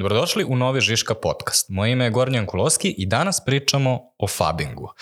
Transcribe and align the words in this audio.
Dobrodošli 0.00 0.44
u 0.44 0.56
novi 0.56 0.80
Žiška 0.80 1.14
podcast. 1.14 1.68
Moje 1.68 1.92
ime 1.92 2.04
je 2.04 2.10
Gornjan 2.10 2.46
Kuloski 2.46 2.94
i 2.98 3.06
danas 3.06 3.44
pričamo 3.44 4.00
o 4.18 4.28
fabingu. 4.28 4.92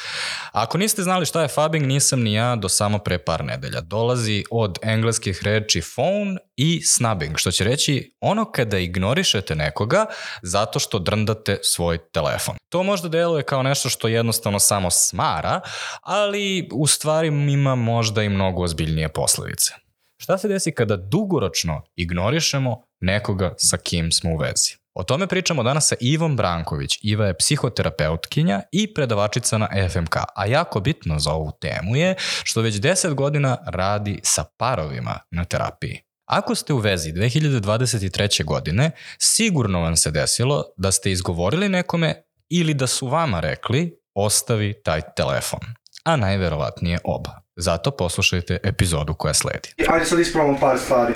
Ako 0.53 0.79
niste 0.79 1.03
znali 1.03 1.27
šta 1.27 1.43
je 1.43 1.49
fabing, 1.49 1.87
nisam 1.87 2.23
ni 2.23 2.33
ja 2.33 2.57
do 2.57 2.69
samo 2.69 2.99
pre 2.99 3.19
par 3.19 3.45
nedelja. 3.45 3.81
Dolazi 3.81 4.45
od 4.51 4.79
engleskih 4.83 5.43
reči 5.43 5.83
phone 5.95 6.39
i 6.57 6.83
snubbing, 6.83 7.37
što 7.37 7.51
će 7.51 7.65
reći 7.65 8.17
ono 8.21 8.53
kada 8.53 8.79
ignorišete 8.79 9.55
nekoga 9.55 10.07
zato 10.43 10.79
što 10.79 10.99
drndate 10.99 11.59
svoj 11.63 11.99
telefon. 12.13 12.55
To 12.69 12.83
možda 12.83 13.09
deluje 13.09 13.43
kao 13.43 13.63
nešto 13.63 13.89
što 13.89 14.09
jednostavno 14.09 14.59
samo 14.59 14.91
smara, 14.91 15.61
ali 16.03 16.69
u 16.73 16.87
stvari 16.87 17.29
ima 17.29 17.75
možda 17.75 18.23
i 18.23 18.29
mnogo 18.29 18.63
ozbiljnije 18.63 19.09
posledice. 19.09 19.75
Šta 20.21 20.39
se 20.39 20.49
desi 20.49 20.73
kada 20.73 20.97
dugoročno 20.97 21.83
ignorišemo 21.97 22.83
nekoga 23.01 23.55
sa 23.59 23.77
kim 23.77 24.13
smo 24.13 24.31
u 24.31 24.37
vezi? 24.37 24.88
O 24.99 25.05
tome 25.05 25.27
pričamo 25.27 25.63
danas 25.63 25.89
sa 25.89 25.95
Ivom 26.01 26.37
Branković. 26.37 26.99
Iva 27.03 27.27
je 27.27 27.37
psihoterapeutkinja 27.37 28.63
i 28.73 28.95
predavačica 28.95 29.59
na 29.59 29.69
FMK, 29.91 30.17
a 30.35 30.47
jako 30.47 30.81
bitno 30.81 31.19
za 31.19 31.33
ovu 31.33 31.53
temu 31.61 31.97
je 31.97 32.15
što 32.43 32.61
već 32.61 32.75
10 32.75 33.15
godina 33.15 33.59
radi 33.67 34.21
sa 34.23 34.45
parovima 34.57 35.19
na 35.31 35.45
terapiji. 35.45 36.01
Ako 36.27 36.55
ste 36.55 36.73
u 36.73 36.79
vezi 36.79 37.13
2023. 37.13 38.45
godine, 38.45 38.91
sigurno 39.19 39.81
vam 39.81 39.97
se 39.97 40.11
desilo 40.11 40.65
da 40.77 40.93
ste 40.93 41.11
izgovorili 41.11 41.69
nekome 41.69 42.23
ili 42.49 42.75
da 42.75 42.87
su 42.87 43.07
vama 43.07 43.41
rekli 43.41 44.01
ostavi 44.15 44.83
taj 44.85 45.01
telefon, 45.17 45.61
a 46.09 46.17
najverovatnije 46.17 46.99
oba. 47.05 47.41
Zato 47.57 47.91
poslušajte 47.91 48.59
epizodu 48.63 49.15
koja 49.15 49.35
sledi. 49.35 49.75
Ajde 49.89 50.05
sad 50.05 50.19
ispravamo 50.19 50.59
par 50.61 50.79
stvari. 50.79 51.15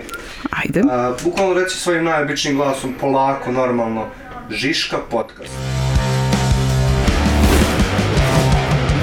Ajde. 0.51 0.83
A, 0.91 1.15
bukvalno 1.25 1.55
reći 1.55 1.77
svojim 1.77 2.05
najobičnijim 2.05 2.57
glasom, 2.59 2.95
polako, 3.01 3.53
normalno. 3.53 4.07
Žiška 4.51 4.97
podcast. 5.11 5.53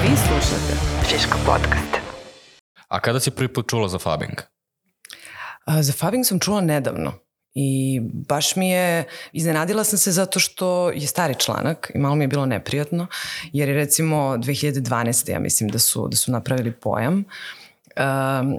Vi 0.02 0.16
slušate. 0.16 0.74
Žiško 1.10 1.38
podcast. 1.46 1.96
A 2.88 3.00
kada 3.00 3.20
si 3.20 3.30
prvi 3.30 3.52
put 3.52 3.70
čula 3.70 3.88
za 3.88 3.98
fabing? 3.98 4.40
A, 5.64 5.82
za 5.82 5.92
Fabing 5.92 6.26
sam 6.26 6.38
čula 6.38 6.60
nedavno. 6.60 7.12
I 7.54 8.00
baš 8.02 8.56
mi 8.56 8.70
je, 8.70 9.04
iznenadila 9.32 9.84
sam 9.84 9.98
se 9.98 10.12
zato 10.12 10.38
što 10.40 10.90
je 10.90 11.06
stari 11.06 11.34
članak 11.38 11.90
i 11.94 11.98
malo 11.98 12.14
mi 12.14 12.24
je 12.24 12.28
bilo 12.28 12.46
neprijatno, 12.46 13.06
jer 13.52 13.68
je 13.68 13.74
recimo 13.74 14.16
2012. 14.16 15.30
ja 15.30 15.38
mislim 15.38 15.70
da 15.70 15.78
su, 15.78 16.08
da 16.08 16.16
su 16.16 16.32
napravili 16.32 16.72
pojam 16.72 17.14
um, 17.14 17.24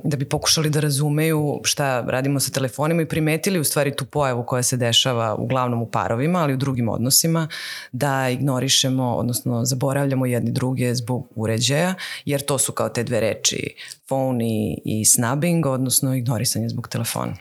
da 0.04 0.18
bi 0.18 0.26
pokušali 0.26 0.70
da 0.70 0.80
razumeju 0.80 1.62
šta 1.64 2.02
radimo 2.08 2.40
sa 2.40 2.52
telefonima 2.52 3.02
i 3.02 3.08
primetili 3.08 3.60
u 3.60 3.64
stvari 3.64 3.96
tu 3.96 4.06
pojavu 4.06 4.44
koja 4.46 4.64
se 4.64 4.78
dešava 4.78 5.36
uglavnom 5.36 5.82
u 5.82 5.86
parovima, 5.86 6.40
ali 6.40 6.54
u 6.54 6.58
drugim 6.58 6.90
odnosima, 6.90 7.48
da 7.92 8.30
ignorišemo, 8.30 9.16
odnosno 9.16 9.66
zaboravljamo 9.66 10.26
jedni 10.26 10.52
druge 10.52 10.96
zbog 10.96 11.28
uređaja, 11.36 11.94
jer 12.26 12.42
to 12.42 12.58
su 12.58 12.72
kao 12.72 12.90
te 12.90 13.04
dve 13.04 13.20
reči 13.20 13.76
phone 14.12 14.46
i, 14.46 14.82
i 14.86 15.06
snubbing, 15.06 15.66
odnosno 15.66 16.16
ignorisanje 16.16 16.70
zbog 16.70 16.88
telefona. 16.88 17.34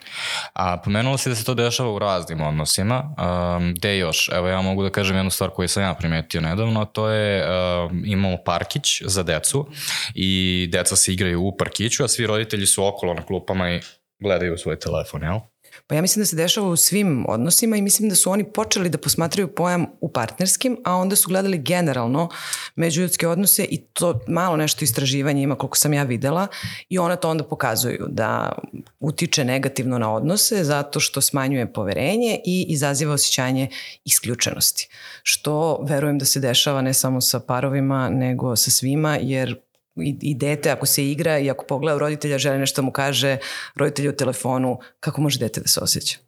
A 0.52 0.76
pomenulo 0.84 1.18
si 1.18 1.28
da 1.28 1.34
se 1.34 1.44
to 1.44 1.54
dešava 1.54 1.92
u 1.92 1.98
raznim 1.98 2.40
odnosima. 2.40 3.14
Um, 3.56 3.74
još? 3.98 4.30
Evo 4.32 4.48
ja 4.48 4.62
mogu 4.62 4.82
da 4.82 4.90
kažem 4.90 5.16
jednu 5.16 5.30
stvar 5.30 5.50
koju 5.50 5.68
sam 5.68 5.82
ja 5.82 5.94
primetio 5.94 6.40
nedavno, 6.40 6.84
to 6.84 7.08
je 7.08 7.44
um, 7.44 8.02
imamo 8.06 8.36
parkić 8.44 9.02
za 9.06 9.22
decu 9.22 9.66
i 10.14 10.68
deca 10.72 10.96
se 10.96 11.12
igraju 11.12 11.42
u 11.42 11.56
parkiću, 11.56 11.89
a 12.00 12.08
svi 12.08 12.26
roditelji 12.26 12.66
su 12.66 12.86
okolo 12.86 13.14
na 13.14 13.26
klupama 13.26 13.70
i 13.70 13.80
gledaju 14.18 14.58
svoj 14.58 14.78
telefon, 14.78 15.22
jel? 15.22 15.38
Pa 15.86 15.94
ja 15.94 16.02
mislim 16.02 16.22
da 16.22 16.26
se 16.26 16.36
dešava 16.36 16.68
u 16.68 16.76
svim 16.76 17.24
odnosima 17.28 17.76
i 17.76 17.82
mislim 17.82 18.08
da 18.08 18.14
su 18.14 18.30
oni 18.30 18.44
počeli 18.44 18.88
da 18.88 18.98
posmatraju 18.98 19.54
pojam 19.54 19.86
u 20.00 20.12
partnerskim, 20.12 20.78
a 20.84 20.94
onda 20.94 21.16
su 21.16 21.28
gledali 21.28 21.58
generalno 21.58 22.28
međuljudske 22.76 23.28
odnose 23.28 23.64
i 23.64 23.78
to 23.78 24.20
malo 24.28 24.56
nešto 24.56 24.84
istraživanja 24.84 25.42
ima 25.42 25.54
koliko 25.54 25.76
sam 25.76 25.92
ja 25.92 26.02
videla 26.02 26.46
i 26.88 26.98
ona 26.98 27.16
to 27.16 27.30
onda 27.30 27.44
pokazuju 27.44 28.06
da 28.08 28.52
utiče 29.00 29.44
negativno 29.44 29.98
na 29.98 30.14
odnose 30.14 30.64
zato 30.64 31.00
što 31.00 31.20
smanjuje 31.20 31.72
poverenje 31.72 32.40
i 32.46 32.66
izaziva 32.68 33.14
osjećanje 33.14 33.68
isključenosti. 34.04 34.88
Što 35.22 35.84
verujem 35.88 36.18
da 36.18 36.24
se 36.24 36.40
dešava 36.40 36.82
ne 36.82 36.94
samo 36.94 37.20
sa 37.20 37.40
parovima 37.40 38.08
nego 38.08 38.56
sa 38.56 38.70
svima 38.70 39.18
jer 39.20 39.56
i, 39.96 40.18
i 40.22 40.34
dete 40.34 40.70
ako 40.70 40.86
se 40.86 41.10
igra 41.10 41.38
i 41.38 41.50
ako 41.50 41.64
pogleda 41.64 41.98
roditelja 41.98 42.38
žele 42.38 42.58
nešto 42.58 42.82
mu 42.82 42.92
kaže 42.92 43.36
roditelj 43.74 44.08
u 44.08 44.16
telefonu, 44.16 44.78
kako 45.00 45.20
može 45.20 45.38
dete 45.38 45.60
da 45.60 45.68
se 45.68 45.80
osjeća? 45.80 46.18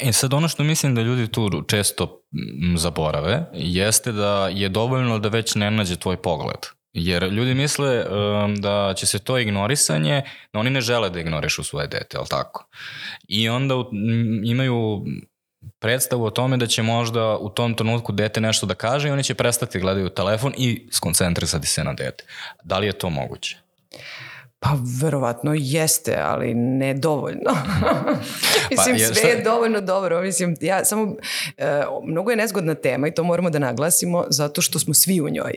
E 0.00 0.12
sad 0.12 0.34
ono 0.34 0.48
što 0.48 0.64
mislim 0.64 0.94
da 0.94 1.02
ljudi 1.02 1.28
tu 1.28 1.62
često 1.68 2.22
zaborave 2.76 3.46
jeste 3.54 4.12
da 4.12 4.48
je 4.48 4.68
dovoljno 4.68 5.18
da 5.18 5.28
već 5.28 5.54
ne 5.54 5.70
nađe 5.70 5.96
tvoj 5.96 6.16
pogled. 6.16 6.60
Jer 6.92 7.22
ljudi 7.22 7.54
misle 7.54 8.04
um, 8.04 8.56
da 8.56 8.94
će 8.96 9.06
se 9.06 9.18
to 9.18 9.38
ignorisanje, 9.38 10.22
da 10.52 10.58
oni 10.58 10.70
ne 10.70 10.80
žele 10.80 11.10
da 11.10 11.20
ignorišu 11.20 11.64
svoje 11.64 11.86
dete, 11.86 12.16
ali 12.16 12.26
tako? 12.28 12.68
I 13.28 13.48
onda 13.48 13.74
imaju 14.44 15.04
predstavu 15.78 16.24
o 16.24 16.30
tome 16.30 16.56
da 16.56 16.66
će 16.66 16.82
možda 16.82 17.36
u 17.36 17.48
tom 17.48 17.74
trenutku 17.74 18.12
dete 18.12 18.40
nešto 18.40 18.66
da 18.66 18.74
kaže 18.74 19.08
i 19.08 19.10
oni 19.10 19.24
će 19.24 19.34
prestati 19.34 19.80
gledaju 19.80 20.08
telefon 20.08 20.52
i 20.56 20.88
skoncentrisati 20.92 21.66
se 21.66 21.84
na 21.84 21.92
dete. 21.92 22.24
Da 22.64 22.78
li 22.78 22.86
je 22.86 22.92
to 22.92 23.10
moguće? 23.10 23.56
Pa 24.58 24.76
verovatno 25.02 25.54
jeste, 25.56 26.18
ali 26.22 26.54
ne 26.54 26.94
dovoljno. 26.94 27.50
mislim, 28.70 28.96
Pa, 29.08 29.14
sve 29.14 29.30
je 29.30 29.42
dovoljno 29.42 29.80
dobro. 29.80 30.22
Mislim, 30.22 30.56
ja 30.60 30.84
samo, 30.84 31.16
e, 31.56 31.82
mnogo 32.04 32.30
je 32.30 32.36
nezgodna 32.36 32.74
tema 32.74 33.08
i 33.08 33.14
to 33.14 33.24
moramo 33.24 33.50
da 33.50 33.58
naglasimo 33.58 34.24
zato 34.28 34.62
što 34.62 34.78
smo 34.78 34.94
svi 34.94 35.20
u 35.20 35.28
njoj. 35.28 35.54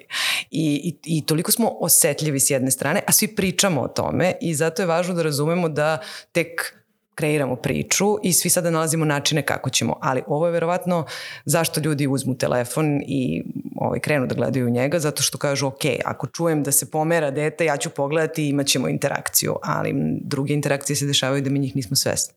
I, 0.52 0.81
i, 0.84 1.18
I 1.18 1.26
toliko 1.26 1.52
smo 1.52 1.70
osetljivi 1.80 2.40
s 2.40 2.50
jedne 2.50 2.72
strane, 2.72 3.02
a 3.08 3.12
svi 3.12 3.28
pričamo 3.28 3.81
o 3.81 3.88
tome 3.88 4.34
i 4.41 4.56
zato 4.56 4.81
je 4.81 4.86
važno 4.86 5.14
da 5.14 5.24
razumemo 5.24 5.70
da 5.70 5.97
tek 6.31 6.78
kreiramo 7.19 7.56
priču 7.56 8.06
i 8.24 8.34
svi 8.34 8.50
sada 8.50 8.72
nalazimo 8.72 9.06
načine 9.06 9.41
kako 9.41 9.69
ćemo. 9.69 9.97
Ali 10.02 10.22
ovo 10.28 10.46
je 10.46 10.52
verovatno 10.52 11.06
zašto 11.46 11.81
ljudi 11.81 12.07
uzmu 12.07 12.38
telefon 12.38 13.02
i 13.07 13.44
ovaj, 13.75 14.00
krenu 14.00 14.28
da 14.28 14.35
gledaju 14.35 14.69
njega, 14.69 15.00
zato 15.00 15.24
što 15.24 15.38
kažu, 15.38 15.68
ok, 15.68 15.84
ako 16.06 16.28
čujem 16.28 16.63
da 16.63 16.72
se 16.72 16.91
pomera 16.91 17.31
dete, 17.31 17.66
ja 17.66 17.78
ću 17.78 17.90
pogledati 17.90 18.46
i 18.46 18.50
imat 18.50 18.68
ćemo 18.68 18.88
interakciju. 18.88 19.56
Ali 19.63 19.94
druge 20.22 20.53
interakcije 20.53 20.96
se 20.96 21.06
dešavaju 21.06 21.41
da 21.41 21.50
mi 21.50 21.59
njih 21.59 21.75
nismo 21.75 21.96
svesni. 21.96 22.34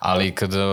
Ali 0.00 0.34
kada 0.34 0.64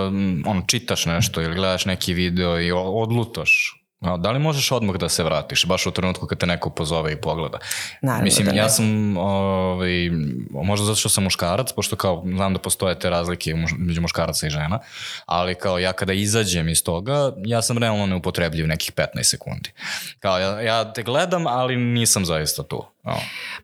on, 0.45 0.63
čitaš 0.67 1.05
nešto 1.05 1.41
ili 1.41 1.55
gledaš 1.55 1.85
neki 1.85 2.13
video 2.13 2.61
i 2.61 2.71
odlutaš, 2.71 3.82
a, 4.03 4.17
da 4.17 4.31
li 4.31 4.39
možeš 4.39 4.71
odmah 4.71 4.95
da 4.95 5.09
se 5.09 5.23
vratiš, 5.23 5.65
baš 5.65 5.85
u 5.85 5.91
trenutku 5.91 6.27
kad 6.27 6.37
te 6.37 6.45
neko 6.45 6.69
pozove 6.69 7.13
i 7.13 7.21
pogleda? 7.21 7.57
Naravno 8.01 8.23
Mislim, 8.23 8.45
da 8.45 8.51
ne. 8.51 8.57
ja 8.57 8.69
sam, 8.69 9.17
ovaj, 9.17 10.09
možda 10.51 10.85
zato 10.85 10.95
što 10.95 11.09
sam 11.09 11.23
muškarac, 11.23 11.71
pošto 11.71 11.95
kao 11.95 12.23
znam 12.35 12.53
da 12.53 12.59
postoje 12.59 12.99
te 12.99 13.09
razlike 13.09 13.55
među 13.77 14.01
muškaraca 14.01 14.47
i 14.47 14.49
žena, 14.49 14.79
ali 15.25 15.55
kao 15.55 15.79
ja 15.79 15.93
kada 15.93 16.13
izađem 16.13 16.69
iz 16.69 16.83
toga, 16.83 17.33
ja 17.45 17.61
sam 17.61 17.77
realno 17.77 18.05
neupotrebljiv 18.05 18.67
nekih 18.67 18.91
15 18.91 19.23
sekundi. 19.23 19.71
Kao 20.19 20.39
ja, 20.39 20.61
ja 20.61 20.93
te 20.93 21.03
gledam, 21.03 21.47
ali 21.47 21.75
nisam 21.75 22.25
zaista 22.25 22.63
tu. 22.63 22.92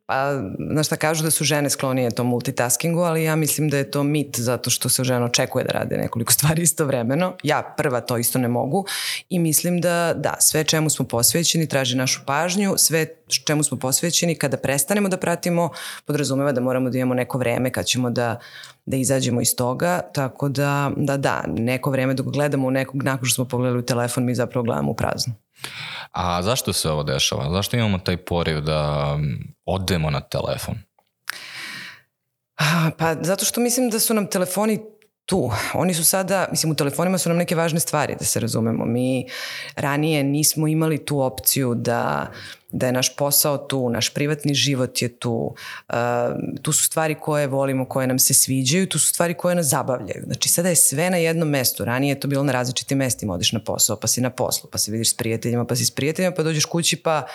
Pa, 0.05 0.41
znaš 0.72 0.85
šta 0.85 0.95
kažu 0.95 1.23
da 1.23 1.31
su 1.31 1.44
žene 1.44 1.69
sklonije 1.69 2.11
tom 2.11 2.27
multitaskingu, 2.27 3.00
ali 3.00 3.23
ja 3.23 3.35
mislim 3.35 3.69
da 3.69 3.77
je 3.77 3.91
to 3.91 4.03
mit 4.03 4.39
zato 4.39 4.69
što 4.69 4.89
se 4.89 5.03
žena 5.03 5.25
očekuje 5.25 5.66
da 5.66 5.72
rade 5.72 5.97
nekoliko 5.97 6.33
stvari 6.38 6.61
istovremeno. 6.61 7.33
Ja 7.44 7.73
prva 7.77 8.01
to 8.01 8.17
isto 8.17 8.39
ne 8.39 8.47
mogu 8.47 8.85
i 9.29 9.39
mislim 9.39 9.81
da 9.81 10.13
da, 10.16 10.35
sve 10.39 10.63
čemu 10.63 10.89
smo 10.89 11.05
posvećeni 11.05 11.67
traži 11.67 11.97
našu 11.97 12.22
pažnju, 12.25 12.73
sve 12.77 13.05
čemu 13.45 13.63
smo 13.63 13.77
posvećeni 13.77 14.35
kada 14.35 14.57
prestanemo 14.57 15.09
da 15.09 15.17
pratimo 15.17 15.69
podrazumeva 16.06 16.51
da 16.51 16.61
moramo 16.61 16.89
da 16.89 16.97
imamo 16.97 17.13
neko 17.13 17.38
vreme 17.38 17.71
kad 17.71 17.85
ćemo 17.85 18.09
da 18.09 18.39
da 18.85 18.97
izađemo 18.97 19.41
iz 19.41 19.56
toga, 19.56 20.01
tako 20.13 20.50
da, 20.50 20.91
da, 20.97 21.17
da, 21.17 21.44
neko 21.47 21.91
vreme 21.91 22.13
dok 22.13 22.25
gledamo 22.25 22.67
u 22.67 22.71
nekog, 22.71 23.03
nakon 23.03 23.25
što 23.25 23.35
smo 23.35 23.45
pogledali 23.45 23.79
u 23.79 23.85
telefon, 23.85 24.25
mi 24.25 24.35
zapravo 24.35 24.63
gledamo 24.63 24.91
u 24.91 24.95
prazno. 24.95 25.33
A 26.11 26.41
zašto 26.41 26.73
se 26.73 26.89
ovo 26.89 27.03
dešava? 27.03 27.50
Zašto 27.51 27.77
imamo 27.77 28.00
taj 28.00 28.17
poriv 28.17 28.61
da 28.61 29.17
odemo 29.65 30.09
na 30.09 30.21
telefon? 30.21 30.75
Pa 32.97 33.15
zato 33.21 33.45
što 33.45 33.61
mislim 33.61 33.89
da 33.89 34.00
su 34.00 34.13
nam 34.13 34.27
telefoni 34.27 34.79
tu. 35.25 35.51
Oni 35.73 35.94
su 35.94 36.06
sada, 36.06 36.47
mislim 36.51 36.71
u 36.71 36.75
telefonima 36.75 37.17
su 37.17 37.29
nam 37.29 37.38
neke 37.38 37.56
važne 37.56 37.79
stvari, 37.79 38.15
da 38.19 38.25
se 38.25 38.39
razumemo. 38.39 38.85
Mi 38.85 39.27
ranije 39.75 40.23
nismo 40.23 40.67
imali 40.67 41.06
tu 41.06 41.21
opciju 41.21 41.75
da 41.75 42.31
da 42.71 42.86
je 42.86 42.92
naš 42.92 43.16
posao 43.16 43.57
tu, 43.57 43.89
naš 43.89 44.13
privatni 44.13 44.54
život 44.54 45.01
je 45.01 45.10
tu, 45.19 45.56
uh, 45.89 45.95
tu 46.62 46.71
su 46.71 46.83
stvari 46.83 47.16
koje 47.16 47.48
volimo, 47.48 47.86
koje 47.86 48.07
nam 48.07 48.19
se 48.19 48.33
sviđaju, 48.33 48.88
tu 48.88 49.00
su 49.00 49.07
stvari 49.07 49.33
koje 49.33 49.56
nas 49.56 49.66
zabavljaju. 49.66 50.24
Znači 50.25 50.50
sada 50.50 50.69
je 50.69 50.75
sve 50.75 51.10
na 51.10 51.18
jednom 51.18 51.50
mestu, 51.50 51.86
ranije 51.86 52.12
je 52.12 52.19
to 52.19 52.27
bilo 52.27 52.44
na 52.44 52.51
različitim 52.51 52.98
mestima, 52.98 53.33
odeš 53.33 53.51
na 53.51 53.60
posao, 53.60 53.95
pa 53.95 54.07
si 54.07 54.21
na 54.21 54.30
poslu, 54.30 54.69
pa 54.71 54.77
se 54.77 54.92
vidiš 54.92 55.12
s 55.12 55.13
prijateljima, 55.13 55.66
pa 55.66 55.75
si 55.75 55.86
s 55.86 55.92
prijateljima, 55.92 56.36
pa 56.36 56.44
dođeš 56.44 56.66
kući 56.66 56.95
pa 56.95 57.25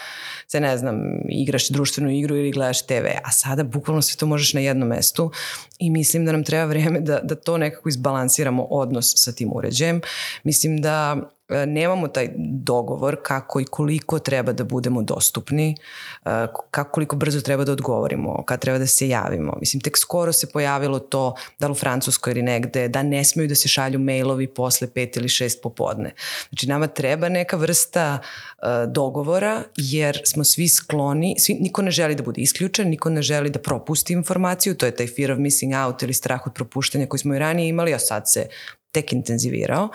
se 0.48 0.60
ne 0.60 0.78
znam, 0.78 0.96
igraš 1.28 1.68
društvenu 1.68 2.10
igru 2.10 2.36
ili 2.36 2.50
gledaš 2.50 2.86
TV, 2.86 3.06
a 3.24 3.32
sada 3.32 3.64
bukvalno 3.64 4.02
sve 4.02 4.18
to 4.18 4.26
možeš 4.26 4.54
na 4.54 4.60
jednom 4.60 4.88
mestu 4.88 5.30
i 5.78 5.90
mislim 5.90 6.24
da 6.24 6.32
nam 6.32 6.44
treba 6.44 6.64
vreme 6.64 7.00
da, 7.00 7.20
da 7.20 7.34
to 7.34 7.58
nekako 7.58 7.88
izbalansiramo 7.88 8.66
odnos 8.70 9.12
sa 9.16 9.32
tim 9.32 9.50
uređajem. 9.52 10.00
Mislim 10.42 10.80
da 10.80 11.16
nemamo 11.48 12.08
taj 12.08 12.28
dogovor 12.38 13.16
kako 13.22 13.60
i 13.60 13.64
koliko 13.64 14.18
treba 14.18 14.52
da 14.52 14.64
budemo 14.64 15.02
dostupni, 15.02 15.76
e, 16.24 16.46
kako 16.70 16.90
koliko 16.90 17.16
brzo 17.16 17.40
treba 17.40 17.64
da 17.64 17.72
odgovorimo, 17.72 18.42
kad 18.46 18.60
treba 18.60 18.78
da 18.78 18.86
se 18.86 19.08
javimo. 19.08 19.56
Mislim, 19.60 19.80
tek 19.80 19.98
skoro 19.98 20.32
se 20.32 20.50
pojavilo 20.50 20.98
to, 20.98 21.34
da 21.58 21.66
li 21.66 21.72
u 21.72 21.74
Francuskoj 21.74 22.30
ili 22.30 22.42
negde, 22.42 22.88
da 22.88 23.02
ne 23.02 23.24
smeju 23.24 23.48
da 23.48 23.54
se 23.54 23.68
šalju 23.68 23.98
mailovi 23.98 24.46
posle 24.46 24.90
pet 24.90 25.16
ili 25.16 25.28
šest 25.28 25.62
popodne. 25.62 26.14
Znači, 26.48 26.66
nama 26.66 26.86
treba 26.86 27.28
neka 27.28 27.56
vrsta 27.56 28.18
uh, 28.18 28.92
dogovora, 28.92 29.62
jer 29.76 30.22
smo 30.24 30.44
svi 30.44 30.68
skloni, 30.68 31.36
svi, 31.38 31.54
niko 31.54 31.82
ne 31.82 31.90
želi 31.90 32.14
da 32.14 32.22
bude 32.22 32.40
isključen, 32.40 32.88
niko 32.88 33.10
ne 33.10 33.22
želi 33.22 33.50
da 33.50 33.58
propusti 33.58 34.12
informaciju, 34.12 34.74
to 34.74 34.86
je 34.86 34.96
taj 34.96 35.06
fear 35.06 35.32
of 35.32 35.38
missing 35.38 35.72
out 35.86 36.02
ili 36.02 36.14
strah 36.14 36.46
od 36.46 36.52
propuštanja 36.54 37.06
koji 37.06 37.20
smo 37.20 37.34
i 37.34 37.38
ranije 37.38 37.68
imali, 37.68 37.94
a 37.94 37.98
sad 37.98 38.22
se 38.26 38.46
tek 38.94 39.12
intenzivirao, 39.12 39.88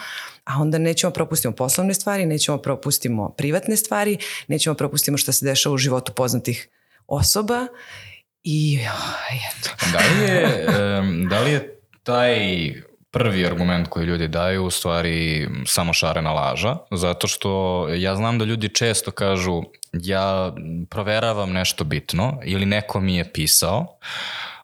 a 0.44 0.62
onda 0.62 0.78
nećemo 0.78 1.14
propustimo 1.14 1.56
poslovne 1.56 1.94
stvari, 1.94 2.26
nećemo 2.26 2.58
propustimo 2.58 3.30
privatne 3.30 3.78
stvari, 3.78 4.18
nećemo 4.48 4.76
propustimo 4.76 5.18
šta 5.18 5.32
se 5.32 5.46
dešava 5.46 5.74
u 5.74 5.78
životu 5.78 6.12
poznatih 6.16 6.70
osoba 7.08 7.68
i 8.44 8.80
eto. 9.32 9.70
Da 9.92 10.00
li 10.00 10.32
je, 10.32 10.66
da 11.30 11.40
li 11.40 11.52
je 11.52 11.80
taj 12.04 12.38
prvi 13.12 13.46
argument 13.46 13.88
koji 13.88 14.06
ljudi 14.06 14.28
daju 14.28 14.66
u 14.66 14.70
stvari 14.70 15.48
samo 15.66 15.94
šarena 15.94 16.32
laža, 16.32 16.78
zato 16.92 17.28
što 17.28 17.88
ja 17.90 18.16
znam 18.16 18.40
da 18.40 18.46
ljudi 18.46 18.70
često 18.70 19.12
kažu 19.12 19.64
ja 19.94 20.56
proveravam 20.90 21.52
nešto 21.52 21.84
bitno 21.84 22.40
ili 22.46 22.66
neko 22.66 23.00
mi 23.00 23.16
je 23.16 23.34
pisao, 23.34 23.98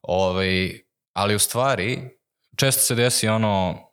ovaj, 0.02 0.80
ali 1.14 1.36
u 1.36 1.40
stvari 1.40 2.00
često 2.56 2.82
se 2.82 2.96
desi 2.96 3.28
ono 3.28 3.85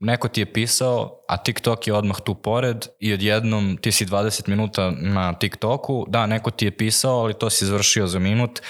neko 0.00 0.28
ti 0.28 0.40
je 0.40 0.52
pisao, 0.52 1.24
a 1.28 1.36
TikTok 1.36 1.86
je 1.86 1.94
odmah 1.94 2.20
tu 2.20 2.34
pored 2.34 2.86
i 3.00 3.12
odjednom 3.12 3.76
ti 3.76 3.92
si 3.92 4.06
20 4.06 4.48
minuta 4.48 4.90
na 4.90 5.32
TikToku, 5.32 6.04
da, 6.08 6.26
neko 6.26 6.50
ti 6.50 6.64
je 6.64 6.76
pisao, 6.76 7.20
ali 7.20 7.34
to 7.34 7.50
si 7.50 7.66
završio 7.66 8.06
za 8.06 8.18
minut 8.18 8.60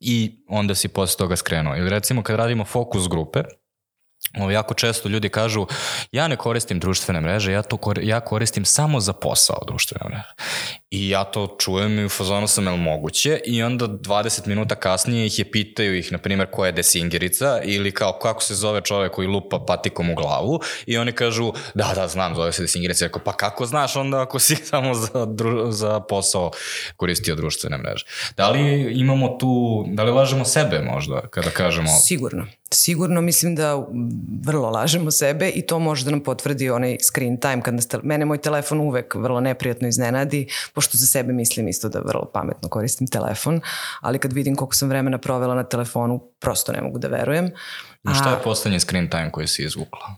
i 0.00 0.44
onda 0.48 0.74
si 0.74 0.88
posle 0.88 1.18
toga 1.18 1.36
skrenuo. 1.36 1.76
Ili 1.76 1.90
recimo 1.90 2.22
kad 2.22 2.36
radimo 2.36 2.64
fokus 2.64 3.08
grupe, 3.08 3.42
Ovo, 4.40 4.50
jako 4.50 4.74
često 4.74 5.08
ljudi 5.08 5.28
kažu, 5.28 5.66
ja 6.12 6.28
ne 6.28 6.36
koristim 6.36 6.78
društvene 6.78 7.20
mreže, 7.20 7.52
ja, 7.52 7.62
to 7.62 7.76
kor 7.76 7.98
ja 8.02 8.20
koristim 8.20 8.64
samo 8.64 9.00
za 9.00 9.12
posao 9.12 9.58
društvene 9.66 10.04
mreže. 10.08 10.34
I 10.90 11.08
ja 11.08 11.24
to 11.24 11.56
čujem 11.58 11.98
i 11.98 12.04
u 12.04 12.08
fazonu 12.08 12.46
sam, 12.46 12.66
jel 12.66 12.76
moguće? 12.76 13.40
I 13.46 13.62
onda 13.62 13.86
20 13.86 14.46
minuta 14.46 14.74
kasnije 14.74 15.26
ih 15.26 15.38
je 15.38 15.50
pitaju 15.50 15.98
ih, 15.98 16.12
na 16.12 16.18
primjer, 16.18 16.48
koja 16.50 16.66
je 16.66 16.72
desingerica 16.72 17.60
ili 17.62 17.92
kao 17.92 18.18
kako 18.22 18.42
se 18.42 18.54
zove 18.54 18.80
čovek 18.80 19.12
koji 19.12 19.28
lupa 19.28 19.64
patikom 19.66 20.10
u 20.10 20.14
glavu 20.14 20.60
i 20.86 20.98
oni 20.98 21.12
kažu, 21.12 21.52
da, 21.74 21.92
da, 21.94 22.08
znam, 22.08 22.34
zove 22.34 22.52
se 22.52 22.62
desingerica. 22.62 23.04
Rekao, 23.04 23.22
pa 23.24 23.32
kako 23.32 23.66
znaš 23.66 23.96
onda 23.96 24.22
ako 24.22 24.38
si 24.38 24.56
samo 24.70 24.94
za, 24.94 25.26
za 25.68 26.00
posao 26.00 26.50
koristio 26.96 27.34
društvene 27.34 27.78
mreže? 27.78 28.04
Da 28.36 28.50
li 28.50 28.92
imamo 28.92 29.28
tu, 29.28 29.84
da 29.88 30.04
li 30.04 30.10
lažemo 30.10 30.44
sebe 30.44 30.80
možda 30.80 31.20
kada 31.20 31.50
kažemo... 31.50 31.88
Sigurno. 32.06 32.46
Sigurno 32.70 33.20
mislim 33.20 33.54
da 33.54 33.86
vrlo 34.44 34.70
lažemo 34.70 35.10
sebe 35.10 35.48
i 35.48 35.66
to 35.66 35.78
može 35.78 36.04
da 36.04 36.10
nam 36.10 36.20
potvrdi 36.20 36.70
onaj 36.70 36.96
screen 37.00 37.40
time 37.40 37.62
kad 37.62 37.74
nas, 37.74 37.88
mene 38.02 38.24
moj 38.24 38.38
telefon 38.38 38.80
uvek 38.80 39.14
vrlo 39.14 39.40
neprijatno 39.40 39.88
iznenadi, 39.88 40.48
pošto 40.74 40.98
za 40.98 41.06
sebe 41.06 41.32
mislim 41.32 41.68
isto 41.68 41.88
da 41.88 42.00
vrlo 42.00 42.30
pametno 42.34 42.68
koristim 42.68 43.06
telefon, 43.06 43.60
ali 44.00 44.18
kad 44.18 44.32
vidim 44.32 44.56
koliko 44.56 44.74
sam 44.74 44.88
vremena 44.88 45.18
provela 45.18 45.54
na 45.54 45.64
telefonu, 45.64 46.20
prosto 46.40 46.72
ne 46.72 46.82
mogu 46.82 46.98
da 46.98 47.08
verujem. 47.08 47.46
I 48.10 48.14
šta 48.14 48.30
je 48.30 48.42
poslednji 48.44 48.80
screen 48.80 49.10
time 49.10 49.30
koji 49.32 49.46
si 49.46 49.64
izvukla? 49.64 50.16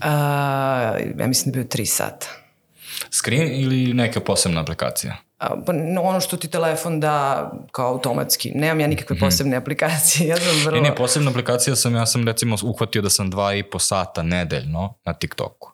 A, 0.00 0.98
ja 1.18 1.26
mislim 1.26 1.52
da 1.52 1.58
je 1.58 1.64
bio 1.64 1.84
3 1.84 1.86
sata. 1.86 2.26
Screen 3.10 3.60
ili 3.60 3.94
neka 3.94 4.20
posebna 4.20 4.60
aplikacija? 4.60 5.16
Pa 5.66 5.72
ono 6.02 6.20
što 6.20 6.36
ti 6.36 6.48
telefon 6.48 7.00
da 7.00 7.50
kao 7.72 7.88
automatski. 7.88 8.52
Nemam 8.54 8.80
ja 8.80 8.86
nikakve 8.86 9.14
mhm. 9.14 9.24
posebne 9.24 9.56
aplikacije. 9.56 10.28
Ja 10.34 10.36
sam 10.36 10.64
vrlo... 10.64 10.80
Ne, 10.80 10.88
ne, 10.88 10.96
posebna 10.96 11.30
aplikacija 11.30 11.76
sam, 11.76 11.94
ja 11.94 12.06
sam 12.06 12.26
recimo 12.26 12.56
uhvatio 12.62 13.02
da 13.02 13.10
sam 13.10 13.30
dva 13.30 13.54
i 13.54 13.62
po 13.62 13.78
sata 13.78 14.22
nedeljno 14.22 14.94
na 15.04 15.12
TikToku. 15.12 15.72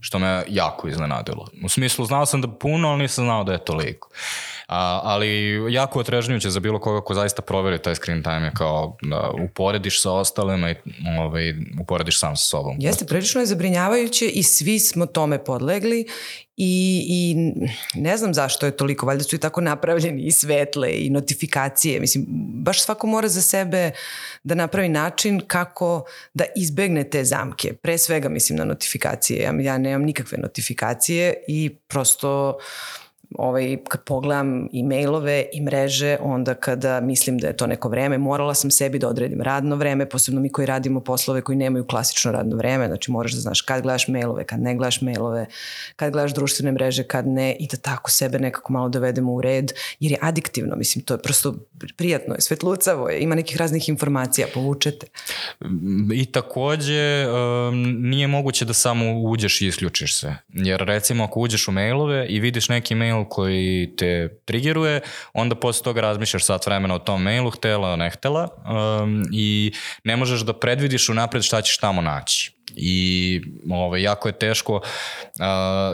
Što 0.00 0.18
me 0.18 0.44
jako 0.48 0.88
iznenadilo. 0.88 1.48
U 1.64 1.68
smislu, 1.68 2.04
znao 2.04 2.26
sam 2.26 2.40
da 2.40 2.48
puno, 2.48 2.88
ali 2.88 3.02
nisam 3.02 3.24
znao 3.24 3.44
da 3.44 3.52
je 3.52 3.64
toliko. 3.64 4.08
A, 4.68 5.00
ali 5.04 5.60
jako 5.70 6.00
otrežnjuće 6.00 6.50
za 6.50 6.60
bilo 6.60 6.80
koga 6.80 7.00
ko 7.00 7.14
zaista 7.14 7.42
proveri 7.42 7.82
taj 7.82 7.94
screen 7.94 8.22
time 8.22 8.44
je 8.44 8.52
kao 8.54 8.96
da 9.02 9.30
uporediš 9.44 10.02
sa 10.02 10.12
ostalima 10.12 10.70
i 10.70 10.74
ovaj, 11.18 11.54
uporediš 11.80 12.20
sam 12.20 12.36
sa 12.36 12.46
sobom. 12.46 12.76
Jeste, 12.80 13.04
prilično 13.04 13.40
je 13.40 13.46
zabrinjavajuće 13.46 14.26
i 14.26 14.42
svi 14.42 14.78
smo 14.78 15.06
tome 15.06 15.44
podlegli 15.44 16.06
I, 16.56 17.04
I 17.08 17.36
ne 18.00 18.16
znam 18.16 18.34
zašto 18.34 18.66
je 18.66 18.76
toliko, 18.76 19.06
valjda 19.06 19.24
su 19.24 19.36
i 19.36 19.38
tako 19.38 19.60
napravljeni 19.60 20.22
i 20.22 20.32
svetle 20.32 20.92
i 20.92 21.10
notifikacije. 21.10 22.00
Mislim, 22.00 22.24
baš 22.62 22.82
svako 22.82 23.06
mora 23.06 23.28
za 23.28 23.42
sebe 23.42 23.90
da 24.44 24.54
napravi 24.54 24.88
način 24.88 25.40
kako 25.46 26.04
da 26.34 26.44
izbegne 26.56 27.04
te 27.04 27.24
zamke. 27.24 27.72
Pre 27.72 27.98
svega 27.98 28.28
mislim 28.28 28.58
na 28.58 28.64
notifikacije. 28.64 29.42
Ja, 29.42 29.52
ja 29.60 29.78
nemam 29.78 30.02
nikakve 30.02 30.38
notifikacije 30.38 31.34
i 31.48 31.70
prosto 31.88 32.58
ovaj, 33.34 33.76
kad 33.88 34.02
pogledam 34.04 34.68
i 34.72 34.82
mailove 34.82 35.44
i 35.52 35.62
mreže, 35.62 36.16
onda 36.20 36.54
kada 36.54 37.00
mislim 37.00 37.38
da 37.38 37.46
je 37.46 37.56
to 37.56 37.66
neko 37.66 37.88
vreme, 37.88 38.18
morala 38.18 38.54
sam 38.54 38.70
sebi 38.70 38.98
da 38.98 39.08
odredim 39.08 39.40
radno 39.40 39.76
vreme, 39.76 40.08
posebno 40.08 40.40
mi 40.40 40.52
koji 40.52 40.66
radimo 40.66 41.00
poslove 41.00 41.40
koji 41.40 41.58
nemaju 41.58 41.84
klasično 41.84 42.32
radno 42.32 42.56
vreme, 42.56 42.86
znači 42.86 43.10
moraš 43.10 43.32
da 43.32 43.40
znaš 43.40 43.60
kad 43.60 43.82
gledaš 43.82 44.08
mailove, 44.08 44.44
kad 44.44 44.60
ne 44.60 44.74
gledaš 44.74 45.00
mailove, 45.00 45.46
kad 45.96 46.12
gledaš 46.12 46.34
društvene 46.34 46.72
mreže, 46.72 47.02
kad 47.02 47.26
ne 47.26 47.56
i 47.60 47.68
da 47.70 47.76
tako 47.76 48.10
sebe 48.10 48.38
nekako 48.38 48.72
malo 48.72 48.88
dovedemo 48.88 49.32
u 49.32 49.40
red, 49.40 49.72
jer 50.00 50.12
je 50.12 50.18
adiktivno, 50.20 50.76
mislim, 50.76 51.04
to 51.04 51.14
je 51.14 51.18
prosto 51.22 51.54
prijatno, 51.96 52.34
je 52.34 52.40
svetlucavo 52.40 53.08
je, 53.08 53.20
ima 53.20 53.34
nekih 53.34 53.56
raznih 53.56 53.88
informacija, 53.88 54.46
povučete. 54.54 55.06
I 56.14 56.26
takođe 56.26 57.26
um, 57.26 57.96
nije 58.00 58.26
moguće 58.26 58.64
da 58.64 58.72
samo 58.72 59.20
uđeš 59.20 59.60
i 59.60 59.66
isključiš 59.66 60.20
se, 60.20 60.34
jer 60.48 60.80
recimo 60.80 61.24
ako 61.24 61.40
uđeš 61.40 61.68
u 61.68 61.72
mailove 61.72 62.26
i 62.26 62.40
vidiš 62.40 62.68
neki 62.68 62.94
mail 62.94 63.23
koji 63.28 63.94
te 63.96 64.38
triggeruje, 64.44 65.00
onda 65.32 65.54
posle 65.54 65.84
toga 65.84 66.00
razmišljaš 66.00 66.44
sat 66.44 66.66
vremena 66.66 66.94
o 66.94 66.98
tom 66.98 67.22
mailu, 67.22 67.50
htela, 67.50 67.96
ne 67.96 68.10
htela 68.10 68.48
um, 69.02 69.22
i 69.32 69.72
ne 70.04 70.16
možeš 70.16 70.40
da 70.40 70.58
predvidiš 70.58 71.08
unapred 71.08 71.42
šta 71.42 71.62
ćeš 71.62 71.78
tamo 71.78 72.02
naći. 72.02 72.54
I 72.76 73.40
ovaj, 73.70 74.02
jako 74.02 74.28
je 74.28 74.38
teško, 74.38 74.74
uh, 74.74 74.82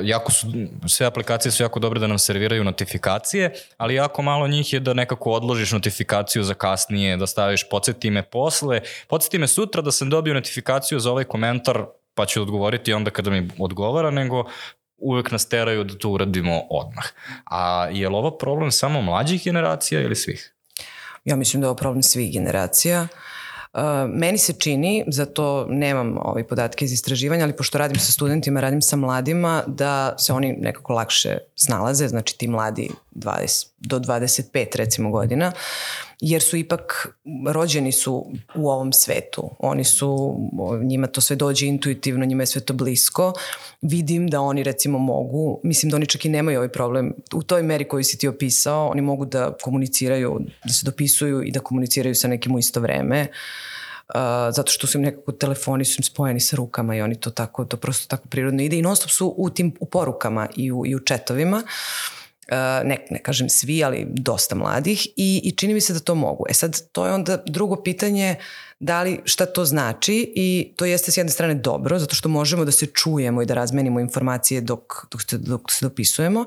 jako 0.02 0.32
su, 0.32 0.46
sve 0.86 1.06
aplikacije 1.06 1.52
su 1.52 1.62
jako 1.62 1.80
dobre 1.80 2.00
da 2.00 2.06
nam 2.06 2.18
serviraju 2.18 2.64
notifikacije, 2.64 3.52
ali 3.76 3.94
jako 3.94 4.22
malo 4.22 4.48
njih 4.48 4.72
je 4.72 4.80
da 4.80 4.94
nekako 4.94 5.30
odložiš 5.30 5.72
notifikaciju 5.72 6.42
za 6.42 6.54
kasnije, 6.54 7.16
da 7.16 7.26
staviš 7.26 7.68
podsjeti 7.68 8.10
me 8.10 8.22
posle, 8.22 8.80
podsjeti 9.08 9.38
me 9.38 9.48
sutra 9.48 9.82
da 9.82 9.92
sam 9.92 10.10
dobio 10.10 10.34
notifikaciju 10.34 11.00
za 11.00 11.10
ovaj 11.10 11.24
komentar 11.24 11.84
pa 12.14 12.26
ću 12.26 12.42
odgovoriti 12.42 12.92
onda 12.92 13.10
kada 13.10 13.30
mi 13.30 13.48
odgovara, 13.58 14.10
nego 14.10 14.44
uvek 15.00 15.30
nas 15.30 15.48
teraju 15.48 15.84
da 15.84 15.98
to 15.98 16.10
uradimo 16.10 16.62
odmah. 16.70 17.04
A 17.44 17.88
je 17.92 18.08
li 18.08 18.14
ovo 18.14 18.30
problem 18.38 18.70
samo 18.70 19.02
mlađih 19.02 19.44
generacija 19.44 20.00
ili 20.00 20.16
svih? 20.16 20.54
Ja 21.24 21.36
mislim 21.36 21.60
da 21.60 21.66
je 21.66 21.68
ovo 21.68 21.76
problem 21.76 22.02
svih 22.02 22.32
generacija. 22.32 23.08
Uh, 23.72 23.80
meni 24.14 24.38
se 24.38 24.52
čini, 24.52 25.04
zato 25.06 25.66
nemam 25.68 26.18
ovaj 26.22 26.44
podatke 26.44 26.84
iz 26.84 26.92
istraživanja, 26.92 27.44
ali 27.44 27.56
pošto 27.56 27.78
radim 27.78 28.00
sa 28.00 28.12
studentima, 28.12 28.60
radim 28.60 28.82
sa 28.82 28.96
mladima, 28.96 29.62
da 29.66 30.18
se 30.18 30.32
oni 30.32 30.52
nekako 30.52 30.92
lakše 30.92 31.38
snalaze, 31.54 32.08
znači 32.08 32.38
ti 32.38 32.48
mladi 32.48 32.90
20, 33.14 33.66
do 33.78 33.98
25 33.98 34.76
recimo 34.76 35.10
godina, 35.10 35.52
jer 36.20 36.42
su 36.42 36.56
ipak 36.56 37.08
rođeni 37.52 37.92
su 37.92 38.32
u 38.54 38.70
ovom 38.70 38.92
svetu. 38.92 39.50
Oni 39.58 39.84
su, 39.84 40.36
njima 40.82 41.06
to 41.06 41.20
sve 41.20 41.36
dođe 41.36 41.66
intuitivno, 41.66 42.24
njima 42.24 42.42
je 42.42 42.46
sve 42.46 42.60
to 42.60 42.74
blisko. 42.74 43.32
Vidim 43.80 44.28
da 44.28 44.40
oni 44.40 44.62
recimo 44.62 44.98
mogu, 44.98 45.60
mislim 45.64 45.90
da 45.90 45.96
oni 45.96 46.06
čak 46.06 46.24
i 46.24 46.28
nemaju 46.28 46.58
ovaj 46.58 46.68
problem 46.68 47.12
u 47.34 47.42
toj 47.42 47.62
meri 47.62 47.88
koju 47.88 48.04
si 48.04 48.18
ti 48.18 48.28
opisao, 48.28 48.88
oni 48.88 49.02
mogu 49.02 49.24
da 49.24 49.52
komuniciraju, 49.62 50.40
da 50.64 50.72
se 50.72 50.86
dopisuju 50.86 51.42
i 51.42 51.50
da 51.50 51.60
komuniciraju 51.60 52.14
sa 52.14 52.28
nekim 52.28 52.54
u 52.54 52.58
isto 52.58 52.80
vreme. 52.80 53.26
Uh, 54.14 54.16
zato 54.52 54.72
što 54.72 54.86
su 54.86 54.98
im 54.98 55.04
nekako 55.04 55.32
telefoni 55.32 55.84
su 55.84 55.96
im 55.98 56.02
spojeni 56.02 56.40
sa 56.40 56.56
rukama 56.56 56.96
i 56.96 57.00
oni 57.00 57.14
to 57.14 57.30
tako, 57.30 57.64
to 57.64 57.76
prosto 57.76 58.06
tako 58.08 58.28
prirodno 58.28 58.62
ide 58.62 58.78
i 58.78 58.82
non 58.82 58.96
stop 58.96 59.10
su 59.10 59.34
u 59.36 59.50
tim 59.50 59.74
u 59.80 59.86
porukama 59.86 60.48
i 60.56 60.72
u, 60.72 60.86
i 60.86 60.94
u 60.94 61.00
četovima. 61.00 61.56
Uh, 61.56 62.19
ne, 62.84 63.06
ne 63.10 63.18
kažem 63.22 63.48
svi, 63.48 63.84
ali 63.84 64.06
dosta 64.08 64.54
mladih 64.54 65.06
i, 65.16 65.40
i 65.44 65.56
čini 65.56 65.74
mi 65.74 65.80
se 65.80 65.92
da 65.92 66.00
to 66.00 66.14
mogu. 66.14 66.44
E 66.50 66.54
sad, 66.54 66.80
to 66.92 67.06
je 67.06 67.12
onda 67.12 67.42
drugo 67.46 67.82
pitanje 67.82 68.36
da 68.80 69.02
li 69.02 69.20
šta 69.24 69.46
to 69.46 69.64
znači 69.64 70.32
i 70.36 70.72
to 70.76 70.84
jeste 70.84 71.12
s 71.12 71.16
jedne 71.16 71.32
strane 71.32 71.54
dobro, 71.54 71.98
zato 71.98 72.14
što 72.14 72.28
možemo 72.28 72.64
da 72.64 72.72
se 72.72 72.86
čujemo 72.86 73.42
i 73.42 73.46
da 73.46 73.54
razmenimo 73.54 74.00
informacije 74.00 74.60
dok, 74.60 75.06
dok, 75.10 75.22
se, 75.22 75.38
dok 75.38 75.70
se 75.70 75.86
dopisujemo, 75.86 76.44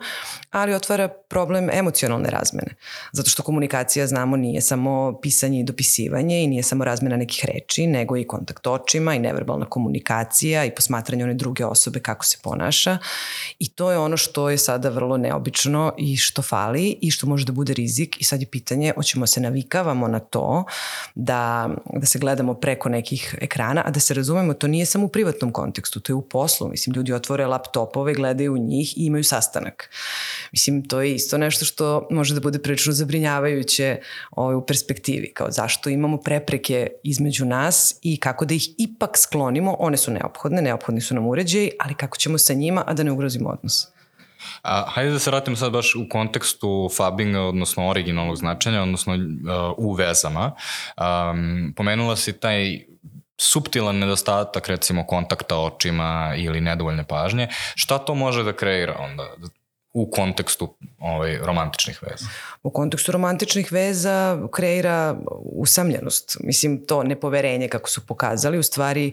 ali 0.51 0.73
otvara 0.73 1.07
problem 1.07 1.69
emocionalne 1.69 2.29
razmene. 2.29 2.75
Zato 3.11 3.29
što 3.29 3.43
komunikacija, 3.43 4.07
znamo, 4.07 4.37
nije 4.37 4.61
samo 4.61 5.19
pisanje 5.21 5.59
i 5.59 5.63
dopisivanje 5.63 6.43
i 6.43 6.47
nije 6.47 6.63
samo 6.63 6.83
razmena 6.83 7.17
nekih 7.17 7.45
reči, 7.45 7.87
nego 7.87 8.17
i 8.17 8.27
kontakt 8.27 8.67
očima 8.67 9.15
i 9.15 9.19
neverbalna 9.19 9.65
komunikacija 9.65 10.65
i 10.65 10.75
posmatranje 10.75 11.23
one 11.23 11.33
druge 11.33 11.65
osobe 11.65 11.99
kako 11.99 12.25
se 12.25 12.37
ponaša 12.43 12.97
i 13.59 13.69
to 13.69 13.91
je 13.91 13.97
ono 13.97 14.17
što 14.17 14.49
je 14.49 14.57
sada 14.57 14.89
vrlo 14.89 15.17
neobično 15.17 15.93
i 15.97 16.17
što 16.17 16.41
fali 16.41 16.97
i 17.01 17.11
što 17.11 17.27
može 17.27 17.45
da 17.45 17.51
bude 17.51 17.73
rizik 17.73 18.21
i 18.21 18.23
sad 18.23 18.41
je 18.41 18.47
pitanje, 18.47 18.93
hoćemo 18.95 19.27
se 19.27 19.41
navikavamo 19.41 20.07
na 20.07 20.19
to 20.19 20.65
da, 21.15 21.69
da 21.93 22.05
se 22.05 22.19
gledamo 22.23 22.53
preko 22.53 22.89
nekih 22.89 23.35
ekrana, 23.41 23.83
a 23.85 23.91
da 23.91 23.99
se 23.99 24.13
razumemo, 24.13 24.53
to 24.53 24.67
nije 24.67 24.85
samo 24.85 25.05
u 25.05 25.09
privatnom 25.09 25.51
kontekstu, 25.51 25.99
to 25.99 26.11
je 26.11 26.15
u 26.15 26.21
poslu. 26.21 26.69
Mislim, 26.69 26.95
ljudi 26.95 27.13
otvore 27.13 27.45
laptopove, 27.45 28.13
gledaju 28.13 28.53
u 28.53 28.57
njih 28.57 28.97
i 28.97 29.05
imaju 29.05 29.23
sastanak. 29.23 29.89
Mislim, 30.51 30.81
to 30.87 31.01
je 31.01 31.15
isto 31.15 31.37
nešto 31.37 31.65
što 31.65 32.07
može 32.11 32.33
da 32.33 32.39
bude 32.39 32.59
prilično 32.59 32.93
zabrinjavajuće 32.93 33.99
ovaj, 34.31 34.55
u 34.55 34.65
perspektivi, 34.65 35.33
kao 35.33 35.51
zašto 35.51 35.89
imamo 35.89 36.17
prepreke 36.17 36.87
između 37.03 37.45
nas 37.45 37.95
i 38.01 38.17
kako 38.17 38.45
da 38.45 38.53
ih 38.53 38.69
ipak 38.77 39.17
sklonimo, 39.17 39.75
one 39.79 39.97
su 39.97 40.11
neophodne, 40.11 40.61
neophodni 40.61 41.01
su 41.01 41.15
nam 41.15 41.27
uređaji, 41.27 41.71
ali 41.79 41.95
kako 41.95 42.17
ćemo 42.17 42.37
sa 42.37 42.53
njima, 42.53 42.83
a 42.87 42.93
da 42.93 43.03
ne 43.03 43.11
ugrozimo 43.11 43.49
odnos. 43.49 43.93
A, 44.63 44.83
hajde 44.87 45.11
da 45.11 45.19
se 45.19 45.29
vratimo 45.29 45.55
sad 45.55 45.71
baš 45.71 45.95
u 45.95 46.09
kontekstu 46.09 46.89
fabinga, 46.97 47.41
odnosno 47.41 47.89
originalnog 47.89 48.35
značenja, 48.35 48.81
odnosno 48.81 49.13
uh, 49.13 49.19
u 49.77 49.93
vezama. 49.93 50.51
Um, 50.97 51.73
pomenula 51.75 52.15
si 52.15 52.39
taj 52.39 52.79
subtilan 53.37 53.97
nedostatak 53.99 54.67
recimo 54.67 55.05
kontakta 55.05 55.57
očima 55.57 56.33
ili 56.37 56.61
nedovoljne 56.61 57.07
pažnje. 57.07 57.47
Šta 57.75 57.97
to 57.97 58.15
može 58.15 58.43
da 58.43 58.53
kreira 58.53 58.95
onda? 58.99 59.27
U 59.93 60.11
kontekstu 60.11 60.75
ovaj, 60.99 61.37
romantičnih 61.37 62.03
veza? 62.03 62.25
U 62.63 62.69
kontekstu 62.69 63.11
romantičnih 63.11 63.71
veza 63.71 64.47
kreira 64.51 65.17
usamljenost. 65.41 66.37
Mislim, 66.39 66.85
to 66.85 67.03
nepoverenje 67.03 67.67
kako 67.67 67.89
su 67.89 68.07
pokazali, 68.07 68.57
u 68.57 68.63
stvari 68.63 69.11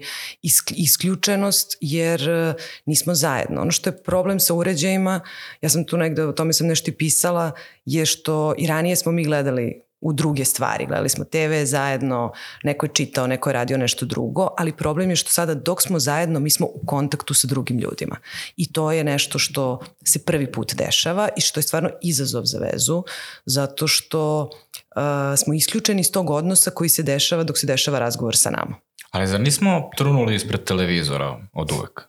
isključenost 0.71 1.77
jer 1.81 2.29
e, 2.29 2.55
nismo 2.87 3.15
zajedno. 3.15 3.61
Ono 3.61 3.71
što 3.71 3.91
je 3.91 4.03
problem 4.03 4.41
sa 4.41 4.55
uređajima, 4.55 5.21
ja 5.63 5.69
sam 5.69 5.85
tu 5.85 5.97
negde, 5.97 6.25
o 6.25 6.33
tome 6.33 6.53
sam 6.53 6.67
nešto 6.67 6.91
i 6.91 6.95
pisala, 6.95 7.53
je 7.85 8.07
što 8.07 8.55
i 8.59 8.67
ranije 8.67 8.97
smo 8.97 9.13
mi 9.13 9.25
gledali 9.25 9.90
u 10.01 10.13
druge 10.13 10.45
stvari. 10.45 10.87
Gledali 10.87 11.09
smo 11.09 11.25
TV 11.25 11.65
zajedno, 11.65 12.33
neko 12.63 12.87
je 12.87 12.91
čitao, 12.95 13.27
neko 13.27 13.49
je 13.49 13.55
radio 13.55 13.79
nešto 13.79 14.07
drugo, 14.07 14.49
ali 14.59 14.77
problem 14.77 15.11
je 15.11 15.17
što 15.17 15.31
sada 15.31 15.55
dok 15.55 15.83
smo 15.83 15.99
zajedno, 15.99 16.41
mi 16.41 16.51
smo 16.51 16.67
u 16.67 16.87
kontaktu 16.87 17.35
sa 17.35 17.47
drugim 17.47 17.79
ljudima. 17.79 18.17
I 18.57 18.73
to 18.73 18.93
je 18.93 19.05
nešto 19.05 19.39
što 19.39 19.81
se 20.05 20.25
prvi 20.25 20.53
put 20.53 20.75
dešava 20.75 21.29
i 21.37 21.41
što 21.41 21.61
je 21.61 21.63
stvarno 21.63 21.91
izazov 22.03 22.45
za 22.45 22.59
vezu, 22.59 23.03
zato 23.45 23.87
što 23.87 24.43
uh, 24.43 25.03
smo 25.37 25.55
isključeni 25.55 26.01
iz 26.01 26.13
tog 26.13 26.31
odnosa 26.31 26.71
koji 26.71 26.89
se 26.89 27.03
dešava 27.03 27.45
dok 27.45 27.59
se 27.59 27.67
dešava 27.67 27.99
razgovor 27.99 28.37
sa 28.37 28.51
nama. 28.51 28.77
Ali 29.11 29.27
zar 29.27 29.41
nismo 29.41 29.91
trunuli 29.97 30.35
ispred 30.35 30.65
televizora 30.65 31.39
od 31.53 31.73
uvek? 31.73 32.01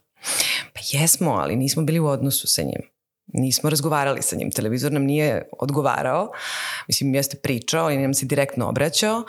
Pa 0.74 0.80
jesmo, 0.92 1.32
ali 1.32 1.56
nismo 1.56 1.84
bili 1.84 2.00
u 2.00 2.08
odnosu 2.08 2.48
sa 2.48 2.62
njim 2.62 2.91
nismo 3.34 3.70
razgovarali 3.70 4.22
sa 4.22 4.36
njim. 4.36 4.52
Televizor 4.52 4.92
nam 4.92 5.04
nije 5.04 5.50
odgovarao, 5.60 6.32
mislim, 6.88 7.16
jeste 7.16 7.38
pričao, 7.38 7.86
ali 7.86 7.98
nam 7.98 8.14
se 8.14 8.26
direktno 8.26 8.70
obraćao, 8.70 9.24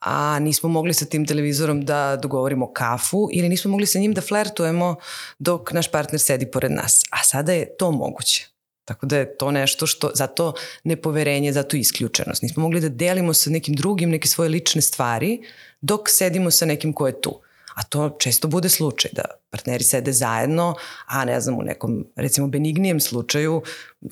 a 0.00 0.38
nismo 0.38 0.68
mogli 0.68 0.94
sa 0.94 1.04
tim 1.04 1.26
televizorom 1.26 1.84
da 1.84 2.16
dogovorimo 2.16 2.72
kafu 2.72 3.28
ili 3.32 3.48
nismo 3.48 3.70
mogli 3.70 3.86
sa 3.86 3.98
njim 3.98 4.14
da 4.14 4.20
flertujemo 4.20 4.96
dok 5.38 5.72
naš 5.72 5.90
partner 5.90 6.20
sedi 6.20 6.50
pored 6.50 6.72
nas. 6.72 7.02
A 7.10 7.24
sada 7.24 7.52
je 7.52 7.76
to 7.76 7.90
moguće. 7.90 8.48
Tako 8.84 9.06
da 9.06 9.18
je 9.18 9.36
to 9.38 9.50
nešto 9.50 9.86
što, 9.86 10.10
zato 10.14 10.54
nepoverenje, 10.84 11.52
zato 11.52 11.76
isključenost. 11.76 12.42
Nismo 12.42 12.62
mogli 12.62 12.80
da 12.80 12.88
delimo 12.88 13.34
sa 13.34 13.50
nekim 13.50 13.74
drugim 13.74 14.10
neke 14.10 14.28
svoje 14.28 14.48
lične 14.48 14.82
stvari 14.82 15.42
dok 15.80 16.00
sedimo 16.10 16.50
sa 16.50 16.66
nekim 16.66 16.92
ko 16.92 17.06
je 17.06 17.20
tu. 17.20 17.40
A 17.76 17.82
to 17.82 18.16
često 18.18 18.48
bude 18.48 18.68
slučaj 18.68 19.10
da 19.14 19.22
partneri 19.50 19.84
sede 19.84 20.12
zajedno, 20.12 20.74
a 21.06 21.24
ne 21.24 21.40
znam, 21.40 21.58
u 21.58 21.62
nekom 21.62 22.06
recimo 22.16 22.48
benignijem 22.48 23.00
slučaju 23.00 23.62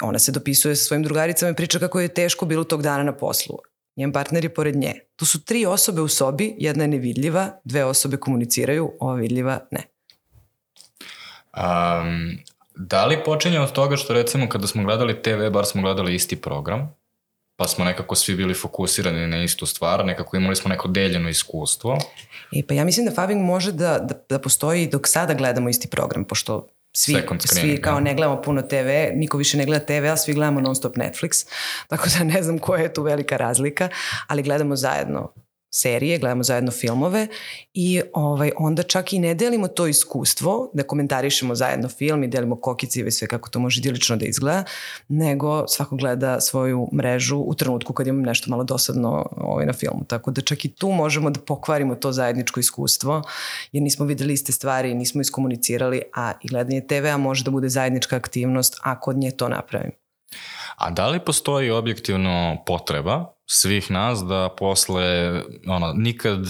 ona 0.03 0.19
se 0.19 0.33
dopisuje 0.33 0.77
sa 0.77 0.85
svojim 0.85 1.03
drugaricama 1.03 1.51
i 1.51 1.55
priča 1.55 1.79
kako 1.79 2.01
je 2.01 2.15
teško 2.15 2.47
bilo 2.47 2.65
tog 2.65 2.83
dana 2.83 3.03
na 3.03 3.17
poslu. 3.17 3.59
Njen 3.97 4.13
partner 4.13 4.45
je 4.45 4.55
pored 4.55 4.77
nje. 4.77 4.95
Tu 5.17 5.27
su 5.27 5.45
tri 5.45 5.67
osobe 5.67 6.01
u 6.01 6.09
sobi, 6.09 6.55
jedna 6.59 6.85
je 6.85 6.89
nevidljiva, 6.89 7.51
dve 7.65 7.85
osobe 7.85 8.17
komuniciraju, 8.17 8.93
ova 9.01 9.15
vidljiva 9.15 9.61
ne. 9.71 9.83
Um, 11.57 12.39
da 12.77 13.07
li 13.07 13.25
počinje 13.25 13.61
od 13.61 13.73
toga 13.73 13.97
što 13.97 14.13
recimo 14.13 14.49
kada 14.49 14.67
smo 14.67 14.85
gledali 14.85 15.23
TV, 15.23 15.51
bar 15.53 15.67
smo 15.67 15.83
gledali 15.83 16.15
isti 16.15 16.37
program, 16.37 16.97
pa 17.57 17.69
smo 17.69 17.85
nekako 17.85 18.15
svi 18.15 18.35
bili 18.35 18.55
fokusirani 18.55 19.27
na 19.27 19.43
istu 19.43 19.67
stvar, 19.67 20.05
nekako 20.07 20.37
imali 20.37 20.57
smo 20.57 20.69
neko 20.69 20.89
deljeno 20.89 21.29
iskustvo. 21.29 21.99
E, 22.53 22.63
pa 22.69 22.75
ja 22.75 22.85
mislim 22.85 23.07
da 23.07 23.13
Fabing 23.13 23.43
može 23.43 23.73
da, 23.73 23.99
da, 23.99 24.15
da 24.29 24.39
postoji 24.39 24.87
dok 24.87 25.09
sada 25.09 25.35
gledamo 25.35 25.69
isti 25.69 25.89
program, 25.89 26.25
pošto 26.25 26.69
svi, 26.93 27.17
svi 27.39 27.81
kao 27.81 27.95
da. 27.95 28.01
ne 28.01 28.15
gledamo 28.15 28.43
puno 28.43 28.63
TV, 28.63 29.15
niko 29.15 29.37
više 29.39 29.57
ne 29.57 29.67
gleda 29.67 29.85
TV, 29.87 30.07
a 30.13 30.17
svi 30.17 30.35
gledamo 30.35 30.61
non 30.61 30.75
stop 30.75 30.97
Netflix, 30.97 31.47
tako 31.91 32.09
da 32.19 32.25
ne 32.25 32.43
znam 32.43 32.59
koja 32.59 32.83
je 32.83 32.95
tu 32.95 33.03
velika 33.03 33.37
razlika, 33.37 33.89
ali 34.27 34.43
gledamo 34.43 34.77
zajedno 34.77 35.33
serije, 35.75 36.19
gledamo 36.19 36.43
zajedno 36.43 36.71
filmove 36.71 37.29
i 37.75 38.03
ovaj, 38.13 38.51
onda 38.57 38.83
čak 38.83 39.13
i 39.13 39.19
ne 39.19 39.35
delimo 39.35 39.69
to 39.69 39.87
iskustvo 39.87 40.71
da 40.75 40.83
komentarišemo 40.83 41.55
zajedno 41.55 41.89
film 41.89 42.25
i 42.25 42.29
delimo 42.29 42.57
kokicive 42.57 43.09
i 43.09 43.13
sve 43.13 43.29
kako 43.29 43.51
to 43.51 43.59
može 43.59 43.81
dilično 43.81 44.17
da 44.17 44.25
izgleda, 44.25 44.65
nego 45.09 45.69
svako 45.69 45.97
gleda 45.97 46.41
svoju 46.41 46.89
mrežu 46.93 47.39
u 47.39 47.55
trenutku 47.55 47.93
kad 47.93 48.07
imam 48.07 48.23
nešto 48.23 48.51
malo 48.51 48.65
dosadno 48.65 49.27
ovaj, 49.37 49.67
na 49.67 49.73
filmu. 49.73 50.05
Tako 50.07 50.31
da 50.31 50.41
čak 50.41 50.65
i 50.65 50.69
tu 50.69 50.89
možemo 50.89 51.31
da 51.31 51.41
pokvarimo 51.41 51.95
to 51.95 52.13
zajedničko 52.13 52.61
iskustvo 52.61 53.23
jer 53.73 53.83
nismo 53.83 54.07
videli 54.07 54.33
iste 54.33 54.53
stvari, 54.53 54.95
nismo 54.95 55.21
iskomunicirali, 55.21 56.03
a 56.15 56.33
i 56.43 56.49
gledanje 56.49 56.81
TV-a 56.81 57.17
može 57.17 57.45
da 57.45 57.51
bude 57.51 57.69
zajednička 57.69 58.17
aktivnost 58.17 58.81
ako 58.83 59.11
od 59.11 59.17
nje 59.17 59.31
to 59.31 59.49
napravim. 59.49 59.91
A 60.77 60.91
da 60.91 61.09
li 61.09 61.21
postoji 61.21 61.71
objektivno 61.71 62.57
potreba 62.67 63.34
svih 63.47 63.91
nas 63.91 64.25
da 64.25 64.49
posle 64.59 65.33
ono, 65.67 65.93
nikad 65.93 66.41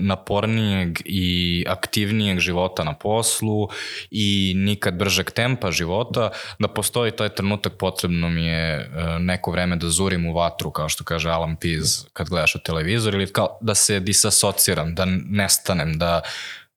napornijeg 0.00 0.98
i 1.04 1.64
aktivnijeg 1.68 2.38
života 2.38 2.84
na 2.84 2.94
poslu 2.94 3.68
i 4.10 4.52
nikad 4.56 4.94
bržeg 4.94 5.30
tempa 5.30 5.70
života, 5.70 6.30
da 6.58 6.68
postoji 6.68 7.10
taj 7.10 7.28
trenutak 7.28 7.72
potrebno 7.78 8.28
mi 8.28 8.46
je 8.46 8.74
e, 8.74 8.88
neko 9.18 9.50
vreme 9.50 9.76
da 9.76 9.88
zurim 9.88 10.26
u 10.26 10.34
vatru, 10.34 10.70
kao 10.70 10.88
što 10.88 11.04
kaže 11.04 11.30
Alan 11.30 11.56
Pease 11.56 12.08
kad 12.12 12.28
gledaš 12.28 12.54
u 12.54 12.58
televizor, 12.58 13.14
ili 13.14 13.32
kao 13.32 13.58
da 13.60 13.74
se 13.74 14.00
disasociram, 14.00 14.94
da 14.94 15.04
nestanem, 15.30 15.98
da 15.98 16.20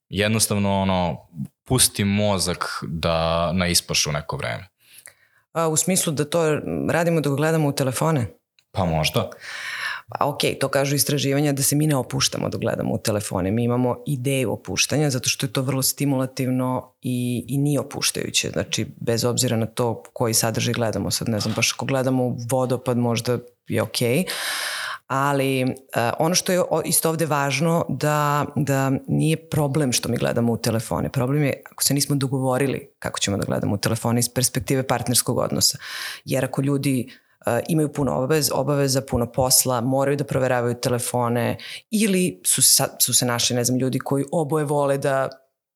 jednostavno 0.10 0.82
ono, 0.82 1.28
pustim 1.66 2.08
mozak 2.08 2.84
da 2.88 3.52
na 3.54 3.68
ispašu 3.68 4.12
neko 4.12 4.38
vreme. 4.38 4.68
A, 5.54 5.68
u 5.68 5.78
smislu 5.78 6.14
da 6.14 6.26
to 6.26 6.60
radimo 6.90 7.22
dok 7.22 7.38
gledamo 7.38 7.68
u 7.68 7.72
telefone? 7.72 8.39
Pa 8.80 8.86
možda. 8.86 9.30
Pa 10.10 10.26
ok, 10.26 10.40
to 10.60 10.68
kažu 10.68 10.96
istraživanja 10.96 11.54
da 11.54 11.64
se 11.64 11.76
mi 11.76 11.88
ne 11.88 11.96
opuštamo 11.96 12.50
dok 12.50 12.62
gledamo 12.62 12.94
u 12.94 12.98
telefone. 12.98 13.52
Mi 13.52 13.64
imamo 13.64 13.98
ideju 14.08 14.52
opuštanja 14.52 15.10
zato 15.10 15.30
što 15.30 15.46
je 15.46 15.54
to 15.54 15.62
vrlo 15.62 15.82
stimulativno 15.82 16.94
i, 17.02 17.46
i 17.48 17.58
nije 17.58 17.80
opuštajuće. 17.80 18.50
Znači, 18.50 18.88
bez 19.00 19.26
obzira 19.26 19.58
na 19.58 19.66
to 19.66 20.04
koji 20.14 20.34
sadržaj 20.34 20.74
gledamo. 20.74 21.12
Sad 21.12 21.30
ne 21.30 21.40
znam, 21.40 21.54
baš 21.56 21.74
ako 21.74 21.86
gledamo 21.86 22.36
vodopad 22.52 22.98
možda 22.98 23.38
je 23.68 23.82
ok. 23.82 23.98
Ali 25.08 25.64
uh, 25.64 25.72
ono 26.20 26.36
što 26.36 26.52
je 26.52 26.64
isto 26.86 27.10
ovde 27.10 27.26
važno 27.26 27.86
da, 27.90 28.46
da 28.56 28.92
nije 29.08 29.50
problem 29.50 29.92
što 29.92 30.10
mi 30.10 30.18
gledamo 30.18 30.54
u 30.54 30.58
telefone. 30.58 31.10
Problem 31.10 31.44
je 31.44 31.64
ako 31.72 31.84
se 31.84 31.94
nismo 31.94 32.16
dogovorili 32.16 32.92
kako 33.00 33.20
ćemo 33.20 33.38
da 33.38 33.46
gledamo 33.46 33.74
u 33.74 33.78
telefone 33.78 34.20
iz 34.20 34.30
perspektive 34.30 34.88
partnerskog 34.88 35.38
odnosa. 35.38 35.78
Jer 36.26 36.46
ako 36.46 36.62
ljudi 36.62 37.10
imaju 37.68 37.94
puno 37.94 38.16
obavez, 38.16 38.50
obaveza, 38.54 39.02
puno 39.02 39.32
posla, 39.32 39.82
moraju 39.82 40.18
da 40.18 40.24
proveravaju 40.24 40.76
telefone 40.76 41.58
ili 41.92 42.42
su, 42.46 42.62
sa, 42.62 42.88
su 43.00 43.14
se 43.14 43.26
našli, 43.26 43.56
ne 43.56 43.64
znam, 43.64 43.80
ljudi 43.80 44.00
koji 44.00 44.26
oboje 44.32 44.66
vole 44.66 44.98
da 44.98 45.30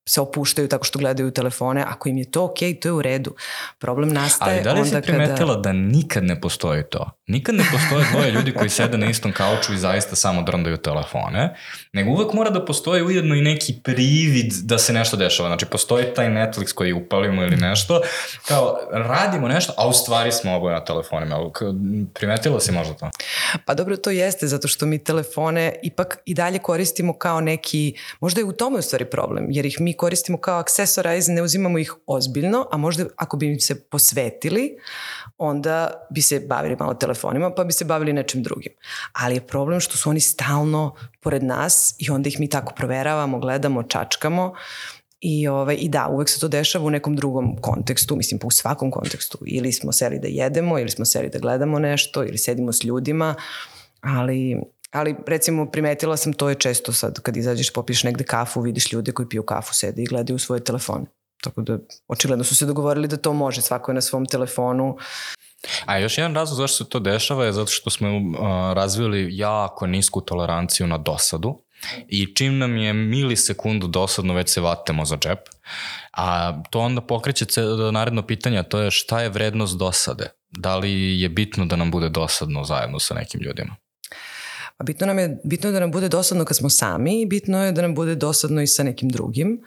se 0.10 0.22
opuštaju 0.22 0.68
tako 0.68 0.84
što 0.84 1.00
gledaju 1.00 1.32
telefone, 1.32 1.84
ako 1.88 2.10
im 2.10 2.18
je 2.18 2.32
to 2.32 2.44
ok, 2.44 2.58
to 2.82 2.88
je 2.88 2.92
u 2.92 3.02
redu. 3.02 3.36
Problem 3.80 4.10
nastaje 4.10 4.58
onda 4.58 4.70
kada... 4.70 4.80
Ali 4.80 4.90
da 4.90 4.98
li 4.98 5.02
si 5.02 5.08
primetila 5.08 5.56
kada... 5.56 5.62
da 5.62 5.74
nikad 5.74 6.24
ne 6.24 6.42
postoji 6.42 6.84
to? 6.90 7.10
Nikad 7.28 7.56
ne 7.56 7.64
postoje 7.72 8.06
dvoje 8.12 8.32
ljudi 8.32 8.54
koji 8.54 8.70
sede 8.70 8.98
na 8.98 9.10
istom 9.10 9.32
kauču 9.32 9.74
i 9.74 9.78
zaista 9.78 10.16
samo 10.16 10.42
drndaju 10.42 10.78
telefone, 10.78 11.56
nego 11.94 12.12
uvek 12.12 12.34
mora 12.34 12.50
da 12.50 12.66
postoji 12.66 13.04
ujedno 13.04 13.36
i 13.36 13.42
neki 13.42 13.74
privid 13.84 14.54
da 14.64 14.78
se 14.78 14.94
nešto 14.94 15.18
dešava. 15.18 15.50
Znači, 15.50 15.66
postoji 15.66 16.06
taj 16.16 16.28
Netflix 16.28 16.74
koji 16.74 16.94
upalimo 16.94 17.44
ili 17.44 17.56
nešto, 17.56 18.02
kao 18.48 18.78
radimo 18.92 19.48
nešto, 19.48 19.74
a 19.78 19.88
u 19.88 19.94
stvari 19.94 20.32
smo 20.32 20.56
oboje 20.56 20.74
na 20.74 20.86
telefonima. 20.86 21.38
Primetila 22.14 22.60
si 22.60 22.72
možda 22.72 22.94
to? 22.94 23.10
Pa 23.66 23.74
dobro, 23.74 23.98
to 23.98 24.10
jeste, 24.10 24.48
zato 24.48 24.68
što 24.68 24.86
mi 24.86 25.04
telefone 25.04 25.76
ipak 25.84 26.18
i 26.26 26.34
dalje 26.34 26.60
koristimo 26.60 27.18
kao 27.18 27.42
neki, 27.42 27.96
možda 28.20 28.42
je 28.42 28.46
u 28.46 28.52
tome 28.52 28.80
u 28.80 28.82
stvari 28.82 29.06
problem, 29.06 29.46
jer 29.50 29.66
ih 29.66 29.78
mi 29.80 29.94
koristimo 29.94 30.38
kao 30.38 30.60
accessorize, 30.60 31.32
ne 31.32 31.42
uzimamo 31.42 31.78
ih 31.78 31.94
ozbiljno, 32.08 32.68
a 32.72 32.78
možda 32.78 33.06
ako 33.16 33.38
bi 33.38 33.48
im 33.48 33.60
se 33.60 33.84
posvetili, 33.84 34.78
onda 35.38 36.08
bi 36.10 36.22
se 36.22 36.40
bavili 36.40 36.76
malo 36.80 36.94
telefonima, 36.94 37.13
pa 37.56 37.64
bi 37.64 37.74
se 37.74 37.86
bavili 37.86 38.14
nečim 38.14 38.44
drugim. 38.44 38.74
Ali 39.14 39.36
je 39.36 39.48
problem 39.48 39.80
što 39.80 39.98
su 39.98 40.10
oni 40.10 40.20
stalno 40.20 40.96
pored 41.20 41.44
nas 41.44 41.96
i 42.00 42.10
onda 42.10 42.30
ih 42.30 42.40
mi 42.40 42.50
tako 42.50 42.74
proveravamo, 42.76 43.40
gledamo, 43.40 43.84
čačkamo 43.84 44.54
I, 45.24 45.48
ovaj, 45.48 45.78
I 45.80 45.90
da, 45.90 46.08
uvek 46.08 46.30
se 46.30 46.40
to 46.40 46.48
dešava 46.48 46.86
u 46.86 46.90
nekom 46.90 47.16
drugom 47.16 47.56
kontekstu, 47.62 48.16
mislim 48.16 48.40
pa 48.40 48.48
u 48.48 48.52
svakom 48.52 48.92
kontekstu. 48.92 49.38
Ili 49.46 49.72
smo 49.72 49.92
seli 49.92 50.20
da 50.20 50.28
jedemo, 50.28 50.80
ili 50.80 50.90
smo 50.90 51.06
seli 51.06 51.30
da 51.30 51.40
gledamo 51.40 51.80
nešto, 51.80 52.24
ili 52.24 52.38
sedimo 52.38 52.74
s 52.74 52.84
ljudima, 52.84 53.36
ali, 54.02 54.62
ali 54.92 55.16
recimo 55.28 55.66
primetila 55.72 56.18
sam 56.18 56.34
to 56.34 56.50
je 56.50 56.56
često 56.56 56.94
sad 56.94 57.20
kad 57.20 57.38
izađeš 57.38 57.74
popiš 57.74 58.04
negde 58.04 58.24
kafu, 58.24 58.62
vidiš 58.62 58.92
ljude 58.94 59.12
koji 59.12 59.30
piju 59.30 59.44
kafu, 59.44 59.74
sede 59.74 60.02
i 60.02 60.06
gledaju 60.06 60.40
svoje 60.40 60.64
telefone. 60.64 61.06
Tako 61.44 61.62
da 61.62 61.78
očigledno 62.08 62.44
su 62.44 62.56
se 62.56 62.66
dogovorili 62.66 63.08
da 63.08 63.18
to 63.18 63.34
može, 63.34 63.62
svako 63.62 63.92
je 63.92 63.96
na 63.96 64.02
svom 64.02 64.26
telefonu. 64.26 64.98
A 65.86 65.98
još 65.98 66.18
jedan 66.18 66.36
razlog 66.36 66.58
zašto 66.58 66.84
se 66.84 66.90
to 66.90 67.00
dešava 67.00 67.46
je 67.46 67.54
zato 67.54 67.72
što 67.72 67.90
smo 67.90 68.18
uh, 68.18 68.24
razvili 68.74 69.28
jako 69.32 69.88
nisku 69.88 70.22
toleranciju 70.22 70.88
na 70.88 70.98
dosadu 70.98 71.64
i 72.08 72.36
čim 72.36 72.58
nam 72.58 72.78
je 72.78 72.94
milisekundu 72.94 73.88
dosadno 73.88 74.34
već 74.34 74.50
se 74.50 74.62
vatemo 74.62 75.06
za 75.06 75.18
džep, 75.18 75.40
a 76.12 76.62
to 76.70 76.80
onda 76.80 77.02
pokreće 77.02 77.46
naredno 77.92 78.22
pitanje, 78.22 78.60
a 78.60 78.64
to 78.64 78.80
je 78.80 78.92
šta 78.92 79.22
je 79.22 79.30
vrednost 79.30 79.78
dosade? 79.78 80.30
Da 80.50 80.78
li 80.78 81.22
je 81.22 81.30
bitno 81.30 81.66
da 81.66 81.76
nam 81.76 81.92
bude 81.92 82.10
dosadno 82.10 82.64
zajedno 82.64 83.00
sa 83.00 83.14
nekim 83.14 83.42
ljudima? 83.42 83.76
A 84.78 84.84
bitno 84.84 85.08
nam 85.08 85.20
je, 85.20 85.42
bitno 85.44 85.70
je 85.70 85.74
da 85.74 85.80
nam 85.80 85.92
bude 85.92 86.10
dosadno 86.10 86.46
kad 86.46 86.58
smo 86.58 86.70
sami 86.70 87.26
bitno 87.26 87.66
je 87.66 87.72
da 87.72 87.82
nam 87.82 87.96
bude 87.96 88.16
dosadno 88.16 88.62
i 88.62 88.68
sa 88.68 88.84
nekim 88.84 89.10
drugim. 89.10 89.62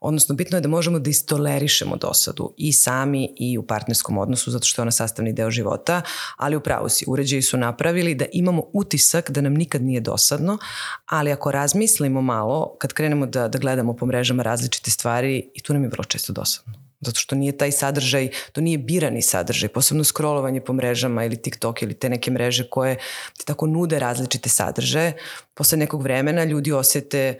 Odnosno, 0.00 0.34
bitno 0.34 0.56
je 0.56 0.60
da 0.60 0.68
možemo 0.68 0.98
da 0.98 1.10
istolerišemo 1.10 1.96
dosadu 1.96 2.54
i 2.56 2.72
sami 2.72 3.34
i 3.36 3.58
u 3.58 3.66
partnerskom 3.66 4.18
odnosu, 4.18 4.50
zato 4.50 4.66
što 4.66 4.80
je 4.80 4.82
ona 4.82 4.90
sastavni 4.90 5.32
deo 5.32 5.50
života, 5.50 6.02
ali 6.36 6.56
upravo 6.56 6.88
si, 6.88 7.04
uređaji 7.08 7.42
su 7.42 7.56
napravili 7.56 8.14
da 8.14 8.24
imamo 8.32 8.62
utisak 8.72 9.30
da 9.30 9.40
nam 9.40 9.54
nikad 9.54 9.82
nije 9.82 10.00
dosadno, 10.00 10.58
ali 11.06 11.32
ako 11.32 11.50
razmislimo 11.50 12.22
malo, 12.22 12.76
kad 12.78 12.92
krenemo 12.92 13.26
da, 13.26 13.48
da 13.48 13.58
gledamo 13.58 13.96
po 13.96 14.06
mrežama 14.06 14.42
različite 14.42 14.90
stvari, 14.90 15.50
i 15.54 15.62
tu 15.62 15.72
nam 15.72 15.82
je 15.82 15.88
vrlo 15.88 16.04
često 16.04 16.32
dosadno 16.32 16.81
zato 17.02 17.20
što 17.20 17.36
nije 17.36 17.56
taj 17.58 17.72
sadržaj, 17.72 18.28
to 18.52 18.60
nije 18.60 18.78
birani 18.78 19.22
sadržaj, 19.22 19.68
posebno 19.68 20.04
scrollovanje 20.04 20.60
po 20.60 20.72
mrežama 20.72 21.24
ili 21.24 21.42
TikTok 21.42 21.82
ili 21.82 21.94
te 21.94 22.08
neke 22.08 22.30
mreže 22.30 22.68
koje 22.70 22.96
ti 23.38 23.46
tako 23.46 23.66
nude 23.66 23.98
različite 23.98 24.48
sadržaje. 24.48 25.12
Posle 25.54 25.78
nekog 25.78 26.02
vremena 26.02 26.44
ljudi 26.44 26.72
osete 26.72 27.38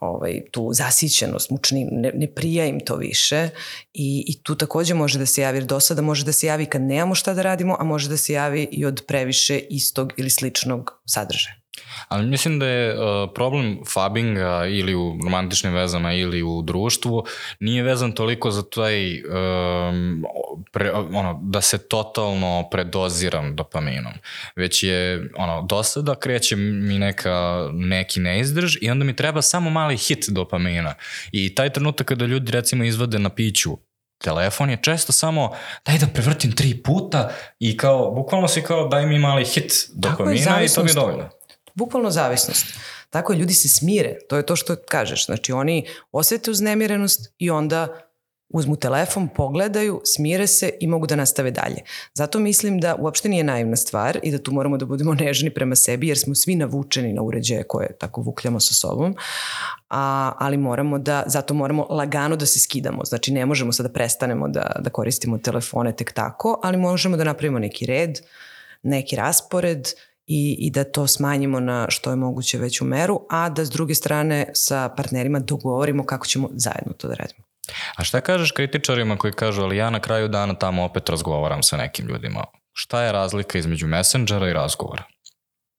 ovaj, 0.00 0.40
tu 0.50 0.70
zasićenost, 0.72 1.50
mučni, 1.50 1.88
ne, 1.92 2.12
ne 2.14 2.26
prija 2.34 2.66
im 2.66 2.80
to 2.80 2.96
više 2.96 3.48
i, 3.94 4.24
i 4.28 4.42
tu 4.42 4.54
takođe 4.54 4.94
može 4.94 5.18
da 5.18 5.26
se 5.26 5.42
javi, 5.42 5.56
jer 5.56 5.64
do 5.64 5.80
sada 5.80 6.02
može 6.02 6.24
da 6.24 6.32
se 6.32 6.46
javi 6.46 6.66
kad 6.66 6.82
nemamo 6.82 7.14
šta 7.14 7.34
da 7.34 7.42
radimo, 7.42 7.76
a 7.78 7.84
može 7.84 8.08
da 8.08 8.16
se 8.16 8.32
javi 8.32 8.68
i 8.72 8.84
od 8.84 9.04
previše 9.06 9.58
istog 9.58 10.12
ili 10.16 10.30
sličnog 10.30 11.00
sadržaja. 11.06 11.65
Ali 12.08 12.26
mislim 12.26 12.58
da 12.58 12.66
je 12.66 12.94
uh, 12.94 13.30
problem 13.34 13.78
fabinga 13.92 14.66
ili 14.68 14.94
u 14.94 15.18
romantičnim 15.24 15.74
vezama 15.74 16.12
ili 16.12 16.42
u 16.42 16.62
društvu 16.62 17.24
nije 17.60 17.82
vezan 17.82 18.12
toliko 18.12 18.50
za 18.50 18.62
taj 18.62 19.22
um, 19.22 20.24
pre, 20.72 20.92
ono, 20.92 21.40
da 21.42 21.60
se 21.60 21.88
totalno 21.88 22.68
predoziram 22.70 23.56
dopaminom, 23.56 24.12
već 24.56 24.82
je 24.82 25.30
ono, 25.36 25.62
dosta 25.62 26.00
da 26.00 26.14
kreće 26.14 26.56
mi 26.56 26.98
neka, 26.98 27.68
neki 27.72 28.20
neizdrž 28.20 28.76
i 28.80 28.90
onda 28.90 29.04
mi 29.04 29.16
treba 29.16 29.42
samo 29.42 29.70
mali 29.70 29.96
hit 29.96 30.24
dopamina. 30.28 30.94
I 31.32 31.54
taj 31.54 31.70
trenutak 31.70 32.06
kada 32.06 32.26
ljudi 32.26 32.52
recimo 32.52 32.84
izvade 32.84 33.18
na 33.18 33.28
piću 33.28 33.76
telefon 34.18 34.70
je 34.70 34.78
često 34.82 35.12
samo 35.12 35.50
daj 35.86 35.98
da 35.98 36.06
prevrtim 36.06 36.52
tri 36.52 36.82
puta 36.82 37.30
i 37.58 37.76
kao, 37.76 38.10
bukvalno 38.10 38.48
si 38.48 38.62
kao 38.62 38.88
daj 38.88 39.06
mi 39.06 39.18
mali 39.18 39.44
hit 39.44 39.72
dopamina 39.94 40.62
i 40.62 40.68
to 40.68 40.82
mi 40.82 40.90
je 40.90 40.94
dovoljno 40.94 41.30
bukvalno 41.76 42.10
zavisnost. 42.10 42.66
Tako 43.10 43.32
je, 43.32 43.38
ljudi 43.38 43.54
se 43.54 43.68
smire, 43.68 44.18
to 44.28 44.36
je 44.36 44.46
to 44.46 44.56
što 44.56 44.76
kažeš. 44.88 45.26
Znači 45.26 45.52
oni 45.52 45.86
osete 46.12 46.50
uznemirenost 46.50 47.32
i 47.38 47.50
onda 47.50 48.06
uzmu 48.48 48.76
telefon, 48.76 49.28
pogledaju, 49.28 50.00
smire 50.04 50.46
se 50.46 50.70
i 50.80 50.86
mogu 50.86 51.06
da 51.06 51.16
nastave 51.16 51.50
dalje. 51.50 51.82
Zato 52.14 52.38
mislim 52.38 52.80
da 52.80 52.94
uopšte 52.98 53.28
nije 53.28 53.44
naivna 53.44 53.76
stvar 53.76 54.18
i 54.22 54.30
da 54.30 54.38
tu 54.38 54.52
moramo 54.52 54.76
da 54.76 54.86
budemo 54.86 55.14
nežni 55.14 55.50
prema 55.50 55.76
sebi 55.76 56.08
jer 56.08 56.18
smo 56.18 56.34
svi 56.34 56.54
navučeni 56.54 57.12
na 57.12 57.22
uređaje 57.22 57.62
koje 57.62 57.96
tako 57.98 58.20
vukljamo 58.20 58.60
sa 58.60 58.74
sobom, 58.74 59.16
a, 59.90 60.32
ali 60.38 60.56
moramo 60.56 60.98
da, 60.98 61.22
zato 61.26 61.54
moramo 61.54 61.86
lagano 61.90 62.36
da 62.36 62.46
se 62.46 62.60
skidamo. 62.60 63.04
Znači 63.04 63.32
ne 63.32 63.46
možemo 63.46 63.72
sad 63.72 63.86
da 63.86 63.92
prestanemo 63.92 64.48
da, 64.48 64.76
da 64.78 64.90
koristimo 64.90 65.38
telefone 65.38 65.96
tek 65.96 66.12
tako, 66.12 66.60
ali 66.62 66.76
možemo 66.76 67.16
da 67.16 67.24
napravimo 67.24 67.58
neki 67.58 67.86
red, 67.86 68.20
neki 68.82 69.16
raspored 69.16 69.88
i, 70.26 70.56
i 70.58 70.70
da 70.70 70.84
to 70.84 71.06
smanjimo 71.06 71.60
na 71.60 71.86
što 71.90 72.10
je 72.10 72.16
moguće 72.16 72.58
veću 72.58 72.84
meru, 72.84 73.26
a 73.30 73.48
da 73.48 73.64
s 73.64 73.70
druge 73.70 73.94
strane 73.94 74.46
sa 74.54 74.88
partnerima 74.96 75.38
dogovorimo 75.38 76.06
kako 76.06 76.26
ćemo 76.26 76.48
zajedno 76.52 76.92
to 76.92 77.08
da 77.08 77.14
radimo. 77.14 77.44
A 77.96 78.04
šta 78.04 78.20
kažeš 78.20 78.50
kritičarima 78.52 79.16
koji 79.16 79.32
kažu, 79.32 79.62
ali 79.62 79.76
ja 79.76 79.90
na 79.90 80.00
kraju 80.00 80.28
dana 80.28 80.54
tamo 80.54 80.84
opet 80.84 81.08
razgovaram 81.08 81.62
sa 81.62 81.76
nekim 81.76 82.06
ljudima. 82.06 82.44
Šta 82.72 83.02
je 83.02 83.12
razlika 83.12 83.58
između 83.58 83.86
messengera 83.86 84.48
i 84.48 84.52
razgovora? 84.52 85.02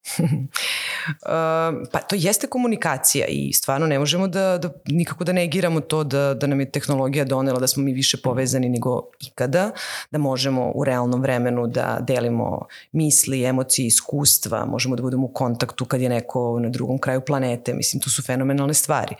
pa 1.91 1.99
to 1.99 2.15
jeste 2.15 2.47
komunikacija 2.47 3.25
i 3.29 3.53
stvarno 3.53 3.87
ne 3.87 3.99
možemo 3.99 4.27
da, 4.27 4.57
da 4.57 4.69
nikako 4.85 5.23
da 5.23 5.33
negiramo 5.33 5.79
to 5.79 6.03
da, 6.03 6.33
da 6.33 6.47
nam 6.47 6.59
je 6.59 6.71
tehnologija 6.71 7.25
donela 7.25 7.59
da 7.59 7.67
smo 7.67 7.83
mi 7.83 7.93
više 7.93 8.17
povezani 8.17 8.69
nego 8.69 9.01
ikada, 9.19 9.71
da 10.11 10.17
možemo 10.17 10.71
u 10.75 10.83
realnom 10.83 11.21
vremenu 11.21 11.67
da 11.67 11.97
delimo 12.01 12.65
misli, 12.91 13.43
emocije, 13.43 13.87
iskustva, 13.87 14.65
možemo 14.65 14.95
da 14.95 15.01
budemo 15.01 15.25
u 15.25 15.33
kontaktu 15.33 15.85
kad 15.85 16.01
je 16.01 16.09
neko 16.09 16.59
na 16.59 16.69
drugom 16.69 16.97
kraju 16.97 17.21
planete, 17.21 17.73
mislim 17.73 18.01
to 18.01 18.09
su 18.09 18.23
fenomenalne 18.23 18.73
stvari. 18.73 19.15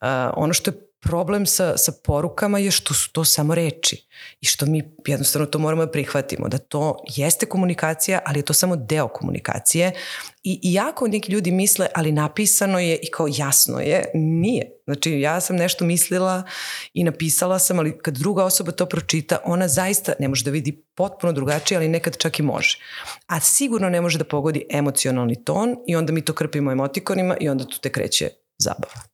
Uh, 0.00 0.08
ono 0.36 0.52
što 0.52 0.70
je 0.70 0.91
problem 1.02 1.46
sa, 1.46 1.76
sa 1.76 1.92
porukama 2.04 2.58
je 2.58 2.70
što 2.70 2.94
su 2.94 3.12
to 3.12 3.24
samo 3.24 3.54
reči 3.54 4.06
i 4.40 4.46
što 4.46 4.66
mi 4.66 4.82
jednostavno 5.06 5.46
to 5.46 5.58
moramo 5.58 5.84
da 5.84 5.92
prihvatimo, 5.92 6.48
da 6.48 6.58
to 6.58 7.04
jeste 7.16 7.46
komunikacija, 7.46 8.20
ali 8.24 8.38
je 8.38 8.42
to 8.42 8.52
samo 8.52 8.76
deo 8.76 9.08
komunikacije 9.08 9.92
i, 10.42 10.60
i 10.62 10.72
jako 10.72 11.08
neki 11.08 11.32
ljudi 11.32 11.50
misle, 11.50 11.86
ali 11.94 12.12
napisano 12.12 12.78
je 12.78 12.96
i 13.02 13.10
kao 13.10 13.26
jasno 13.36 13.80
je, 13.80 14.04
nije. 14.14 14.70
Znači 14.84 15.20
ja 15.20 15.40
sam 15.40 15.56
nešto 15.56 15.84
mislila 15.84 16.42
i 16.94 17.04
napisala 17.04 17.58
sam, 17.58 17.78
ali 17.78 17.98
kad 17.98 18.18
druga 18.18 18.44
osoba 18.44 18.72
to 18.72 18.86
pročita, 18.86 19.38
ona 19.44 19.68
zaista 19.68 20.12
ne 20.18 20.28
može 20.28 20.44
da 20.44 20.50
vidi 20.50 20.84
potpuno 20.94 21.32
drugačije, 21.32 21.78
ali 21.78 21.88
nekad 21.88 22.16
čak 22.18 22.38
i 22.38 22.42
može. 22.42 22.78
A 23.26 23.40
sigurno 23.40 23.90
ne 23.90 24.00
može 24.00 24.18
da 24.18 24.24
pogodi 24.24 24.66
emocionalni 24.70 25.44
ton 25.44 25.76
i 25.86 25.96
onda 25.96 26.12
mi 26.12 26.24
to 26.24 26.32
krpimo 26.32 26.72
emotikonima 26.72 27.36
i 27.40 27.48
onda 27.48 27.64
tu 27.64 27.78
te 27.80 27.92
kreće 27.92 28.28
zabava. 28.58 29.11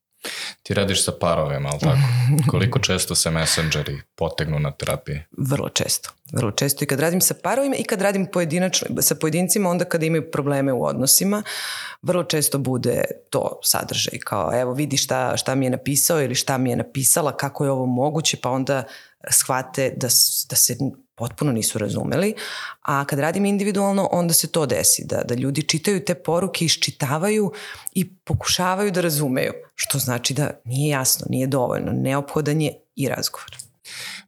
Ti 0.62 0.74
radiš 0.74 1.04
sa 1.04 1.12
parovima, 1.20 1.68
ali 1.72 1.80
tako? 1.80 1.98
Koliko 2.50 2.78
često 2.78 3.14
se 3.14 3.30
messengeri 3.30 4.00
potegnu 4.14 4.58
na 4.58 4.70
terapiji? 4.70 5.20
Vrlo 5.38 5.68
često. 5.68 6.10
Vrlo 6.32 6.50
često 6.50 6.84
i 6.84 6.86
kad 6.86 7.00
radim 7.00 7.20
sa 7.20 7.34
parovima 7.42 7.76
i 7.76 7.84
kad 7.84 8.02
radim 8.02 8.26
pojedinačno, 8.32 9.02
sa 9.02 9.14
pojedincima, 9.14 9.70
onda 9.70 9.84
kada 9.84 10.06
imaju 10.06 10.30
probleme 10.30 10.72
u 10.72 10.84
odnosima, 10.84 11.42
vrlo 12.02 12.24
često 12.24 12.58
bude 12.58 13.02
to 13.30 13.60
sadržaj. 13.62 14.18
Kao 14.24 14.60
evo 14.60 14.72
vidi 14.72 14.96
šta, 14.96 15.36
šta 15.36 15.54
mi 15.54 15.66
je 15.66 15.70
napisao 15.70 16.22
ili 16.22 16.34
šta 16.34 16.58
mi 16.58 16.70
je 16.70 16.76
napisala, 16.76 17.36
kako 17.36 17.64
je 17.64 17.70
ovo 17.70 17.86
moguće, 17.86 18.36
pa 18.42 18.50
onda 18.50 18.84
shvate 19.30 19.90
da, 19.96 20.08
da 20.48 20.56
se 20.56 20.76
potpuno 21.18 21.52
nisu 21.52 21.78
razumeli, 21.78 22.34
a 22.82 23.04
kad 23.04 23.18
radim 23.18 23.44
individualno 23.44 24.08
onda 24.12 24.34
se 24.34 24.52
to 24.52 24.66
desi, 24.66 25.04
da, 25.06 25.22
da 25.24 25.34
ljudi 25.34 25.62
čitaju 25.62 26.04
te 26.04 26.14
poruke, 26.14 26.64
iščitavaju 26.64 27.52
i 27.94 28.14
pokušavaju 28.24 28.90
da 28.90 29.00
razumeju, 29.00 29.52
što 29.74 29.98
znači 29.98 30.34
da 30.34 30.50
nije 30.64 30.90
jasno, 30.90 31.26
nije 31.30 31.46
dovoljno, 31.46 31.92
neophodan 31.92 32.60
je 32.60 32.72
i 32.96 33.08
razgovor. 33.08 33.68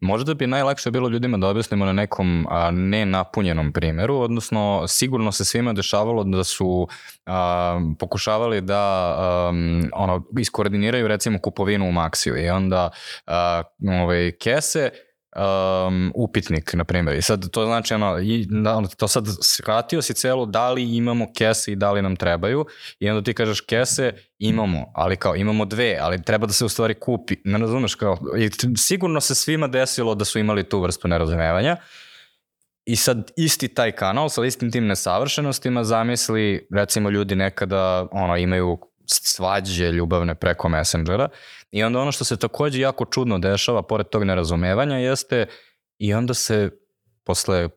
Možda 0.00 0.34
bi 0.34 0.46
najlakše 0.46 0.90
bilo 0.90 1.08
ljudima 1.08 1.38
da 1.38 1.48
objasnimo 1.48 1.84
na 1.84 1.92
nekom 1.92 2.46
a, 2.50 2.70
nenapunjenom 2.70 3.72
primeru, 3.72 4.16
odnosno 4.16 4.84
sigurno 4.88 5.32
se 5.32 5.44
svima 5.44 5.72
dešavalo 5.72 6.24
da 6.24 6.44
su 6.44 6.88
a, 7.26 7.80
pokušavali 7.98 8.60
da 8.60 8.78
a, 8.78 9.52
ono, 9.92 10.26
iskoordiniraju 10.38 11.08
recimo 11.08 11.38
kupovinu 11.38 11.88
u 11.88 11.92
Maxiju 11.92 12.44
i 12.44 12.48
onda 12.48 12.90
a, 13.26 13.62
ovaj, 14.02 14.32
kese 14.32 14.90
um, 15.36 16.12
upitnik, 16.14 16.74
na 16.74 16.84
primjer. 16.84 17.16
I 17.16 17.22
sad 17.22 17.50
to 17.50 17.64
znači, 17.64 17.94
ono, 17.94 18.18
i, 18.18 18.46
da, 18.50 18.82
to 18.96 19.08
sad 19.08 19.24
shvatio 19.42 20.02
si 20.02 20.14
celo 20.14 20.46
da 20.46 20.70
li 20.70 20.96
imamo 20.96 21.26
kese 21.36 21.72
i 21.72 21.76
da 21.76 21.92
li 21.92 22.02
nam 22.02 22.16
trebaju 22.16 22.66
i 22.98 23.10
onda 23.10 23.22
ti 23.22 23.34
kažeš 23.34 23.60
kese 23.60 24.12
imamo, 24.38 24.92
ali 24.94 25.16
kao 25.16 25.36
imamo 25.36 25.64
dve, 25.64 25.98
ali 26.00 26.22
treba 26.22 26.46
da 26.46 26.52
se 26.52 26.64
u 26.64 26.68
stvari 26.68 26.94
kupi. 26.94 27.36
Ne 27.44 27.58
razumeš 27.58 27.94
kao, 27.94 28.18
i 28.38 28.50
sigurno 28.76 29.20
se 29.20 29.34
svima 29.34 29.66
desilo 29.66 30.14
da 30.14 30.24
su 30.24 30.38
imali 30.38 30.68
tu 30.68 30.80
vrstu 30.80 31.08
nerazumevanja 31.08 31.76
I 32.86 32.96
sad 32.96 33.30
isti 33.36 33.68
taj 33.68 33.92
kanal 33.92 34.28
sa 34.28 34.44
istim 34.44 34.70
tim 34.72 34.86
nesavršenostima 34.86 35.84
zamisli 35.84 36.66
recimo 36.74 37.10
ljudi 37.10 37.36
nekada 37.36 38.08
ono 38.12 38.36
imaju 38.36 38.78
svađe 39.06 39.92
ljubavne 39.92 40.34
preko 40.34 40.68
Messengera 40.68 41.28
i 41.70 41.82
onda 41.82 42.00
ono 42.00 42.12
što 42.12 42.24
se 42.24 42.36
takođe 42.36 42.80
jako 42.80 43.04
čudno 43.04 43.38
dešava 43.38 43.82
pored 43.82 44.08
tog 44.08 44.24
nerazumevanja 44.24 44.96
jeste 44.96 45.46
i 45.98 46.14
onda 46.14 46.34
se 46.34 46.70
posle 47.24 47.68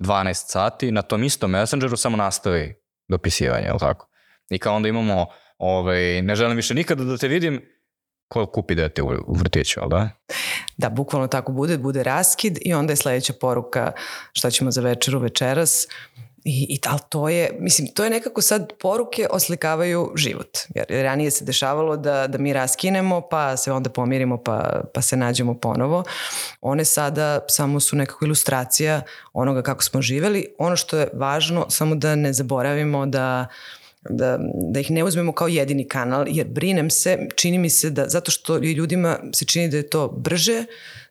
12 0.00 0.32
sati 0.34 0.92
na 0.92 1.02
tom 1.02 1.24
istom 1.24 1.50
Messengeru 1.50 1.96
samo 1.96 2.16
nastavi 2.16 2.74
dopisivanje, 3.08 3.66
je 3.66 3.72
li 3.72 3.78
tako? 3.78 4.08
I 4.50 4.58
kao 4.58 4.74
onda 4.74 4.88
imamo, 4.88 5.26
ovaj, 5.58 6.22
ne 6.22 6.34
želim 6.34 6.56
više 6.56 6.74
nikada 6.74 7.04
da 7.04 7.16
te 7.16 7.28
vidim, 7.28 7.62
ko 8.28 8.46
kupi 8.46 8.74
dete 8.74 9.02
u, 9.02 9.08
u 9.26 9.34
vrtiću, 9.34 9.80
ali 9.80 9.90
da? 9.90 10.10
Da, 10.76 10.88
bukvalno 10.90 11.28
tako 11.28 11.52
bude, 11.52 11.78
bude 11.78 12.02
raskid 12.02 12.58
i 12.60 12.74
onda 12.74 12.92
je 12.92 12.96
sledeća 12.96 13.32
poruka 13.40 13.92
šta 14.32 14.50
ćemo 14.50 14.70
za 14.70 14.80
večeru 14.80 15.18
večeras. 15.18 15.86
I, 16.48 16.66
i 16.68 16.78
ali 16.86 17.00
to 17.08 17.28
je, 17.28 17.56
mislim, 17.60 17.88
to 17.88 18.04
je 18.04 18.10
nekako 18.10 18.42
sad 18.42 18.72
poruke 18.80 19.26
oslikavaju 19.30 20.12
život. 20.16 20.58
Jer 20.74 20.86
ranije 20.88 21.30
se 21.30 21.44
dešavalo 21.44 21.96
da, 21.96 22.26
da 22.26 22.38
mi 22.38 22.52
raskinemo, 22.52 23.20
pa 23.20 23.56
se 23.56 23.72
onda 23.72 23.90
pomirimo, 23.90 24.42
pa, 24.42 24.82
pa 24.94 25.02
se 25.02 25.16
nađemo 25.16 25.58
ponovo. 25.58 26.04
One 26.60 26.84
sada 26.84 27.40
samo 27.48 27.80
su 27.80 27.96
nekako 27.96 28.24
ilustracija 28.24 29.02
onoga 29.32 29.62
kako 29.62 29.82
smo 29.82 30.02
živeli. 30.02 30.46
Ono 30.58 30.76
što 30.76 30.98
je 30.98 31.08
važno, 31.12 31.66
samo 31.70 31.94
da 31.94 32.14
ne 32.14 32.32
zaboravimo 32.32 33.06
da 33.06 33.46
da, 34.10 34.38
da 34.54 34.80
ih 34.80 34.90
ne 34.90 35.04
uzmemo 35.04 35.32
kao 35.32 35.48
jedini 35.48 35.88
kanal, 35.88 36.24
jer 36.28 36.46
brinem 36.46 36.90
se, 36.90 37.18
čini 37.36 37.58
mi 37.58 37.70
se 37.70 37.90
da, 37.90 38.08
zato 38.08 38.30
što 38.30 38.58
ljudima 38.58 39.18
se 39.34 39.44
čini 39.44 39.68
da 39.68 39.76
je 39.76 39.90
to 39.90 40.08
brže, 40.08 40.64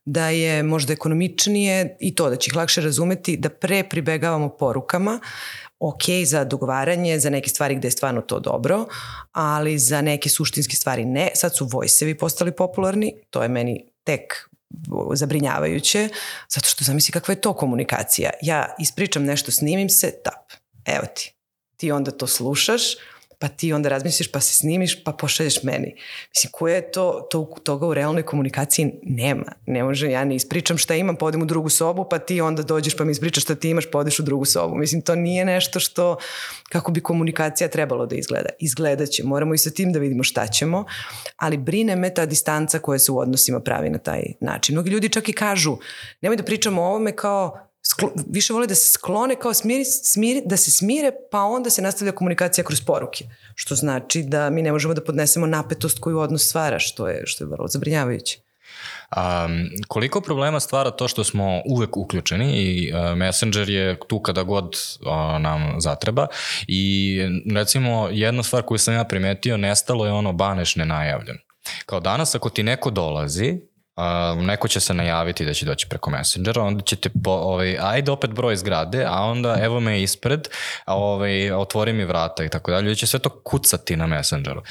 da 0.07 0.29
je 0.29 0.63
možda 0.63 0.93
ekonomičnije 0.93 1.97
i 1.99 2.15
to 2.15 2.29
da 2.29 2.35
će 2.35 2.49
ih 2.49 2.55
lakše 2.55 2.81
razumeti, 2.81 3.37
da 3.37 3.49
pre 3.49 3.83
pribegavamo 3.89 4.49
porukama, 4.49 5.19
ok 5.79 6.03
za 6.25 6.43
dogovaranje, 6.43 7.19
za 7.19 7.29
neke 7.29 7.49
stvari 7.49 7.75
gde 7.75 7.87
je 7.87 7.91
stvarno 7.91 8.21
to 8.21 8.39
dobro, 8.39 8.85
ali 9.31 9.79
za 9.79 10.01
neke 10.01 10.29
suštinske 10.29 10.75
stvari 10.75 11.05
ne. 11.05 11.29
Sad 11.35 11.55
su 11.55 11.65
vojsevi 11.65 12.17
postali 12.17 12.51
popularni, 12.51 13.13
to 13.29 13.43
je 13.43 13.49
meni 13.49 13.85
tek 14.03 14.49
zabrinjavajuće, 15.13 16.09
zato 16.49 16.67
što 16.67 16.83
zamisli 16.83 17.11
kakva 17.11 17.31
je 17.31 17.41
to 17.41 17.53
komunikacija. 17.53 18.29
Ja 18.41 18.75
ispričam 18.79 19.23
nešto, 19.23 19.51
snimim 19.51 19.89
se, 19.89 20.11
tap, 20.23 20.59
evo 20.85 21.05
ti. 21.15 21.33
Ti 21.77 21.91
onda 21.91 22.11
to 22.11 22.27
slušaš, 22.27 22.81
pa 23.39 23.47
ti 23.47 23.73
onda 23.73 23.89
razmisliš, 23.89 24.31
pa 24.31 24.39
se 24.39 24.55
snimiš, 24.55 25.03
pa 25.03 25.11
pošalješ 25.11 25.63
meni. 25.63 25.95
Mislim, 26.35 26.51
koje 26.51 26.75
je 26.75 26.91
to, 26.91 27.27
to, 27.31 27.55
toga 27.63 27.87
u 27.87 27.93
realnoj 27.93 28.23
komunikaciji 28.23 28.91
nema. 29.03 29.51
Ne 29.65 29.83
može, 29.83 30.11
ja 30.11 30.25
ne 30.25 30.35
ispričam 30.35 30.77
šta 30.77 30.95
imam, 30.95 31.15
pa 31.15 31.25
u 31.25 31.31
drugu 31.31 31.69
sobu, 31.69 32.05
pa 32.09 32.19
ti 32.19 32.41
onda 32.41 32.63
dođeš 32.63 32.97
pa 32.97 33.03
mi 33.03 33.11
ispričaš 33.11 33.43
šta 33.43 33.55
ti 33.55 33.69
imaš, 33.69 33.85
pa 33.91 33.99
u 33.99 34.03
drugu 34.19 34.45
sobu. 34.45 34.75
Mislim, 34.75 35.01
to 35.01 35.15
nije 35.15 35.45
nešto 35.45 35.79
što, 35.79 36.17
kako 36.69 36.91
bi 36.91 37.01
komunikacija 37.01 37.67
trebalo 37.67 38.05
da 38.05 38.15
izgleda. 38.15 38.49
Izgledat 38.59 39.09
će, 39.09 39.23
moramo 39.23 39.53
i 39.53 39.57
sa 39.57 39.69
tim 39.69 39.93
da 39.93 39.99
vidimo 39.99 40.23
šta 40.23 40.47
ćemo, 40.47 40.85
ali 41.37 41.57
brine 41.57 41.95
me 41.95 42.13
ta 42.13 42.25
distanca 42.25 42.79
koja 42.79 42.99
se 42.99 43.11
u 43.11 43.19
odnosima 43.19 43.59
pravi 43.59 43.89
na 43.89 43.97
taj 43.97 44.23
način. 44.41 44.75
Mnogi 44.75 44.89
ljudi 44.89 45.09
čak 45.09 45.29
i 45.29 45.33
kažu, 45.33 45.77
nemoj 46.21 46.37
da 46.37 46.43
pričamo 46.43 46.81
o 46.81 46.85
ovome 46.85 47.15
kao 47.15 47.66
sklo, 47.89 48.11
više 48.27 48.53
vole 48.53 48.67
da 48.67 48.75
se 48.75 48.91
sklone 48.91 49.35
kao 49.35 49.53
smiri, 49.53 49.85
smiri, 49.85 50.41
da 50.45 50.57
se 50.57 50.71
smire, 50.71 51.11
pa 51.31 51.41
onda 51.41 51.69
se 51.69 51.81
nastavlja 51.81 52.11
komunikacija 52.11 52.63
kroz 52.63 52.81
poruke. 52.81 53.25
Što 53.55 53.75
znači 53.75 54.23
da 54.23 54.49
mi 54.49 54.61
ne 54.61 54.71
možemo 54.71 54.93
da 54.93 55.03
podnesemo 55.03 55.45
napetost 55.45 55.99
koju 55.99 56.19
odnos 56.19 56.47
stvara, 56.47 56.79
što 56.79 57.07
je, 57.07 57.23
što 57.25 57.43
je 57.43 57.47
vrlo 57.47 57.67
zabrinjavajuće. 57.67 58.39
Um, 59.15 59.69
koliko 59.87 60.21
problema 60.21 60.59
stvara 60.59 60.91
to 60.91 61.07
što 61.07 61.23
smo 61.23 61.61
uvek 61.65 61.97
uključeni 61.97 62.53
i 62.53 62.93
uh, 62.93 63.17
Messenger 63.17 63.69
je 63.69 63.99
tu 64.07 64.19
kada 64.19 64.43
god 64.43 64.65
uh, 64.65 65.41
nam 65.41 65.75
zatreba 65.81 66.27
i 66.67 67.19
recimo 67.55 68.09
jedna 68.11 68.43
stvar 68.43 68.63
koju 68.63 68.77
sam 68.77 68.93
ja 68.93 69.03
primetio 69.03 69.57
nestalo 69.57 70.05
je 70.05 70.11
ono 70.11 70.33
baneš 70.33 70.75
nenajavljen. 70.75 71.37
Kao 71.85 71.99
danas 71.99 72.35
ako 72.35 72.49
ti 72.49 72.63
neko 72.63 72.89
dolazi 72.89 73.59
Uh, 73.97 74.43
neko 74.43 74.67
će 74.67 74.79
se 74.79 74.93
najaviti 74.93 75.45
da 75.45 75.53
će 75.53 75.65
doći 75.65 75.87
preko 75.89 76.09
Messengera, 76.09 76.61
onda 76.61 76.83
ćete 76.83 77.09
po, 77.23 77.31
ovaj, 77.31 77.77
ajde 77.81 78.11
opet 78.11 78.31
broj 78.31 78.55
zgrade, 78.55 79.05
a 79.07 79.21
onda 79.21 79.57
evo 79.61 79.79
me 79.79 80.01
ispred, 80.01 80.47
a, 80.85 80.95
ovaj, 80.95 81.51
otvori 81.51 81.93
mi 81.93 82.05
vrata 82.05 82.43
i 82.43 82.49
tako 82.49 82.71
dalje, 82.71 82.95
će 82.95 83.07
sve 83.07 83.19
to 83.19 83.29
kucati 83.29 83.95
na 83.95 84.07
Messengeru. 84.07 84.61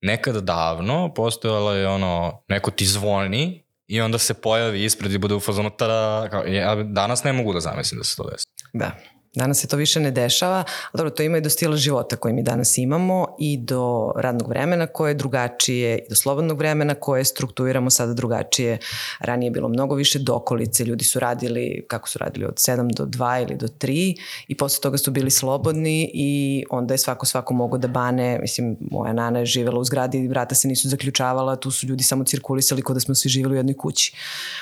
Nekada 0.00 0.40
davno 0.40 1.14
postojalo 1.14 1.72
je 1.72 1.88
ono, 1.88 2.42
neko 2.48 2.70
ti 2.70 2.86
zvoni 2.86 3.66
i 3.86 4.00
onda 4.00 4.18
se 4.18 4.34
pojavi 4.34 4.84
ispred 4.84 5.12
i 5.12 5.18
bude 5.18 5.34
u 5.34 5.40
fazonu 5.40 5.70
tada, 5.70 6.28
kao, 6.30 6.44
ja 6.44 6.74
danas 6.74 7.24
ne 7.24 7.32
mogu 7.32 7.52
da 7.52 7.60
zamislim 7.60 7.98
da 7.98 8.04
se 8.04 8.16
to 8.16 8.30
desi. 8.30 8.46
Da. 8.72 8.90
Danas 9.36 9.58
se 9.58 9.68
to 9.68 9.76
više 9.76 10.00
ne 10.00 10.10
dešava, 10.10 10.56
ali 10.56 10.98
dobro, 10.98 11.10
to 11.10 11.22
ima 11.22 11.38
i 11.38 11.40
do 11.40 11.50
stila 11.50 11.76
života 11.76 12.16
koji 12.16 12.34
mi 12.34 12.42
danas 12.42 12.78
imamo 12.78 13.26
i 13.38 13.56
do 13.56 14.12
radnog 14.16 14.48
vremena 14.48 14.86
koje 14.86 15.10
je 15.10 15.14
drugačije 15.14 15.98
i 15.98 16.08
do 16.08 16.14
slobodnog 16.14 16.58
vremena 16.58 16.94
koje 16.94 17.24
strukturiramo 17.24 17.90
sada 17.90 18.14
drugačije. 18.14 18.78
Ranije 19.20 19.46
je 19.46 19.50
bilo 19.50 19.68
mnogo 19.68 19.94
više 19.94 20.18
dokolice, 20.18 20.84
ljudi 20.84 21.04
su 21.04 21.20
radili, 21.20 21.84
kako 21.88 22.08
su 22.08 22.18
radili, 22.18 22.46
od 22.46 22.54
7 22.54 22.94
do 22.94 23.04
2 23.04 23.42
ili 23.42 23.56
do 23.56 23.66
3 23.66 24.16
i 24.48 24.56
posle 24.56 24.82
toga 24.82 24.98
su 24.98 25.10
bili 25.10 25.30
slobodni 25.30 26.10
i 26.14 26.64
onda 26.70 26.94
je 26.94 26.98
svako 26.98 27.26
svako 27.26 27.54
mogo 27.54 27.78
da 27.78 27.88
bane, 27.88 28.38
mislim, 28.38 28.76
moja 28.80 29.12
nana 29.12 29.38
je 29.38 29.46
živela 29.46 29.80
u 29.80 29.84
zgradi, 29.84 30.28
vrata 30.28 30.54
se 30.54 30.68
nisu 30.68 30.88
zaključavala, 30.88 31.56
tu 31.56 31.70
su 31.70 31.86
ljudi 31.86 32.04
samo 32.04 32.24
cirkulisali 32.24 32.82
kod 32.82 32.96
da 32.96 33.00
smo 33.00 33.14
svi 33.14 33.28
živjeli 33.28 33.54
u 33.54 33.56
jednoj 33.56 33.74
kući. 33.74 34.14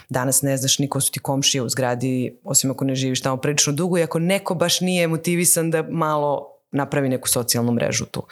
Danas 0.08 0.42
ne 0.42 0.56
znaš 0.56 0.78
niko 0.78 1.00
su 1.00 1.12
ti 1.12 1.20
komšije 1.20 1.62
u 1.62 1.68
zgradi, 1.68 2.36
osim 2.44 2.70
ako 2.70 2.84
ne 2.84 2.94
živiš 2.94 3.22
tamo 3.22 3.36
prilično 3.36 3.72
dugo 3.72 3.98
i 3.98 4.02
ako 4.02 4.18
neko 4.18 4.54
baš 4.64 4.80
nije 4.80 5.08
motivisan 5.08 5.70
da 5.70 5.82
malo 5.90 6.54
napravi 6.74 7.08
neku 7.08 7.28
socijalnu 7.28 7.72
mrežu 7.72 8.04
tu. 8.04 8.26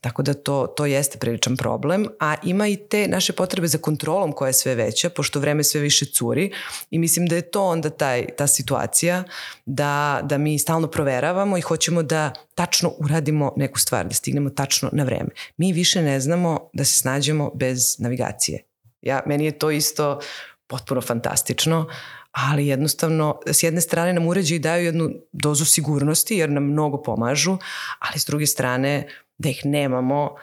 Tako 0.00 0.22
da 0.22 0.34
to, 0.34 0.66
to 0.76 0.86
jeste 0.86 1.18
priličan 1.18 1.56
problem, 1.56 2.06
a 2.20 2.34
ima 2.42 2.68
i 2.68 2.76
te 2.76 3.08
naše 3.08 3.32
potrebe 3.32 3.68
za 3.68 3.78
kontrolom 3.78 4.32
koja 4.32 4.48
je 4.48 4.52
sve 4.52 4.74
veća, 4.74 5.10
pošto 5.10 5.40
vreme 5.40 5.64
sve 5.64 5.80
više 5.80 6.06
curi 6.06 6.52
i 6.90 6.98
mislim 6.98 7.26
da 7.26 7.36
je 7.36 7.50
to 7.50 7.64
onda 7.64 7.90
taj, 7.90 8.26
ta 8.36 8.46
situacija 8.46 9.24
da, 9.66 10.20
da 10.24 10.38
mi 10.38 10.58
stalno 10.58 10.88
proveravamo 10.88 11.58
i 11.58 11.60
hoćemo 11.60 12.02
da 12.02 12.32
tačno 12.54 12.92
uradimo 12.98 13.52
neku 13.56 13.80
stvar, 13.80 14.06
da 14.06 14.14
stignemo 14.14 14.50
tačno 14.50 14.90
na 14.92 15.04
vreme. 15.04 15.30
Mi 15.56 15.72
više 15.72 16.02
ne 16.02 16.20
znamo 16.20 16.70
da 16.72 16.84
se 16.84 16.98
snađemo 16.98 17.50
bez 17.54 17.96
navigacije. 17.98 18.62
Ja, 19.02 19.22
meni 19.26 19.44
je 19.44 19.58
to 19.58 19.70
isto 19.70 20.20
potpuno 20.66 21.00
fantastično, 21.00 21.86
ali 22.32 22.66
jednostavno 22.66 23.40
s 23.46 23.62
jedne 23.62 23.80
strane 23.80 24.12
nam 24.12 24.26
uređaji 24.26 24.58
daju 24.58 24.84
jednu 24.84 25.10
dozu 25.32 25.64
sigurnosti 25.64 26.36
jer 26.36 26.50
nam 26.50 26.64
mnogo 26.64 27.02
pomažu, 27.02 27.58
ali 27.98 28.18
s 28.20 28.26
druge 28.26 28.46
strane 28.46 29.08
da 29.38 29.48
ih 29.48 29.60
nemamo, 29.64 30.34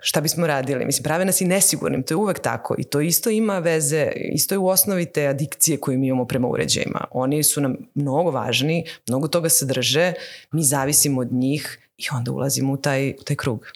šta 0.00 0.20
bismo 0.20 0.46
radili? 0.46 0.84
Mislim, 0.84 1.04
prave 1.04 1.24
nas 1.24 1.40
i 1.40 1.44
nesigurnim, 1.44 2.02
to 2.02 2.14
je 2.14 2.16
uvek 2.16 2.38
tako 2.38 2.74
i 2.78 2.84
to 2.84 3.00
isto 3.00 3.30
ima 3.30 3.58
veze, 3.58 4.12
isto 4.32 4.54
je 4.54 4.58
u 4.58 4.68
osnovi 4.68 5.06
te 5.06 5.26
adikcije 5.26 5.80
koju 5.80 5.98
mi 5.98 6.06
imamo 6.06 6.24
prema 6.24 6.48
uređajima. 6.48 7.04
Oni 7.10 7.42
su 7.42 7.60
nam 7.60 7.76
mnogo 7.94 8.30
važni, 8.30 8.84
mnogo 9.08 9.28
toga 9.28 9.48
sadrže, 9.48 10.12
mi 10.52 10.62
zavisimo 10.62 11.20
od 11.20 11.32
njih 11.32 11.78
i 11.98 12.04
onda 12.16 12.32
ulazimo 12.32 12.72
u 12.72 12.76
taj, 12.76 13.10
u 13.10 13.22
taj 13.24 13.36
krug. 13.36 13.66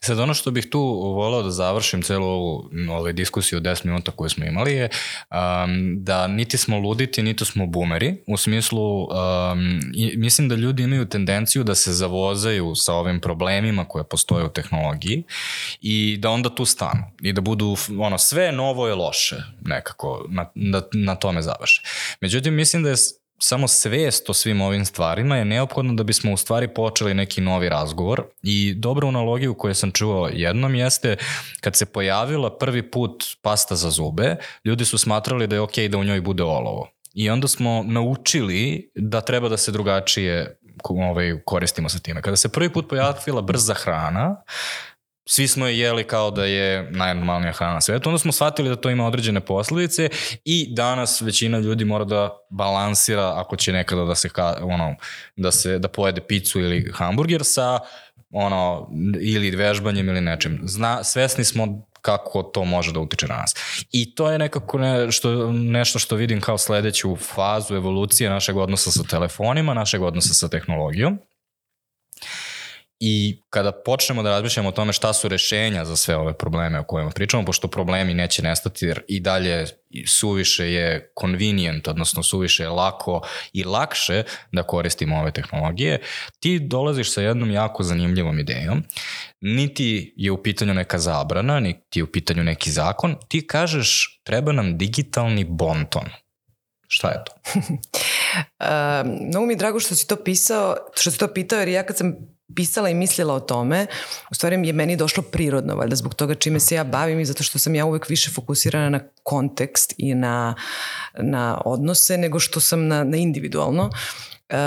Sad 0.00 0.18
ono 0.18 0.34
što 0.34 0.50
bih 0.50 0.66
tu 0.70 0.80
volao 1.16 1.42
da 1.42 1.50
završim 1.50 2.02
celu 2.02 2.26
ovu 2.26 2.70
ovaj, 2.90 3.12
diskusiju 3.12 3.56
od 3.56 3.62
10 3.62 3.86
minuta 3.86 4.12
koju 4.12 4.28
smo 4.28 4.44
imali 4.44 4.72
je 4.72 4.88
um, 5.30 5.94
da 6.04 6.26
niti 6.26 6.58
smo 6.58 6.78
luditi, 6.78 7.22
niti 7.22 7.44
smo 7.44 7.66
bumeri. 7.66 8.16
U 8.26 8.36
smislu, 8.36 9.02
um, 9.02 9.80
i, 9.94 10.16
mislim 10.16 10.48
da 10.48 10.54
ljudi 10.54 10.82
imaju 10.82 11.08
tendenciju 11.08 11.64
da 11.64 11.74
se 11.74 11.92
zavozaju 11.92 12.74
sa 12.74 12.94
ovim 12.94 13.20
problemima 13.20 13.84
koje 13.84 14.04
postoje 14.04 14.44
u 14.44 14.52
tehnologiji 14.52 15.24
i 15.80 16.16
da 16.20 16.30
onda 16.30 16.54
tu 16.54 16.64
stanu 16.64 17.04
i 17.22 17.32
da 17.32 17.40
budu, 17.40 17.76
ono, 17.98 18.18
sve 18.18 18.52
novo 18.52 18.88
je 18.88 18.94
loše 18.94 19.36
nekako, 19.60 20.26
na, 20.28 20.50
na, 20.54 20.82
na 20.92 21.14
tome 21.14 21.42
završe. 21.42 21.82
Međutim, 22.20 22.54
mislim 22.54 22.82
da 22.82 22.90
je 22.90 22.96
samo 23.44 23.68
svest 23.68 24.30
o 24.30 24.34
svim 24.34 24.60
ovim 24.60 24.84
stvarima 24.84 25.36
je 25.36 25.44
neophodno 25.44 25.94
da 25.94 26.02
bismo 26.02 26.32
u 26.32 26.36
stvari 26.36 26.68
počeli 26.68 27.14
neki 27.14 27.40
novi 27.40 27.68
razgovor 27.68 28.22
i 28.42 28.74
dobru 28.74 29.08
analogiju 29.08 29.54
koju 29.54 29.74
sam 29.74 29.90
čuo 29.90 30.28
jednom 30.32 30.74
jeste 30.74 31.16
kad 31.60 31.76
se 31.76 31.86
pojavila 31.86 32.58
prvi 32.58 32.90
put 32.90 33.24
pasta 33.42 33.76
za 33.76 33.90
zube, 33.90 34.36
ljudi 34.64 34.84
su 34.84 34.98
smatrali 34.98 35.46
da 35.46 35.56
je 35.56 35.60
okej 35.60 35.84
okay 35.84 35.90
da 35.90 35.98
u 35.98 36.04
njoj 36.04 36.20
bude 36.20 36.42
olovo. 36.42 36.88
I 37.14 37.30
onda 37.30 37.48
smo 37.48 37.84
naučili 37.86 38.90
da 38.94 39.20
treba 39.20 39.48
da 39.48 39.56
se 39.56 39.72
drugačije 39.72 40.58
ovaj, 40.84 41.40
koristimo 41.44 41.88
sa 41.88 41.98
time. 41.98 42.22
Kada 42.22 42.36
se 42.36 42.48
prvi 42.48 42.72
put 42.72 42.88
pojavila 42.88 43.42
brza 43.42 43.74
hrana, 43.74 44.42
svi 45.26 45.48
smo 45.48 45.66
je 45.66 45.78
jeli 45.78 46.04
kao 46.04 46.30
da 46.30 46.44
je 46.44 46.90
najnormalnija 46.90 47.52
hrana 47.52 47.74
na 47.74 47.80
svetu, 47.80 48.08
onda 48.08 48.18
smo 48.18 48.32
shvatili 48.32 48.68
da 48.68 48.76
to 48.76 48.90
ima 48.90 49.06
određene 49.06 49.40
posledice 49.40 50.08
i 50.44 50.74
danas 50.74 51.20
većina 51.20 51.58
ljudi 51.58 51.84
mora 51.84 52.04
da 52.04 52.30
balansira 52.50 53.32
ako 53.36 53.56
će 53.56 53.72
nekada 53.72 54.04
da 54.04 54.14
se, 54.14 54.28
ono, 54.62 54.94
da 55.36 55.52
se 55.52 55.78
da 55.78 55.88
pojede 55.88 56.20
picu 56.20 56.60
ili 56.60 56.92
hamburger 56.94 57.40
sa 57.44 57.78
ono, 58.30 58.90
ili 59.20 59.50
vežbanjem 59.50 60.08
ili 60.08 60.20
nečim. 60.20 60.60
Zna, 60.64 61.04
svesni 61.04 61.44
smo 61.44 61.86
kako 62.02 62.42
to 62.42 62.64
može 62.64 62.92
da 62.92 63.00
utiče 63.00 63.26
na 63.26 63.36
nas. 63.36 63.54
I 63.92 64.14
to 64.14 64.30
je 64.30 64.38
nekako 64.38 64.78
ne, 64.78 65.12
što, 65.12 65.52
nešto 65.52 65.98
što 65.98 66.16
vidim 66.16 66.40
kao 66.40 66.58
sledeću 66.58 67.16
fazu 67.16 67.74
evolucije 67.74 68.30
našeg 68.30 68.56
odnosa 68.56 68.90
sa 68.90 69.02
telefonima, 69.02 69.74
našeg 69.74 70.02
odnosa 70.02 70.34
sa 70.34 70.48
tehnologijom. 70.48 71.18
I 73.04 73.42
kada 73.50 73.72
počnemo 73.72 74.22
da 74.22 74.30
razmišljamo 74.30 74.68
o 74.68 74.72
tome 74.72 74.92
šta 74.92 75.12
su 75.12 75.28
rešenja 75.28 75.84
za 75.84 75.96
sve 75.96 76.16
ove 76.16 76.38
probleme 76.38 76.78
o 76.78 76.84
kojima 76.84 77.10
pričamo, 77.10 77.44
pošto 77.44 77.68
problemi 77.68 78.14
neće 78.14 78.42
nestati 78.42 78.86
jer 78.86 79.02
i 79.08 79.20
dalje 79.20 79.66
suviše 80.06 80.72
je 80.72 81.12
convenient, 81.20 81.88
odnosno 81.88 82.22
suviše 82.22 82.62
je 82.62 82.68
lako 82.68 83.20
i 83.52 83.64
lakše 83.64 84.22
da 84.52 84.62
koristimo 84.62 85.18
ove 85.18 85.32
tehnologije, 85.32 86.00
ti 86.40 86.58
dolaziš 86.58 87.12
sa 87.12 87.22
jednom 87.22 87.50
jako 87.50 87.82
zanimljivom 87.82 88.38
idejom. 88.38 88.82
Niti 89.40 90.14
je 90.16 90.30
u 90.30 90.42
pitanju 90.42 90.74
neka 90.74 90.98
zabrana, 90.98 91.60
niti 91.60 91.98
je 91.98 92.04
u 92.04 92.12
pitanju 92.12 92.44
neki 92.44 92.70
zakon. 92.70 93.16
Ti 93.28 93.46
kažeš 93.46 94.20
treba 94.24 94.52
nam 94.52 94.78
digitalni 94.78 95.44
bonton. 95.44 96.04
Šta 96.88 97.08
je 97.08 97.24
to? 97.24 97.32
uh, 97.58 99.10
mnogo 99.30 99.46
mi 99.46 99.52
je 99.52 99.56
drago 99.56 99.80
što 99.80 99.94
si 99.94 100.06
to 100.06 100.16
pisao, 100.16 100.76
što 100.94 101.10
si 101.10 101.18
to 101.18 101.28
pitao, 101.28 101.58
jer 101.58 101.68
ja 101.68 101.82
kad 101.82 101.96
sam 101.96 102.14
pisala 102.54 102.88
i 102.88 102.94
mislila 102.94 103.34
o 103.34 103.40
tome, 103.40 103.86
u 104.30 104.34
stvari 104.34 104.66
je 104.66 104.72
meni 104.72 104.96
došlo 104.96 105.22
prirodno, 105.22 105.74
valjda 105.74 105.96
zbog 105.96 106.14
toga 106.14 106.34
čime 106.34 106.60
se 106.60 106.74
ja 106.74 106.84
bavim 106.84 107.20
i 107.20 107.24
zato 107.24 107.42
što 107.42 107.58
sam 107.58 107.74
ja 107.74 107.84
uvek 107.84 108.08
više 108.08 108.30
fokusirana 108.30 108.88
na 108.88 109.00
kontekst 109.22 109.94
i 109.98 110.14
na, 110.14 110.54
na 111.18 111.62
odnose 111.64 112.18
nego 112.18 112.38
što 112.38 112.60
sam 112.60 112.86
na, 112.86 113.04
na 113.04 113.16
individualno. 113.16 113.90
Um, 114.52 114.58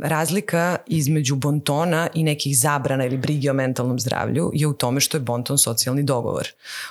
razlika 0.00 0.76
između 0.86 1.36
bontona 1.36 2.08
i 2.14 2.22
nekih 2.22 2.58
zabrana 2.58 3.04
ili 3.04 3.16
brige 3.16 3.50
o 3.50 3.54
mentalnom 3.54 3.98
zdravlju 4.00 4.50
je 4.54 4.66
u 4.66 4.72
tome 4.72 5.00
što 5.00 5.16
je 5.16 5.20
bonton 5.20 5.58
socijalni 5.58 6.02
dogovor. 6.02 6.48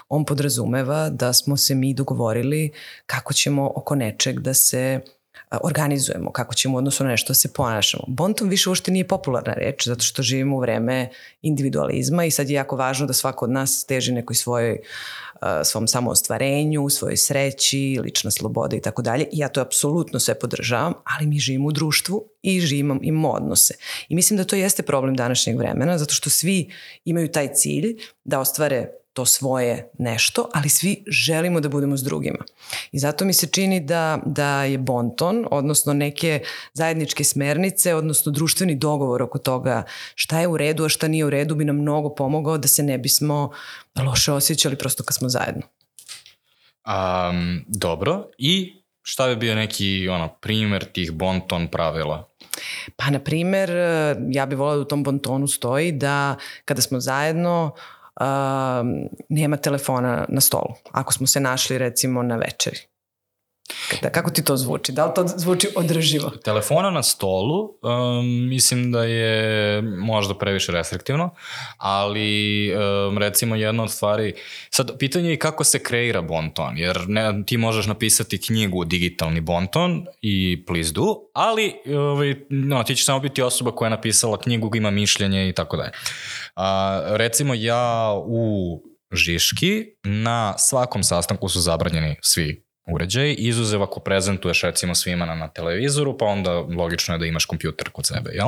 On 0.09 0.25
podrazumeva 0.25 1.09
da 1.09 1.33
smo 1.33 1.57
se 1.57 1.75
mi 1.75 1.93
dogovorili 1.93 2.71
kako 3.05 3.33
ćemo 3.33 3.71
oko 3.75 3.95
nečeg 3.95 4.39
da 4.39 4.53
se 4.53 4.99
organizujemo, 5.51 6.31
kako 6.31 6.55
ćemo 6.55 6.77
odnosno 6.77 7.03
na 7.03 7.11
nešto 7.11 7.27
da 7.29 7.35
se 7.35 7.53
ponašamo. 7.53 8.03
Bonton 8.07 8.49
više 8.49 8.69
uopšte 8.69 8.91
nije 8.91 9.07
popularna 9.07 9.53
reč, 9.53 9.87
zato 9.87 10.03
što 10.03 10.21
živimo 10.21 10.55
u 10.55 10.59
vreme 10.59 11.09
individualizma 11.41 12.25
i 12.25 12.31
sad 12.31 12.49
je 12.49 12.53
jako 12.53 12.75
važno 12.75 13.05
da 13.05 13.13
svako 13.13 13.45
od 13.45 13.51
nas 13.51 13.85
teži 13.85 14.11
nekoj 14.11 14.35
svojoj 14.35 14.79
svom 15.63 15.87
samoostvarenju, 15.87 16.89
svojoj 16.89 17.17
sreći, 17.17 17.99
lična 18.03 18.31
sloboda 18.31 18.75
i 18.75 18.81
tako 18.81 19.01
dalje. 19.01 19.27
Ja 19.31 19.47
to 19.47 19.61
apsolutno 19.61 20.19
sve 20.19 20.39
podržavam, 20.39 20.93
ali 21.03 21.27
mi 21.27 21.39
živimo 21.39 21.67
u 21.67 21.71
društvu 21.71 22.25
i 22.41 22.59
živimo, 22.59 22.99
imamo 23.01 23.29
odnose. 23.29 23.73
I 24.09 24.15
mislim 24.15 24.37
da 24.37 24.43
to 24.43 24.55
jeste 24.55 24.83
problem 24.83 25.15
današnjeg 25.15 25.57
vremena, 25.57 25.97
zato 25.97 26.13
što 26.13 26.29
svi 26.29 26.71
imaju 27.05 27.31
taj 27.31 27.53
cilj 27.53 27.97
da 28.23 28.39
ostvare 28.39 28.89
to 29.15 29.25
svoje 29.25 29.89
nešto, 29.99 30.49
ali 30.53 30.69
svi 30.69 31.03
želimo 31.07 31.59
da 31.59 31.69
budemo 31.69 31.97
s 31.97 32.03
drugima. 32.03 32.43
I 32.91 32.99
zato 32.99 33.25
mi 33.25 33.33
se 33.33 33.47
čini 33.47 33.79
da, 33.79 34.19
da 34.25 34.63
je 34.63 34.77
bonton, 34.77 35.45
odnosno 35.51 35.93
neke 35.93 36.39
zajedničke 36.73 37.23
smernice, 37.23 37.95
odnosno 37.95 38.31
društveni 38.31 38.75
dogovor 38.75 39.21
oko 39.21 39.39
toga 39.39 39.83
šta 40.15 40.39
je 40.39 40.47
u 40.47 40.57
redu, 40.57 40.85
a 40.85 40.89
šta 40.89 41.07
nije 41.07 41.25
u 41.25 41.29
redu, 41.29 41.55
bi 41.55 41.65
nam 41.65 41.75
mnogo 41.75 42.15
pomogao 42.15 42.57
da 42.57 42.67
se 42.67 42.83
ne 42.83 42.97
bismo 42.97 43.51
loše 44.05 44.31
osjećali 44.31 44.75
prosto 44.75 45.03
kad 45.03 45.15
smo 45.15 45.29
zajedno. 45.29 45.61
Um, 46.85 47.65
dobro, 47.67 48.27
i 48.37 48.83
šta 49.01 49.27
bi 49.27 49.35
bio 49.35 49.55
neki 49.55 50.09
ono, 50.09 50.27
primer 50.27 50.85
tih 50.85 51.11
bonton 51.11 51.67
pravila? 51.67 52.27
Pa, 52.95 53.09
na 53.09 53.19
primer, 53.19 53.69
ja 54.29 54.45
bih 54.45 54.57
volila 54.57 54.75
da 54.75 54.81
u 54.81 54.85
tom 54.85 55.03
bontonu 55.03 55.47
stoji 55.47 55.91
da 55.91 56.35
kada 56.65 56.81
smo 56.81 56.99
zajedno, 56.99 57.71
uh, 57.73 57.94
nema 59.29 59.57
telefona 59.57 60.25
na 60.29 60.41
stolu. 60.41 60.73
Ako 60.91 61.13
smo 61.13 61.27
se 61.27 61.39
našli 61.39 61.77
recimo 61.77 62.23
na 62.23 62.35
večeri. 62.35 62.79
Da, 64.01 64.09
kako 64.09 64.31
ti 64.31 64.43
to 64.43 64.57
zvuči? 64.57 64.91
Da 64.91 65.05
li 65.05 65.11
to 65.15 65.27
zvuči 65.27 65.67
održivo? 65.75 66.29
Telefona 66.29 66.89
na 66.89 67.03
stolu 67.03 67.63
um, 67.63 68.49
mislim 68.49 68.91
da 68.91 69.03
je 69.03 69.81
možda 69.81 70.33
previše 70.37 70.71
restriktivno, 70.71 71.29
ali 71.77 72.71
um, 72.75 73.17
recimo 73.17 73.55
jedna 73.55 73.83
od 73.83 73.91
stvari, 73.91 74.33
sad 74.69 74.97
pitanje 74.97 75.29
je 75.29 75.39
kako 75.39 75.63
se 75.63 75.83
kreira 75.83 76.21
bonton, 76.21 76.77
jer 76.77 76.99
ne, 77.07 77.43
ti 77.45 77.57
možeš 77.57 77.85
napisati 77.85 78.41
knjigu 78.41 78.85
digitalni 78.85 79.41
bonton 79.41 80.05
i 80.21 80.63
please 80.67 80.91
do, 80.91 81.15
ali 81.33 81.73
ovaj, 81.95 82.35
no, 82.49 82.83
ti 82.83 82.95
ćeš 82.95 83.05
samo 83.05 83.19
biti 83.19 83.41
osoba 83.41 83.71
koja 83.71 83.87
je 83.87 83.91
napisala 83.91 84.39
knjigu, 84.39 84.75
ima 84.75 84.91
mišljenje 84.91 85.49
i 85.49 85.53
tako 85.53 85.77
dalje. 85.77 85.91
Recimo 87.05 87.53
ja 87.53 88.13
u 88.25 88.79
Žiški 89.11 89.85
na 90.03 90.57
svakom 90.57 91.03
sastanku 91.03 91.49
su 91.49 91.59
zabranjeni 91.59 92.15
svi 92.21 92.65
uređaj, 92.87 93.35
izuzev 93.37 93.83
ako 93.83 93.99
prezentuješ 93.99 94.61
recimo 94.61 94.95
svima 94.95 95.25
na, 95.25 95.35
na 95.35 95.47
televizoru, 95.47 96.17
pa 96.17 96.25
onda 96.25 96.51
logično 96.51 97.15
je 97.15 97.17
da 97.17 97.25
imaš 97.25 97.45
kompjuter 97.45 97.89
kod 97.89 98.05
sebe, 98.05 98.31
jel? 98.33 98.47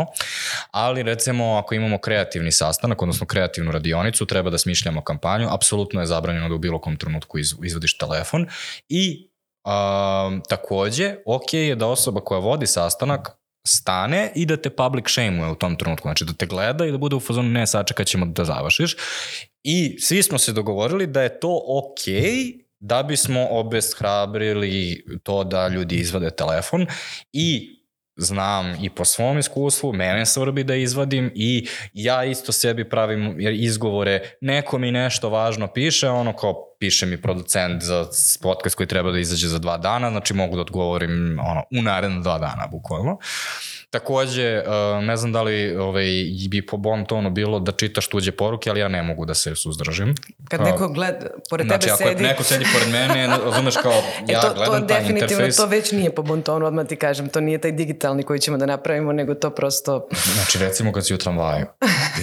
Ali 0.72 1.04
recimo 1.04 1.56
ako 1.56 1.76
imamo 1.76 1.98
kreativni 1.98 2.52
sastanak, 2.52 3.02
odnosno 3.02 3.26
kreativnu 3.26 3.72
radionicu, 3.72 4.26
treba 4.26 4.50
da 4.50 4.58
smišljamo 4.58 5.02
kampanju, 5.02 5.48
apsolutno 5.52 6.00
je 6.00 6.06
zabranjeno 6.06 6.50
da 6.50 6.56
u 6.56 6.60
bilo 6.60 6.82
kom 6.82 6.98
trenutku 6.98 7.40
iz, 7.40 7.56
izvodiš 7.64 7.98
telefon 7.98 8.48
i 8.90 9.30
a, 9.64 10.40
takođe, 10.50 11.16
ok 11.26 11.54
je 11.54 11.76
da 11.76 11.88
osoba 11.88 12.22
koja 12.22 12.40
vodi 12.40 12.68
sastanak 12.68 13.37
stane 13.68 14.32
i 14.36 14.46
da 14.46 14.58
te 14.58 14.70
public 14.70 15.10
shame 15.10 15.52
u 15.52 15.56
tom 15.56 15.76
trenutku, 15.76 16.08
znači 16.08 16.26
da 16.26 16.34
te 16.34 16.46
gleda 16.46 16.86
i 16.86 16.92
da 16.92 16.98
bude 16.98 17.16
u 17.16 17.20
fazonu 17.20 17.50
ne, 17.50 17.68
sačekat 17.68 18.08
ćemo 18.08 18.26
da 18.26 18.46
završiš. 18.46 18.96
I 19.64 19.98
svi 20.00 20.24
smo 20.24 20.38
se 20.38 20.54
dogovorili 20.54 21.08
da 21.08 21.22
je 21.22 21.40
to 21.40 21.62
okej 21.68 22.22
okay 22.22 22.68
da 22.80 23.04
bismo 23.04 23.48
obeshrabrili 23.50 25.06
to 25.24 25.44
da 25.44 25.68
ljudi 25.68 25.96
izvade 25.96 26.30
telefon 26.30 26.88
i 27.34 27.77
znam 28.18 28.78
i 28.82 28.90
po 28.90 29.06
svom 29.06 29.38
iskustvu, 29.38 29.94
mene 29.94 30.26
srbi 30.26 30.64
da 30.64 30.76
izvadim 30.76 31.32
i 31.36 31.68
ja 31.94 32.24
isto 32.26 32.52
sebi 32.52 32.90
pravim 32.90 33.36
izgovore, 33.40 34.22
neko 34.42 34.78
mi 34.78 34.92
nešto 34.92 35.30
važno 35.30 35.68
piše, 35.68 36.10
ono 36.10 36.34
kao 36.34 36.76
piše 36.80 37.06
mi 37.06 37.22
producent 37.22 37.84
za 37.84 38.06
podcast 38.42 38.76
koji 38.76 38.88
treba 38.88 39.12
da 39.12 39.20
izađe 39.20 39.48
za 39.48 39.60
dva 39.60 39.78
dana, 39.78 40.10
znači 40.10 40.34
mogu 40.34 40.56
da 40.56 40.62
odgovorim 40.62 41.40
ono, 41.40 41.64
u 41.80 41.82
naredno 41.82 42.22
dva 42.22 42.40
dana, 42.40 42.68
bukvalno. 42.72 43.12
Uh, 43.12 43.77
Takođe, 43.90 44.44
e, 44.44 44.64
ne 45.02 45.18
znam 45.18 45.32
da 45.32 45.42
li 45.42 45.76
ovaj, 45.76 46.06
bi 46.50 46.66
po 46.66 46.78
bon 46.78 47.06
tonu 47.06 47.30
bilo 47.30 47.60
da 47.60 47.72
čitaš 47.72 48.08
tuđe 48.08 48.32
poruke, 48.32 48.70
ali 48.70 48.80
ja 48.80 48.88
ne 48.88 49.04
mogu 49.04 49.26
da 49.26 49.34
se 49.34 49.56
suzdržim. 49.56 50.16
Kad 50.50 50.62
neko 50.62 50.88
gleda, 50.88 51.28
pored 51.50 51.68
znači, 51.68 51.88
tebe 51.88 51.98
sedi... 51.98 52.10
Znači, 52.10 52.24
ako 52.24 52.24
neko 52.24 52.44
sedi 52.44 52.66
pored 52.74 52.90
mene, 52.90 53.28
razumeš 53.46 53.76
kao, 53.78 53.92
e, 53.92 54.32
ja 54.32 54.40
e 54.40 54.42
to, 54.42 54.54
gledam 54.56 54.82
to 54.82 54.88
taj 54.88 55.02
interfejs. 55.02 55.30
Definitivno 55.30 55.54
to 55.58 55.66
već 55.66 55.92
nije 55.92 56.16
po 56.16 56.22
bon 56.22 56.42
tonu, 56.42 56.66
odmah 56.66 56.88
ti 56.88 56.96
kažem, 56.96 57.30
to 57.30 57.42
nije 57.42 57.58
taj 57.58 57.72
digitalni 57.72 58.24
koji 58.24 58.40
ćemo 58.40 58.58
da 58.58 58.66
napravimo, 58.66 59.14
nego 59.14 59.34
to 59.34 59.50
prosto... 59.50 60.08
Znači, 60.38 60.60
recimo 60.60 60.92
kad 60.92 61.06
si 61.06 61.14
u 61.14 61.18
tramvaju 61.18 61.66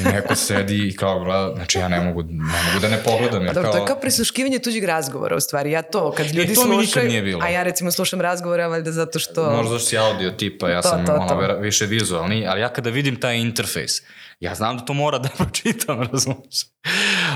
i 0.00 0.12
neko 0.12 0.34
sedi 0.34 0.88
i 0.88 0.96
kao 0.96 1.24
gleda, 1.24 1.52
znači 1.54 1.78
ja 1.78 1.88
ne 1.88 2.00
mogu, 2.00 2.22
ne 2.22 2.62
mogu 2.66 2.80
da 2.80 2.88
ne 2.88 3.02
pogledam. 3.04 3.44
Jer 3.44 3.54
dobro, 3.54 3.70
kao... 3.70 3.72
to 3.72 3.78
je 3.78 3.86
kao 3.86 4.00
prisluškivanje 4.00 4.58
tuđeg 4.58 4.84
razgovora, 4.84 5.36
u 5.36 5.40
stvari. 5.40 5.70
Ja 5.70 5.82
to, 5.82 6.12
kad 6.12 6.26
ljudi 6.34 6.52
e, 6.52 6.54
to 6.54 6.60
slušaju, 6.60 7.38
a 7.42 7.48
ja 7.48 7.62
recimo 7.62 7.90
slušam 7.90 8.20
razgovore, 8.20 8.66
valjda 8.66 8.92
zato 8.92 9.18
što... 9.18 9.50
Možda 9.50 9.78
si 9.78 9.98
audio 9.98 10.30
tipa, 10.30 10.70
ja 10.70 10.82
to, 10.82 10.88
sam 10.88 11.06
to, 11.06 11.14
ono, 11.14 11.28
to 11.28 11.53
više 11.60 11.86
vizualni, 11.86 12.46
ali 12.46 12.60
ja 12.60 12.68
kada 12.68 12.90
vidim 12.90 13.16
taj 13.20 13.36
interfejs, 13.36 14.02
ja 14.40 14.54
znam 14.54 14.76
da 14.76 14.84
to 14.84 14.92
mora 14.92 15.18
da 15.18 15.28
pročitam, 15.38 16.02
razumiješ? 16.02 16.64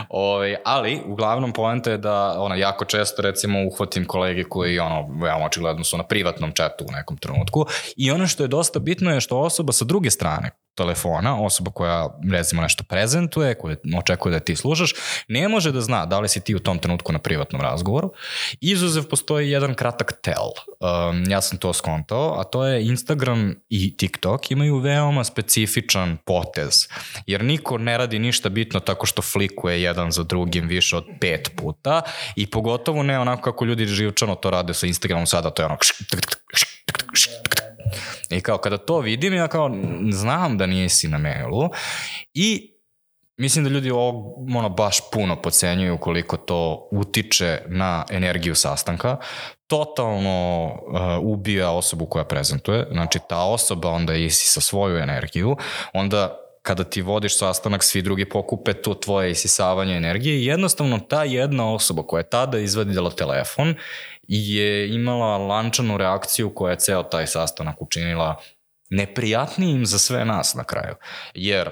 Ove, 0.09 0.57
ali, 0.65 1.03
uglavnom, 1.07 1.53
poenta 1.53 1.91
je 1.91 1.99
da 1.99 2.41
ona, 2.41 2.55
jako 2.55 2.85
često, 2.85 3.23
recimo, 3.23 3.67
uhvatim 3.67 4.05
kolege 4.05 4.45
koji, 4.45 4.79
ono, 4.79 5.09
veoma 5.23 5.45
očigledno 5.45 5.85
su 5.85 5.97
na 5.97 6.05
privatnom 6.05 6.53
čatu 6.53 6.85
u 6.89 6.93
nekom 6.93 7.17
trenutku 7.17 7.67
i 7.97 8.11
ono 8.11 8.27
što 8.27 8.45
je 8.45 8.49
dosta 8.49 8.79
bitno 8.79 9.15
je 9.15 9.21
što 9.21 9.39
osoba 9.39 9.73
sa 9.73 9.85
druge 9.85 10.11
strane, 10.11 10.51
telefona, 10.79 11.43
osoba 11.43 11.71
koja 11.71 12.19
recimo 12.33 12.63
nešto 12.63 12.85
prezentuje, 12.85 13.55
koja 13.55 13.77
očekuje 13.99 14.33
da 14.33 14.41
ti 14.41 14.57
slušaš, 14.57 14.95
ne 15.29 15.49
može 15.49 15.73
da 15.73 15.81
zna 15.81 16.07
da 16.07 16.21
li 16.21 16.29
si 16.29 16.41
ti 16.41 16.55
u 16.55 16.59
tom 16.59 16.79
trenutku 16.79 17.13
na 17.13 17.19
privatnom 17.19 17.63
razgovoru. 17.63 18.13
Izuzev 18.61 19.09
postoji 19.11 19.51
jedan 19.51 19.75
kratak 19.75 20.13
tel. 20.23 20.49
Um, 20.81 21.25
ja 21.31 21.41
sam 21.41 21.59
to 21.59 21.73
skontao, 21.73 22.41
a 22.41 22.45
to 22.45 22.65
je 22.65 22.87
Instagram 22.87 23.55
i 23.69 23.97
TikTok 23.97 24.51
imaju 24.51 24.79
veoma 24.79 25.25
specifičan 25.25 26.17
potez, 26.27 26.88
jer 27.27 27.44
niko 27.44 27.79
ne 27.79 27.98
radi 27.98 28.18
ništa 28.18 28.48
bitno 28.48 28.81
tako 28.81 29.07
što 29.07 29.22
flikuje 29.22 29.83
jedan 29.83 30.12
za 30.12 30.22
drugim 30.22 30.68
više 30.68 30.96
od 30.96 31.05
pet 31.20 31.51
puta 31.57 32.03
i 32.37 32.46
pogotovo 32.46 33.03
ne 33.03 33.18
onako 33.18 33.42
kako 33.42 33.64
ljudi 33.64 33.87
živčano 33.87 34.35
to 34.35 34.51
rade 34.51 34.74
sa 34.74 34.87
Instagramom 34.87 35.27
sada, 35.27 35.51
to 35.51 35.62
je 35.62 35.66
ono 35.66 35.77
I 38.31 38.40
kao 38.40 38.59
kada 38.59 38.79
to 38.79 39.01
vidim, 39.01 39.35
ja 39.35 39.48
kao 39.48 39.70
znam 40.11 40.59
da 40.59 40.66
nisi 40.66 41.09
na 41.09 41.18
mailu 41.18 41.70
i 42.35 42.74
mislim 43.37 43.64
da 43.64 43.70
ljudi 43.70 43.90
ovo 43.90 44.35
ono, 44.57 44.68
baš 44.68 45.11
puno 45.12 45.42
pocenjuju 45.42 45.98
koliko 45.98 46.37
to 46.37 46.88
utiče 46.92 47.62
na 47.66 48.05
energiju 48.11 48.55
sastanka. 48.55 49.16
Totalno 49.66 50.64
uh, 50.64 51.33
ubija 51.33 51.70
osobu 51.70 52.07
koja 52.07 52.24
prezentuje. 52.24 52.87
Znači, 52.92 53.18
ta 53.29 53.44
osoba 53.44 53.90
onda 53.90 54.14
isi 54.14 54.46
sa 54.46 54.61
svoju 54.61 54.96
energiju, 54.98 55.57
onda 55.92 56.48
kada 56.69 56.85
ti 56.85 57.03
vodiš 57.03 57.39
sastanak, 57.39 57.85
svi 57.85 58.03
drugi 58.03 58.29
pokupe 58.29 58.73
to 58.73 58.95
tvoje 58.95 59.31
isisavanje 59.31 59.97
energije 59.97 60.39
i 60.39 60.45
jednostavno 60.45 60.99
ta 60.99 61.25
jedna 61.25 61.75
osoba 61.75 62.03
koja 62.03 62.21
je 62.21 62.31
tada 62.31 62.59
izvadila 62.59 63.11
telefon 63.11 63.75
je 64.29 64.95
imala 64.95 65.39
lančanu 65.39 65.97
reakciju 65.97 66.55
koja 66.55 66.71
je 66.71 66.79
ceo 66.79 67.03
taj 67.03 67.27
sastanak 67.27 67.83
učinila 67.83 68.37
neprijatnijim 68.91 69.87
za 69.87 69.99
sve 69.99 70.25
nas 70.25 70.55
na 70.55 70.65
kraju. 70.65 70.95
Jer 71.35 71.71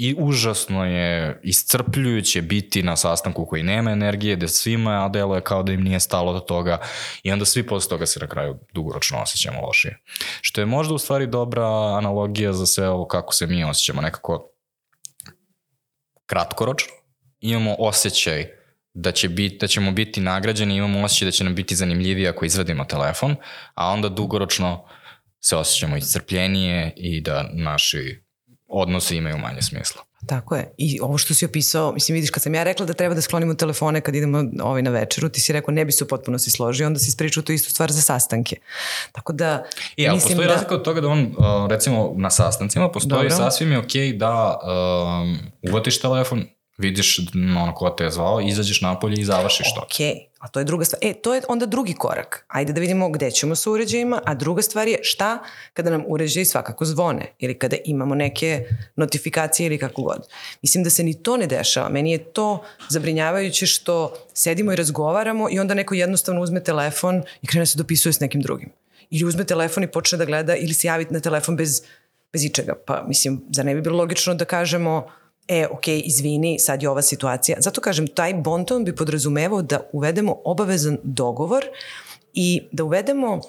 i 0.00 0.14
užasno 0.18 0.84
je 0.84 1.40
iscrpljujuće 1.42 2.42
biti 2.42 2.82
na 2.82 2.96
sastanku 2.96 3.46
koji 3.46 3.62
nema 3.62 3.90
energije, 3.90 4.36
gde 4.36 4.48
svima 4.48 5.08
deluje 5.08 5.40
kao 5.40 5.62
da 5.62 5.72
im 5.72 5.80
nije 5.80 6.00
stalo 6.00 6.32
do 6.32 6.40
toga 6.40 6.78
i 7.22 7.32
onda 7.32 7.44
svi 7.44 7.66
posle 7.66 7.88
toga 7.88 8.06
se 8.06 8.20
na 8.20 8.26
kraju 8.26 8.58
dugoročno 8.74 9.18
osjećamo 9.22 9.66
lošije. 9.66 9.98
Što 10.40 10.60
je 10.60 10.66
možda 10.66 10.94
u 10.94 10.98
stvari 10.98 11.26
dobra 11.26 11.66
analogija 11.96 12.52
za 12.52 12.66
sve 12.66 12.88
ovo 12.88 13.06
kako 13.06 13.34
se 13.34 13.46
mi 13.46 13.64
osjećamo 13.64 14.02
nekako 14.02 14.50
kratkoročno. 16.26 16.92
Imamo 17.40 17.74
osjećaj 17.78 18.46
da, 18.94 19.12
će 19.12 19.28
biti, 19.28 19.56
da 19.60 19.66
ćemo 19.66 19.92
biti 19.92 20.20
nagrađeni, 20.20 20.76
imamo 20.76 21.04
osjećaj 21.04 21.26
da 21.26 21.32
će 21.32 21.44
nam 21.44 21.54
biti 21.54 21.76
zanimljiviji 21.76 22.28
ako 22.28 22.44
izvadimo 22.44 22.84
telefon, 22.84 23.36
a 23.74 23.88
onda 23.88 24.08
dugoročno 24.08 24.84
se 25.40 25.56
osjećamo 25.56 25.96
iscrpljenije 25.96 26.92
i 26.96 27.20
da 27.20 27.50
naši 27.52 28.27
odnosi 28.68 29.16
imaju 29.16 29.38
manje 29.38 29.62
smisla. 29.62 30.02
Tako 30.26 30.56
je. 30.56 30.74
I 30.78 31.00
ovo 31.00 31.18
što 31.18 31.34
si 31.34 31.44
opisao, 31.44 31.92
mislim 31.92 32.14
vidiš 32.14 32.30
kad 32.30 32.42
sam 32.42 32.54
ja 32.54 32.62
rekla 32.62 32.86
da 32.86 32.92
treba 32.92 33.14
da 33.14 33.20
sklonimo 33.20 33.54
telefone 33.54 34.00
kad 34.00 34.14
idemo 34.14 34.44
ovaj 34.62 34.82
na 34.82 34.90
večeru, 34.90 35.28
ti 35.28 35.40
si 35.40 35.52
rekao 35.52 35.74
ne 35.74 35.84
bi 35.84 35.92
se 35.92 36.08
potpuno 36.08 36.38
si 36.38 36.50
složio, 36.50 36.86
onda 36.86 36.98
si 36.98 37.08
ispričao 37.08 37.42
tu 37.42 37.52
istu 37.52 37.70
stvar 37.70 37.92
za 37.92 38.00
sastanke. 38.00 38.56
Tako 39.12 39.32
da 39.32 39.64
I, 39.96 40.08
ali 40.08 40.16
mislim 40.16 40.28
postoji 40.28 40.48
da... 40.48 40.54
razlika 40.54 40.74
od 40.74 40.82
toga 40.82 41.00
da 41.00 41.08
on, 41.08 41.20
uh, 41.20 41.70
recimo 41.70 42.14
na 42.16 42.30
sastancima, 42.30 42.88
postoji 42.88 43.28
Dobro. 43.28 43.36
sasvim 43.36 43.72
je 43.72 43.78
okej 43.78 44.08
okay 44.08 44.18
da 44.18 44.58
um, 44.62 45.38
uvatiš 45.70 46.00
telefon, 46.00 46.44
vidiš 46.78 47.18
ono 47.62 47.74
ko 47.74 47.90
te 47.90 48.04
je 48.04 48.10
zvao, 48.10 48.40
izađeš 48.40 48.80
napolje 48.80 49.20
i 49.20 49.24
završiš 49.24 49.74
to. 49.74 49.80
Okej, 49.82 50.06
okay. 50.06 50.27
A 50.38 50.48
to 50.48 50.60
je 50.60 50.64
druga 50.64 50.84
stvar. 50.84 51.00
E, 51.02 51.14
to 51.14 51.34
je 51.34 51.42
onda 51.48 51.66
drugi 51.66 51.94
korak. 51.94 52.44
Ajde 52.48 52.72
da 52.72 52.80
vidimo 52.80 53.08
gde 53.08 53.30
ćemo 53.30 53.56
sa 53.56 53.70
uređajima, 53.70 54.22
a 54.24 54.34
druga 54.34 54.62
stvar 54.62 54.88
je 54.88 54.98
šta 55.02 55.38
kada 55.72 55.90
nam 55.90 56.04
uređaji 56.06 56.44
svakako 56.44 56.84
zvone 56.84 57.32
ili 57.38 57.58
kada 57.58 57.76
imamo 57.84 58.14
neke 58.14 58.64
notifikacije 58.96 59.66
ili 59.66 59.78
kako 59.78 60.02
god. 60.02 60.28
Mislim 60.62 60.84
da 60.84 60.90
se 60.90 61.02
ni 61.02 61.22
to 61.22 61.36
ne 61.36 61.46
dešava. 61.46 61.88
Meni 61.88 62.12
je 62.12 62.18
to 62.18 62.64
zabrinjavajuće 62.88 63.66
što 63.66 64.14
sedimo 64.34 64.72
i 64.72 64.76
razgovaramo 64.76 65.48
i 65.50 65.60
onda 65.60 65.74
neko 65.74 65.94
jednostavno 65.94 66.40
uzme 66.40 66.64
telefon 66.64 67.22
i 67.42 67.46
krene 67.46 67.66
se 67.66 67.78
dopisuje 67.78 68.12
s 68.12 68.20
nekim 68.20 68.40
drugim. 68.40 68.70
Ili 69.10 69.24
uzme 69.24 69.44
telefon 69.44 69.84
i 69.84 69.90
počne 69.90 70.18
da 70.18 70.24
gleda 70.24 70.56
ili 70.56 70.74
se 70.74 70.86
javi 70.86 71.06
na 71.10 71.20
telefon 71.20 71.56
bez, 71.56 71.82
bez 72.32 72.44
ičega. 72.44 72.74
Pa 72.86 73.04
mislim, 73.08 73.44
zar 73.52 73.64
ne 73.64 73.74
bi 73.74 73.80
bilo 73.80 73.96
logično 73.96 74.34
da 74.34 74.44
kažemo 74.44 75.06
e, 75.48 75.66
ok, 75.66 75.88
izvini, 75.88 76.58
sad 76.58 76.82
je 76.82 76.88
ova 76.88 77.02
situacija. 77.02 77.56
Zato 77.60 77.80
kažem, 77.80 78.06
taj 78.06 78.34
bonton 78.34 78.84
bi 78.84 78.96
podrazumevao 78.96 79.62
da 79.62 79.80
uvedemo 79.92 80.40
obavezan 80.44 80.98
dogovor 81.02 81.64
i 82.34 82.62
da 82.72 82.84
uvedemo 82.84 83.40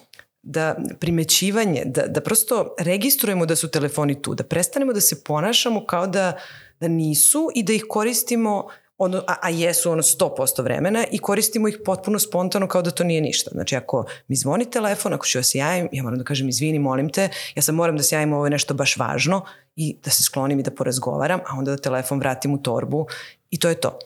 da 0.41 0.75
primećivanje, 0.99 1.83
da, 1.85 2.07
da 2.07 2.21
prosto 2.21 2.75
registrujemo 2.79 3.45
da 3.45 3.55
su 3.55 3.71
telefoni 3.71 4.21
tu, 4.21 4.35
da 4.35 4.43
prestanemo 4.43 4.93
da 4.93 5.01
se 5.01 5.23
ponašamo 5.23 5.85
kao 5.85 6.07
da, 6.07 6.37
da 6.79 6.87
nisu 6.87 7.49
i 7.55 7.63
da 7.63 7.73
ih 7.73 7.85
koristimo 7.89 8.67
ono, 8.99 9.23
a, 9.27 9.35
a 9.41 9.49
jesu 9.49 9.91
ono 9.91 10.01
100% 10.01 10.63
vremena 10.63 11.05
i 11.11 11.17
koristimo 11.17 11.67
ih 11.67 11.77
potpuno 11.85 12.19
spontano 12.19 12.67
kao 12.67 12.81
da 12.81 12.91
to 12.91 13.03
nije 13.03 13.21
ništa. 13.21 13.51
Znači 13.53 13.75
ako 13.75 14.05
mi 14.27 14.35
zvoni 14.35 14.69
telefon, 14.69 15.13
ako 15.13 15.25
ću 15.25 15.37
ja 15.37 15.43
se 15.43 15.57
javim, 15.57 15.89
ja 15.91 16.03
moram 16.03 16.19
da 16.19 16.25
kažem 16.25 16.49
izvini, 16.49 16.79
molim 16.79 17.09
te, 17.09 17.29
ja 17.55 17.61
sam 17.61 17.75
moram 17.75 17.97
da 17.97 18.03
se 18.03 18.15
javim, 18.15 18.33
ovo 18.33 18.45
je 18.45 18.49
nešto 18.49 18.73
baš 18.73 18.97
važno 18.97 19.45
i 19.75 19.97
da 20.03 20.09
se 20.09 20.23
sklonim 20.23 20.59
i 20.59 20.63
da 20.63 20.71
porazgovaram, 20.71 21.39
a 21.39 21.57
onda 21.57 21.71
da 21.71 21.77
telefon 21.77 22.19
vratim 22.19 22.53
u 22.53 22.61
torbu 22.61 23.07
i 23.49 23.59
to 23.59 23.69
je 23.69 23.81
to. 23.81 23.99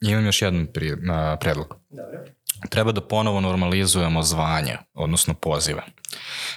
Imam 0.00 0.26
još 0.26 0.42
jedan 0.42 0.66
pri, 0.66 0.92
uh, 0.92 0.98
predlog. 1.40 1.76
Dobro. 1.90 2.18
Treba 2.70 2.92
da 2.92 3.00
ponovo 3.00 3.40
normalizujemo 3.40 4.22
zvanje, 4.22 4.76
odnosno 4.94 5.34
pozive. 5.34 5.82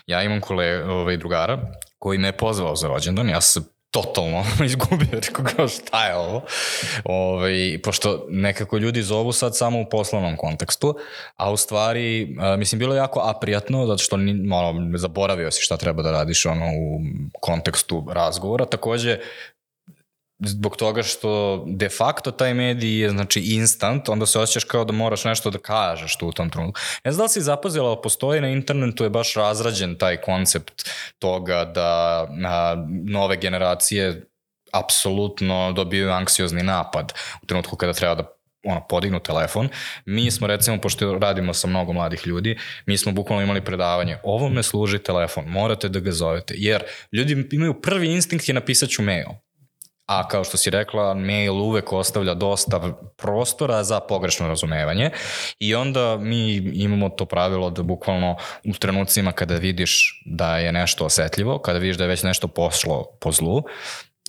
Ja 0.08 0.23
imam 0.23 0.41
kole, 0.41 0.84
ovaj, 0.84 1.17
drugara 1.17 1.71
koji 1.97 2.17
me 2.17 2.27
je 2.27 2.38
pozvao 2.38 2.75
za 2.75 2.88
rođendan, 2.88 3.29
ja 3.29 3.41
sam 3.41 3.63
totalno 3.91 4.43
izgubio, 4.65 5.08
rekao 5.12 5.45
kao 5.56 5.67
šta 5.67 6.06
je 6.08 6.15
ovo, 6.15 6.41
Ove, 7.04 7.28
ovaj, 7.28 7.80
pošto 7.84 8.25
nekako 8.30 8.78
ljudi 8.78 9.02
zovu 9.02 9.32
sad 9.32 9.58
samo 9.58 9.82
u 9.82 9.89
poslovnom 9.91 10.38
kontekstu, 10.38 10.95
a 11.36 11.52
u 11.52 11.58
stvari, 11.58 12.36
a, 12.39 12.56
mislim, 12.56 12.80
bilo 12.80 12.93
je 12.93 12.97
jako 12.97 13.21
aprijatno, 13.23 13.86
zato 13.86 13.97
što 13.97 14.17
ni, 14.17 14.34
malo, 14.34 14.75
zaboravio 14.95 15.52
si 15.52 15.62
šta 15.62 15.78
treba 15.78 16.04
da 16.04 16.12
radiš 16.12 16.45
ono, 16.45 16.65
u 16.65 16.99
kontekstu 17.39 18.06
razgovora, 18.12 18.65
takođe 18.65 19.19
zbog 20.39 20.78
toga 20.78 21.04
što 21.04 21.63
de 21.67 21.89
facto 21.89 22.32
taj 22.32 22.54
medij 22.54 23.02
je 23.02 23.10
znači 23.10 23.39
instant, 23.39 24.10
onda 24.10 24.25
se 24.25 24.39
osjećaš 24.39 24.63
kao 24.63 24.86
da 24.86 24.93
moraš 24.93 25.23
nešto 25.23 25.49
da 25.49 25.58
kažeš 25.58 26.17
tu 26.17 26.28
u 26.28 26.32
tom 26.32 26.49
trenutku. 26.49 26.80
Ne 27.04 27.12
znam 27.12 27.17
da 27.17 27.23
li 27.23 27.30
si 27.30 27.41
zapazila, 27.41 28.02
postoji 28.02 28.41
na 28.41 28.49
internetu 28.49 29.04
je 29.04 29.10
baš 29.10 29.34
razrađen 29.34 29.97
taj 29.97 30.17
koncept 30.17 30.89
toga 31.19 31.65
da 31.65 32.21
a, 32.45 32.86
nove 33.06 33.38
generacije 33.38 34.25
apsolutno 34.71 35.71
dobiju 35.71 36.12
anksiozni 36.12 36.63
napad 36.63 37.13
u 37.43 37.45
trenutku 37.45 37.75
kada 37.75 37.93
treba 37.93 38.15
da 38.15 38.23
ono, 38.63 38.88
podignu 38.89 39.19
telefon. 39.19 39.69
Mi 40.06 40.32
smo 40.32 40.47
recimo, 40.47 40.82
pošto 40.82 41.19
radimo 41.19 41.54
sa 41.54 41.67
mnogo 41.67 41.93
mladih 41.93 42.28
ljudi, 42.28 42.58
mi 42.86 42.97
smo 42.97 43.12
bukvalno 43.12 43.43
imali 43.43 43.65
predavanje, 43.65 44.17
ovome 44.23 44.63
služi 44.63 44.99
telefon, 44.99 45.45
morate 45.45 45.89
da 45.89 45.99
ga 45.99 46.12
zovete, 46.12 46.54
jer 46.58 46.84
ljudi 47.12 47.47
imaju 47.52 47.82
prvi 47.82 48.13
instinkt 48.13 48.47
je 48.47 48.54
napisat 48.54 48.89
ću 48.89 49.02
mail 49.02 49.28
a 50.09 50.27
kao 50.27 50.43
što 50.43 50.57
si 50.57 50.69
rekla, 50.69 51.13
mail 51.13 51.53
uvek 51.53 51.93
ostavlja 51.93 52.33
dosta 52.33 52.81
prostora 53.17 53.83
za 53.83 53.99
pogrešno 53.99 54.47
razumevanje 54.47 55.11
i 55.59 55.75
onda 55.75 56.17
mi 56.17 56.55
imamo 56.55 57.09
to 57.09 57.25
pravilo 57.25 57.69
da 57.69 57.83
bukvalno 57.83 58.35
u 58.65 58.73
trenucima 58.73 59.31
kada 59.31 59.55
vidiš 59.55 60.23
da 60.25 60.57
je 60.57 60.71
nešto 60.71 61.05
osetljivo, 61.05 61.59
kada 61.59 61.79
vidiš 61.79 61.97
da 61.97 62.03
je 62.03 62.07
već 62.07 62.23
nešto 62.23 62.47
pošlo 62.47 63.05
po 63.21 63.31
zlu, 63.31 63.63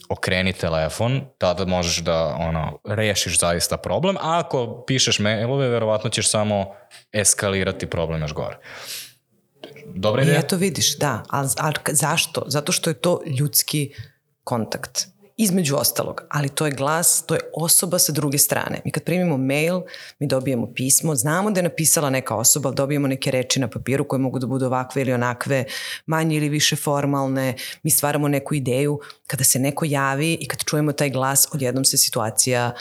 okreni 0.08 0.52
telefon, 0.52 1.20
tada 1.38 1.64
možeš 1.64 1.98
da 1.98 2.36
ono, 2.38 2.78
rešiš 2.84 3.38
zaista 3.38 3.76
problem, 3.76 4.16
a 4.16 4.38
ako 4.38 4.84
pišeš 4.86 5.18
mailove, 5.18 5.68
verovatno 5.68 6.10
ćeš 6.10 6.30
samo 6.30 6.74
eskalirati 7.12 7.86
problem 7.86 8.20
još 8.20 8.32
gore. 8.32 8.58
Dobra 9.86 10.22
ideja? 10.22 10.36
I 10.36 10.40
eto 10.40 10.56
vidiš, 10.56 10.98
da, 10.98 11.22
ali, 11.28 11.48
ali 11.58 11.74
zašto? 11.86 12.42
Zato 12.46 12.72
što 12.72 12.90
je 12.90 12.94
to 12.94 13.20
ljudski 13.26 13.94
kontakt 14.44 15.06
između 15.42 15.76
ostalog, 15.76 16.22
ali 16.29 16.48
to 16.48 16.66
je 16.66 16.72
glas, 16.72 17.22
to 17.26 17.35
je 17.35 17.40
osoba 17.55 17.98
sa 17.98 18.12
druge 18.12 18.38
strane. 18.38 18.81
Mi 18.85 18.90
kad 18.90 19.03
primimo 19.03 19.37
mail, 19.37 19.81
mi 20.18 20.26
dobijemo 20.26 20.72
pismo, 20.74 21.14
znamo 21.14 21.50
da 21.50 21.59
je 21.59 21.62
napisala 21.62 22.11
neka 22.11 22.37
osoba, 22.37 22.68
ali 22.68 22.76
dobijemo 22.76 23.09
neke 23.09 23.31
reči 23.31 23.61
na 23.61 23.68
papiru 23.68 24.05
koje 24.05 24.20
mogu 24.20 24.38
da 24.38 24.46
budu 24.46 24.66
ovakve 24.66 25.03
ili 25.03 25.12
onakve, 25.12 25.64
manje 26.07 26.37
ili 26.37 26.48
više 26.48 26.76
formalne, 26.76 27.55
mi 27.83 27.90
stvaramo 27.90 28.29
neku 28.29 28.55
ideju, 28.55 29.00
kada 29.26 29.44
se 29.44 29.59
neko 29.59 29.85
javi 29.85 30.38
i 30.40 30.48
kad 30.48 30.64
čujemo 30.64 30.92
taj 30.92 31.11
glas, 31.11 31.48
odjednom 31.53 31.85
se 31.85 31.96
situacija 31.96 32.72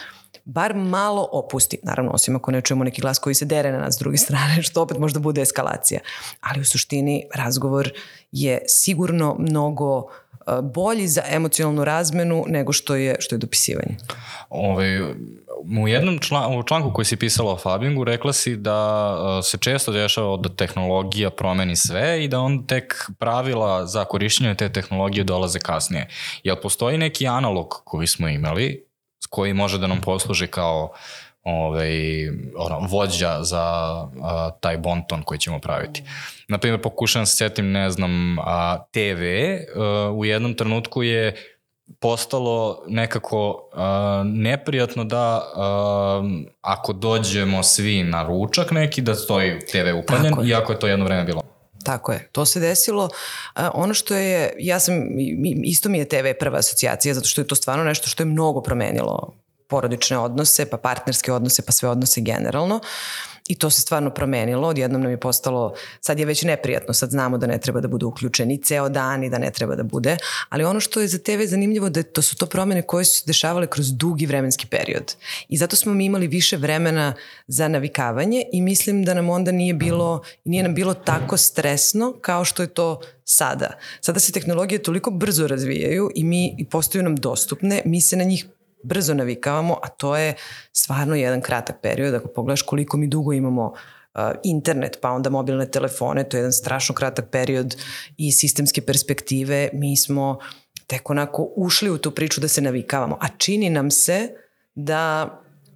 bar 0.45 0.75
malo 0.75 1.29
opusti. 1.31 1.77
Naravno, 1.83 2.11
osim 2.11 2.35
ako 2.35 2.51
ne 2.51 2.61
čujemo 2.61 2.83
neki 2.83 3.01
glas 3.01 3.19
koji 3.19 3.35
se 3.35 3.45
dere 3.45 3.71
na 3.71 3.77
nas 3.77 3.95
s 3.95 3.99
druge 3.99 4.17
strane, 4.25 4.63
što 4.63 4.81
opet 4.81 4.97
možda 4.97 5.19
bude 5.19 5.41
eskalacija. 5.41 5.99
Ali 6.41 6.61
u 6.61 6.65
suštini 6.65 7.23
razgovor 7.35 7.91
je 8.31 8.61
sigurno 8.67 9.35
mnogo 9.39 10.09
bolji 10.61 11.07
za 11.07 11.21
emocionalnu 11.29 11.83
razmenu 11.83 12.43
nego 12.47 12.73
što 12.73 12.95
je, 12.95 13.15
što 13.19 13.35
je 13.35 13.39
dopisivanje. 13.39 13.97
Ove, 14.49 15.01
ovaj, 15.01 15.13
u 15.83 15.87
jednom 15.87 16.19
član, 16.19 16.59
u 16.59 16.63
članku 16.63 16.93
koji 16.93 17.05
si 17.05 17.15
pisala 17.15 17.53
o 17.53 17.57
Fabingu 17.57 18.03
rekla 18.03 18.33
si 18.33 18.55
da 18.55 19.41
se 19.43 19.57
često 19.57 19.91
dešava 19.91 20.37
da 20.37 20.49
tehnologija 20.49 21.29
promeni 21.29 21.75
sve 21.75 22.23
i 22.23 22.27
da 22.27 22.39
on 22.39 22.67
tek 22.67 23.11
pravila 23.19 23.85
za 23.85 24.05
korišćenje 24.05 24.55
te 24.55 24.71
tehnologije 24.71 25.23
dolaze 25.23 25.59
kasnije. 25.59 26.07
Jel 26.43 26.55
postoji 26.61 26.97
neki 26.97 27.27
analog 27.27 27.81
koji 27.85 28.07
smo 28.07 28.27
imali 28.27 28.85
koji 29.29 29.53
može 29.53 29.77
da 29.77 29.87
nam 29.87 30.01
posluži 30.01 30.47
kao 30.47 30.91
uh, 30.93 30.99
ovaj, 31.49 32.27
ono, 32.57 32.87
vođa 32.89 33.43
za 33.43 33.63
a, 33.63 34.51
taj 34.61 34.77
bonton 34.77 35.23
koji 35.23 35.39
ćemo 35.39 35.59
praviti. 35.59 36.03
Naprimjer, 36.47 36.81
pokušam 36.81 37.25
se 37.25 37.35
setim, 37.35 37.71
ne 37.71 37.89
znam, 37.89 38.39
a, 38.39 38.77
TV 38.91 39.23
a, 39.79 40.11
u 40.11 40.25
jednom 40.25 40.53
trenutku 40.53 41.03
je 41.03 41.35
postalo 41.99 42.83
nekako 42.87 43.69
a, 43.73 44.23
neprijatno 44.25 45.03
da 45.03 45.51
a, 45.55 46.23
ako 46.61 46.93
dođemo 46.93 47.63
svi 47.63 48.03
na 48.03 48.23
ručak 48.23 48.71
neki 48.71 49.01
da 49.01 49.15
stoji 49.15 49.59
TV 49.59 49.97
upaljen, 50.03 50.33
iako 50.49 50.71
je 50.71 50.79
to 50.79 50.87
jedno 50.87 51.05
vreme 51.05 51.23
bilo 51.23 51.41
Tako 51.83 52.11
je, 52.11 52.29
to 52.31 52.45
se 52.45 52.59
desilo. 52.59 53.09
A, 53.53 53.69
ono 53.73 53.93
što 53.93 54.15
je, 54.15 54.53
ja 54.59 54.79
sam, 54.79 54.93
isto 55.63 55.89
mi 55.89 55.97
je 55.97 56.07
TV 56.07 56.27
prva 56.39 56.57
asocijacija, 56.57 57.13
zato 57.13 57.27
što 57.27 57.41
je 57.41 57.47
to 57.47 57.55
stvarno 57.55 57.83
nešto 57.83 58.07
što 58.07 58.23
je 58.23 58.27
mnogo 58.27 58.61
promenilo 58.61 59.33
porodične 59.69 60.17
odnose, 60.17 60.65
pa 60.65 60.77
partnerske 60.77 61.33
odnose, 61.33 61.61
pa 61.61 61.71
sve 61.71 61.89
odnose 61.89 62.21
generalno. 62.21 62.79
I 63.49 63.55
to 63.55 63.69
se 63.69 63.81
stvarno 63.81 64.09
promenilo, 64.09 64.67
odjednom 64.67 65.01
nam 65.01 65.11
je 65.11 65.19
postalo, 65.19 65.73
sad 66.01 66.19
je 66.19 66.25
već 66.25 66.43
neprijatno, 66.43 66.93
sad 66.93 67.09
znamo 67.09 67.37
da 67.37 67.47
ne 67.47 67.57
treba 67.57 67.81
da 67.81 67.87
bude 67.87 68.05
uključeni 68.05 68.61
ceo 68.63 68.89
dan 68.89 69.23
i 69.23 69.29
da 69.29 69.37
ne 69.37 69.51
treba 69.51 69.75
da 69.75 69.83
bude, 69.83 70.17
ali 70.49 70.63
ono 70.63 70.79
što 70.79 71.01
je 71.01 71.07
za 71.07 71.17
TV 71.17 71.45
zanimljivo 71.45 71.89
da 71.89 72.03
to 72.03 72.21
su 72.21 72.35
to 72.35 72.45
promene 72.45 72.81
koje 72.81 73.05
su 73.05 73.17
se 73.17 73.23
dešavale 73.25 73.67
kroz 73.67 73.91
dugi 73.93 74.25
vremenski 74.25 74.67
period. 74.67 75.15
I 75.49 75.57
zato 75.57 75.75
smo 75.75 75.93
mi 75.93 76.05
imali 76.05 76.27
više 76.27 76.57
vremena 76.57 77.13
za 77.47 77.67
navikavanje 77.67 78.43
i 78.51 78.61
mislim 78.61 79.03
da 79.05 79.13
nam 79.13 79.29
onda 79.29 79.51
nije 79.51 79.73
bilo, 79.73 80.21
nije 80.45 80.63
nam 80.63 80.75
bilo 80.75 80.93
tako 80.93 81.37
stresno 81.37 82.13
kao 82.21 82.45
što 82.45 82.63
je 82.63 82.67
to 82.67 83.01
sada. 83.23 83.77
Sada 84.01 84.19
se 84.19 84.31
tehnologije 84.31 84.83
toliko 84.83 85.11
brzo 85.11 85.47
razvijaju 85.47 86.11
i 86.15 86.23
mi 86.23 86.55
i 86.57 86.65
postaju 86.65 87.03
nam 87.03 87.15
dostupne, 87.15 87.81
mi 87.85 88.01
se 88.01 88.17
na 88.17 88.23
njih 88.23 88.45
brzo 88.83 89.13
navikavamo, 89.13 89.77
a 89.83 89.87
to 89.87 90.17
je 90.17 90.33
stvarno 90.71 91.15
jedan 91.15 91.41
kratak 91.41 91.81
period. 91.81 92.13
Ako 92.13 92.27
pogledaš 92.27 92.61
koliko 92.61 92.97
mi 92.97 93.07
dugo 93.07 93.33
imamo 93.33 93.65
uh, 93.65 94.21
internet, 94.43 94.97
pa 95.01 95.11
onda 95.11 95.29
mobilne 95.29 95.71
telefone, 95.71 96.23
to 96.23 96.37
je 96.37 96.39
jedan 96.39 96.53
strašno 96.53 96.95
kratak 96.95 97.25
period 97.31 97.75
i 98.17 98.31
sistemske 98.31 98.81
perspektive. 98.81 99.69
Mi 99.73 99.97
smo 99.97 100.39
tek 100.87 101.09
onako 101.09 101.49
ušli 101.55 101.89
u 101.89 101.97
tu 101.97 102.11
priču 102.11 102.41
da 102.41 102.47
se 102.47 102.61
navikavamo, 102.61 103.17
a 103.21 103.27
čini 103.37 103.69
nam 103.69 103.91
se 103.91 104.29
da 104.75 105.29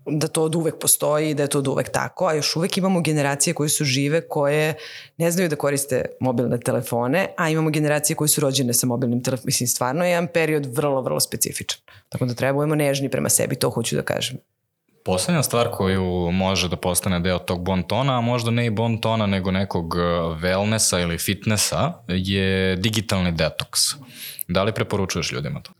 da 0.05 0.27
to 0.27 0.43
od 0.43 0.55
uvek 0.55 0.75
postoji 0.79 1.33
da 1.33 1.43
je 1.43 1.49
to 1.49 1.59
od 1.59 1.67
uvek 1.67 1.89
tako, 1.89 2.27
a 2.27 2.33
još 2.33 2.55
uvek 2.55 2.77
imamo 2.77 3.01
generacije 3.01 3.53
koje 3.53 3.69
su 3.69 3.85
žive, 3.85 4.27
koje 4.27 4.73
ne 5.17 5.31
znaju 5.31 5.49
da 5.49 5.55
koriste 5.55 6.05
mobilne 6.19 6.59
telefone, 6.59 7.27
a 7.37 7.49
imamo 7.49 7.69
generacije 7.69 8.15
koje 8.15 8.27
su 8.27 8.41
rođene 8.41 8.73
sa 8.73 8.87
mobilnim 8.87 9.23
telefonom. 9.23 9.45
Mislim, 9.45 9.67
stvarno 9.67 10.05
je 10.05 10.11
jedan 10.11 10.27
period 10.27 10.65
vrlo, 10.65 11.01
vrlo 11.01 11.19
specifičan. 11.19 11.79
Tako 12.09 12.25
da 12.25 12.33
trebujemo 12.33 12.75
nežni 12.75 13.09
prema 13.09 13.29
sebi, 13.29 13.55
to 13.55 13.69
hoću 13.69 13.95
da 13.95 14.01
kažem. 14.01 14.37
Poslednja 15.05 15.43
stvar 15.43 15.71
koju 15.71 16.31
može 16.31 16.69
da 16.69 16.75
postane 16.75 17.19
deo 17.19 17.39
tog 17.39 17.63
bontona, 17.63 18.17
a 18.17 18.21
možda 18.21 18.51
ne 18.51 18.65
i 18.65 18.69
bontona, 18.69 19.25
nego 19.25 19.51
nekog 19.51 19.95
wellnessa 20.41 21.01
ili 21.01 21.17
fitnessa, 21.17 21.93
je 22.07 22.75
digitalni 22.75 23.31
detoks. 23.31 23.79
Da 24.47 24.63
li 24.63 24.73
preporučuješ 24.73 25.31
ljudima 25.31 25.61
to? 25.61 25.71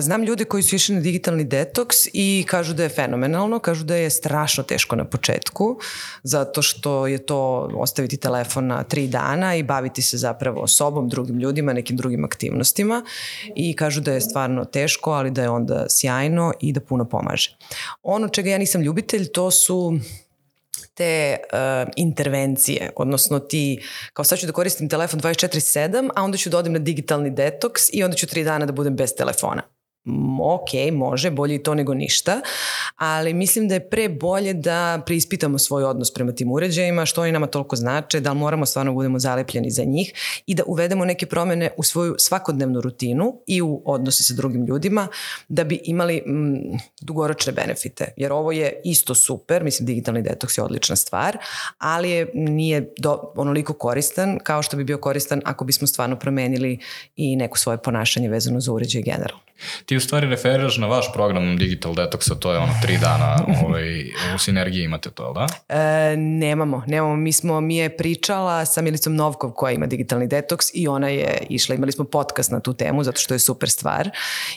Znam 0.00 0.22
ljude 0.22 0.44
koji 0.44 0.62
su 0.62 0.76
išli 0.76 0.94
na 0.94 1.00
digitalni 1.00 1.44
detoks 1.44 1.96
i 2.12 2.44
kažu 2.48 2.74
da 2.74 2.82
je 2.82 2.88
fenomenalno, 2.88 3.58
kažu 3.58 3.84
da 3.84 3.96
je 3.96 4.10
strašno 4.10 4.64
teško 4.64 4.96
na 4.96 5.04
početku, 5.04 5.78
zato 6.22 6.62
što 6.62 7.06
je 7.06 7.26
to 7.26 7.70
ostaviti 7.74 8.16
telefon 8.16 8.66
na 8.66 8.82
tri 8.82 9.08
dana 9.08 9.54
i 9.56 9.62
baviti 9.62 10.02
se 10.02 10.18
zapravo 10.18 10.66
sobom, 10.66 11.08
drugim 11.08 11.38
ljudima, 11.38 11.72
nekim 11.72 11.96
drugim 11.96 12.24
aktivnostima 12.24 13.02
i 13.54 13.76
kažu 13.76 14.00
da 14.00 14.12
je 14.12 14.20
stvarno 14.20 14.64
teško, 14.64 15.10
ali 15.10 15.30
da 15.30 15.42
je 15.42 15.48
onda 15.48 15.86
sjajno 15.88 16.52
i 16.60 16.72
da 16.72 16.80
puno 16.80 17.04
pomaže. 17.04 17.56
Ono 18.02 18.28
čega 18.28 18.50
ja 18.50 18.58
nisam 18.58 18.82
ljubitelj, 18.82 19.32
to 19.32 19.50
su 19.50 19.98
te 20.96 21.36
uh, 21.52 21.88
intervencije, 21.96 22.90
odnosno 22.96 23.38
ti, 23.38 23.82
kao 24.12 24.24
sad 24.24 24.38
ću 24.38 24.46
da 24.46 24.52
koristim 24.52 24.88
telefon 24.88 25.20
24-7, 25.20 26.10
a 26.16 26.22
onda 26.22 26.38
ću 26.38 26.50
da 26.50 26.58
odem 26.58 26.72
na 26.72 26.78
digitalni 26.78 27.30
detoks 27.30 27.82
i 27.92 28.02
onda 28.02 28.16
ću 28.16 28.26
tri 28.26 28.44
dana 28.44 28.66
da 28.66 28.72
budem 28.72 28.96
bez 28.96 29.14
telefona 29.14 29.75
ok, 30.42 30.92
može, 30.92 31.30
bolje 31.30 31.54
i 31.54 31.62
to 31.62 31.74
nego 31.74 31.94
ništa, 31.94 32.40
ali 32.96 33.34
mislim 33.34 33.68
da 33.68 33.74
je 33.74 33.90
pre 33.90 34.08
bolje 34.08 34.54
da 34.54 35.02
preispitamo 35.06 35.58
svoj 35.58 35.84
odnos 35.84 36.14
prema 36.14 36.32
tim 36.32 36.52
uređajima, 36.52 37.06
što 37.06 37.22
oni 37.22 37.32
nama 37.32 37.46
toliko 37.46 37.76
znače, 37.76 38.20
da 38.20 38.32
li 38.32 38.38
moramo 38.38 38.66
stvarno 38.66 38.92
da 38.92 38.94
budemo 38.94 39.18
zalepljeni 39.18 39.70
za 39.70 39.84
njih 39.84 40.12
i 40.46 40.54
da 40.54 40.62
uvedemo 40.66 41.04
neke 41.04 41.26
promene 41.26 41.70
u 41.76 41.82
svoju 41.82 42.14
svakodnevnu 42.18 42.80
rutinu 42.80 43.42
i 43.46 43.62
u 43.62 43.82
odnose 43.84 44.22
sa 44.22 44.34
drugim 44.34 44.66
ljudima 44.66 45.08
da 45.48 45.64
bi 45.64 45.80
imali 45.84 46.22
mm, 46.26 46.78
dugoročne 47.00 47.52
benefite. 47.52 48.12
Jer 48.16 48.32
ovo 48.32 48.52
je 48.52 48.80
isto 48.84 49.14
super, 49.14 49.64
mislim 49.64 49.86
digitalni 49.86 50.22
detoks 50.22 50.58
je 50.58 50.64
odlična 50.64 50.96
stvar, 50.96 51.38
ali 51.78 52.10
je, 52.10 52.30
nije 52.34 52.92
do, 52.98 53.32
onoliko 53.36 53.72
koristan 53.72 54.38
kao 54.42 54.62
što 54.62 54.76
bi 54.76 54.84
bio 54.84 54.98
koristan 54.98 55.42
ako 55.44 55.64
bismo 55.64 55.86
stvarno 55.86 56.18
promenili 56.18 56.78
i 57.16 57.36
neko 57.36 57.58
svoje 57.58 57.78
ponašanje 57.78 58.28
vezano 58.28 58.60
za 58.60 58.72
uređaj 58.72 59.02
generalno. 59.02 59.45
Ti 59.86 59.96
u 59.96 60.00
stvari 60.00 60.26
referiraš 60.26 60.78
na 60.78 60.86
vaš 60.86 61.12
program 61.12 61.56
Digital 61.56 61.94
Detoxa, 61.94 62.38
to 62.38 62.52
je 62.52 62.58
ono 62.58 62.72
tri 62.82 62.98
dana 62.98 63.36
ovaj, 63.64 64.04
u 64.34 64.38
sinergiji 64.38 64.84
imate 64.84 65.10
to, 65.10 65.32
da? 65.32 65.46
E, 65.76 66.16
nemamo, 66.16 66.82
nemamo. 66.86 67.16
Mi 67.16 67.32
smo, 67.32 67.60
mi 67.60 67.76
je 67.76 67.96
pričala 67.96 68.64
sa 68.64 68.82
Milicom 68.82 69.16
Novkov 69.16 69.50
koja 69.50 69.72
ima 69.72 69.86
digitalni 69.86 70.26
detoks 70.26 70.66
i 70.74 70.88
ona 70.88 71.08
je 71.08 71.38
išla, 71.50 71.74
imali 71.74 71.92
smo 71.92 72.04
podcast 72.04 72.50
na 72.50 72.60
tu 72.60 72.74
temu 72.74 73.04
zato 73.04 73.20
što 73.20 73.34
je 73.34 73.38
super 73.38 73.70
stvar 73.70 74.10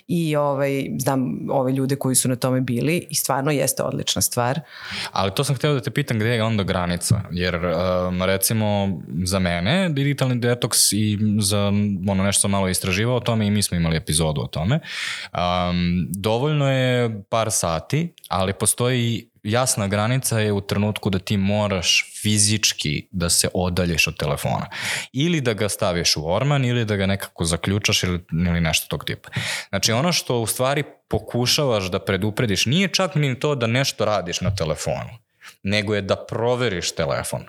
i 0.08 0.36
ovaj, 0.36 0.90
znam 1.00 1.40
ove 1.50 1.72
ljude 1.72 1.96
koji 1.96 2.16
su 2.16 2.30
na 2.30 2.36
tome 2.36 2.62
bili 2.62 3.08
i 3.10 3.16
stvarno 3.16 3.52
jeste 3.52 3.84
odlična 3.84 4.22
stvar. 4.22 4.60
Ali 5.12 5.32
to 5.36 5.44
sam 5.44 5.56
hteo 5.56 5.74
da 5.74 5.82
te 5.82 5.92
pitam 5.92 6.20
gde 6.20 6.30
je 6.30 6.44
onda 6.44 6.64
granica, 6.64 7.22
jer 7.32 7.56
um, 7.56 8.24
recimo 8.24 9.00
za 9.24 9.40
mene 9.40 9.90
digitalni 9.90 10.40
detoks 10.40 10.92
i 10.92 11.18
za 11.40 11.68
ono 12.08 12.24
nešto 12.24 12.50
sam 12.50 12.52
malo 12.52 12.70
istraživao 12.70 13.16
o 13.16 13.20
tome 13.20 13.48
i 13.48 13.52
mi 13.52 13.64
smo 13.64 13.78
imali 13.78 13.98
epizodu 13.98 14.42
o 14.42 14.48
tome 14.48 14.80
Um, 15.34 16.08
dovoljno 16.10 16.72
je 16.72 17.24
par 17.30 17.52
sati, 17.52 18.14
ali 18.28 18.54
postoji 18.54 19.30
jasna 19.44 19.88
granica 19.88 20.40
je 20.40 20.52
u 20.52 20.62
trenutku 20.62 21.10
da 21.10 21.20
ti 21.20 21.38
moraš 21.38 22.14
fizički 22.22 23.08
da 23.12 23.30
se 23.30 23.48
odalješ 23.54 24.08
od 24.08 24.18
telefona. 24.18 24.66
Ili 25.14 25.42
da 25.42 25.54
ga 25.54 25.70
staviš 25.70 26.18
u 26.18 26.32
orman 26.32 26.66
ili 26.66 26.86
da 26.86 26.96
ga 26.96 27.06
nekako 27.06 27.46
zaključaš 27.46 28.04
ili, 28.04 28.26
ili 28.32 28.62
nešto 28.62 28.88
tog 28.88 29.06
tipa. 29.06 29.30
Znači 29.70 29.92
ono 29.92 30.12
što 30.12 30.40
u 30.40 30.48
stvari 30.48 30.84
pokušavaš 31.10 31.92
da 31.92 32.00
preduprediš 32.00 32.66
nije 32.66 32.88
čak 32.88 33.16
ni 33.16 33.40
to 33.40 33.56
da 33.56 33.68
nešto 33.68 34.06
radiš 34.06 34.42
na 34.42 34.56
telefonu 34.56 35.10
nego 35.64 35.96
je 35.96 36.02
da 36.02 36.16
proveriš 36.16 36.92
telefon. 36.96 37.46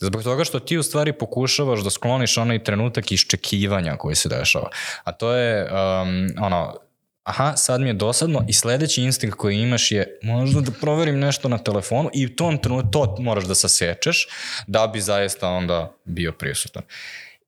Zbog 0.00 0.22
toga 0.22 0.44
što 0.44 0.60
ti 0.60 0.78
u 0.78 0.82
stvari 0.82 1.12
pokušavaš 1.12 1.80
da 1.80 1.90
skloniš 1.90 2.38
onaj 2.38 2.64
trenutak 2.64 3.12
iščekivanja 3.12 3.96
koji 3.96 4.14
se 4.14 4.28
dešava. 4.28 4.68
A 5.04 5.12
to 5.12 5.32
je 5.32 5.64
um, 5.64 6.28
ono, 6.40 6.76
aha, 7.24 7.56
sad 7.56 7.80
mi 7.80 7.88
je 7.88 7.92
dosadno 7.92 8.44
i 8.48 8.52
sledeći 8.52 9.02
instinkt 9.02 9.36
koji 9.36 9.56
imaš 9.56 9.92
je 9.92 10.18
možda 10.22 10.60
da 10.60 10.70
proverim 10.80 11.18
nešto 11.18 11.48
na 11.48 11.58
telefonu 11.58 12.10
i 12.14 12.26
u 12.26 12.36
tom 12.36 12.58
trenutku 12.58 12.90
to 12.90 13.16
moraš 13.18 13.44
da 13.44 13.54
sasečeš 13.54 14.28
da 14.66 14.86
bi 14.86 15.00
zaista 15.00 15.48
onda 15.48 15.92
bio 16.04 16.32
prisutan. 16.32 16.82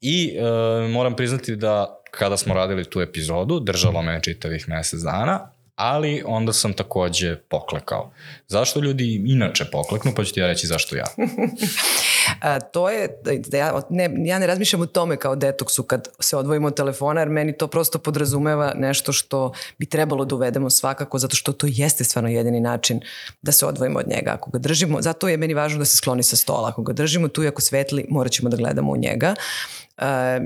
I 0.01 0.37
e, 0.37 0.89
moram 0.89 1.17
priznati 1.17 1.57
da 1.57 2.01
kada 2.11 2.37
smo 2.37 2.55
radili 2.55 2.85
tu 2.85 3.01
epizodu, 3.01 3.61
držalo 3.61 4.03
me 4.03 4.23
čitavih 4.23 4.69
mesec 4.69 5.01
dana, 5.01 5.51
ali 5.75 6.23
onda 6.27 6.53
sam 6.53 6.73
takođe 6.73 7.37
poklekao. 7.37 8.13
Zašto 8.49 8.81
ljudi 8.81 9.23
inače 9.27 9.65
pokleknu, 9.65 10.13
pa 10.17 10.25
ću 10.25 10.35
ti 10.35 10.41
ja 10.41 10.47
reći 10.47 10.67
zašto 10.67 10.97
ja. 10.97 11.07
A, 12.41 12.61
to 12.61 12.91
je, 12.91 13.09
da 13.47 13.57
ja 13.57 13.81
ne, 13.91 14.11
ja 14.19 14.39
ne 14.39 14.47
razmišljam 14.47 14.83
o 14.83 14.87
tome 14.87 15.17
kao 15.17 15.37
detoksu 15.37 15.83
kad 15.83 16.09
se 16.21 16.37
odvojimo 16.37 16.67
od 16.67 16.77
telefona, 16.77 17.21
jer 17.21 17.29
meni 17.29 17.53
to 17.53 17.67
prosto 17.67 17.99
podrazumeva 17.99 18.73
nešto 18.77 19.13
što 19.13 19.53
bi 19.79 19.87
trebalo 19.87 20.25
da 20.25 20.35
uvedemo 20.35 20.71
svakako, 20.71 21.19
zato 21.19 21.37
što 21.37 21.53
to 21.53 21.67
jeste 21.71 22.05
stvarno 22.05 22.31
jedini 22.31 22.61
način 22.61 23.01
da 23.43 23.53
se 23.53 23.67
odvojimo 23.67 23.99
od 23.99 24.09
njega. 24.09 24.31
Ako 24.33 24.51
ga 24.51 24.59
držimo, 24.59 25.03
zato 25.03 25.29
je 25.29 25.37
meni 25.37 25.55
važno 25.55 25.79
da 25.79 25.85
se 25.85 25.97
skloni 25.97 26.23
sa 26.23 26.37
stola. 26.37 26.69
Ako 26.69 26.83
ga 26.83 26.93
držimo 26.93 27.29
tu 27.29 27.45
i 27.45 27.49
ako 27.49 27.61
svetli, 27.61 28.07
morat 28.09 28.33
ćemo 28.33 28.49
da 28.51 28.57
gledamo 28.57 28.93
u 28.93 28.97
njega. 28.97 29.35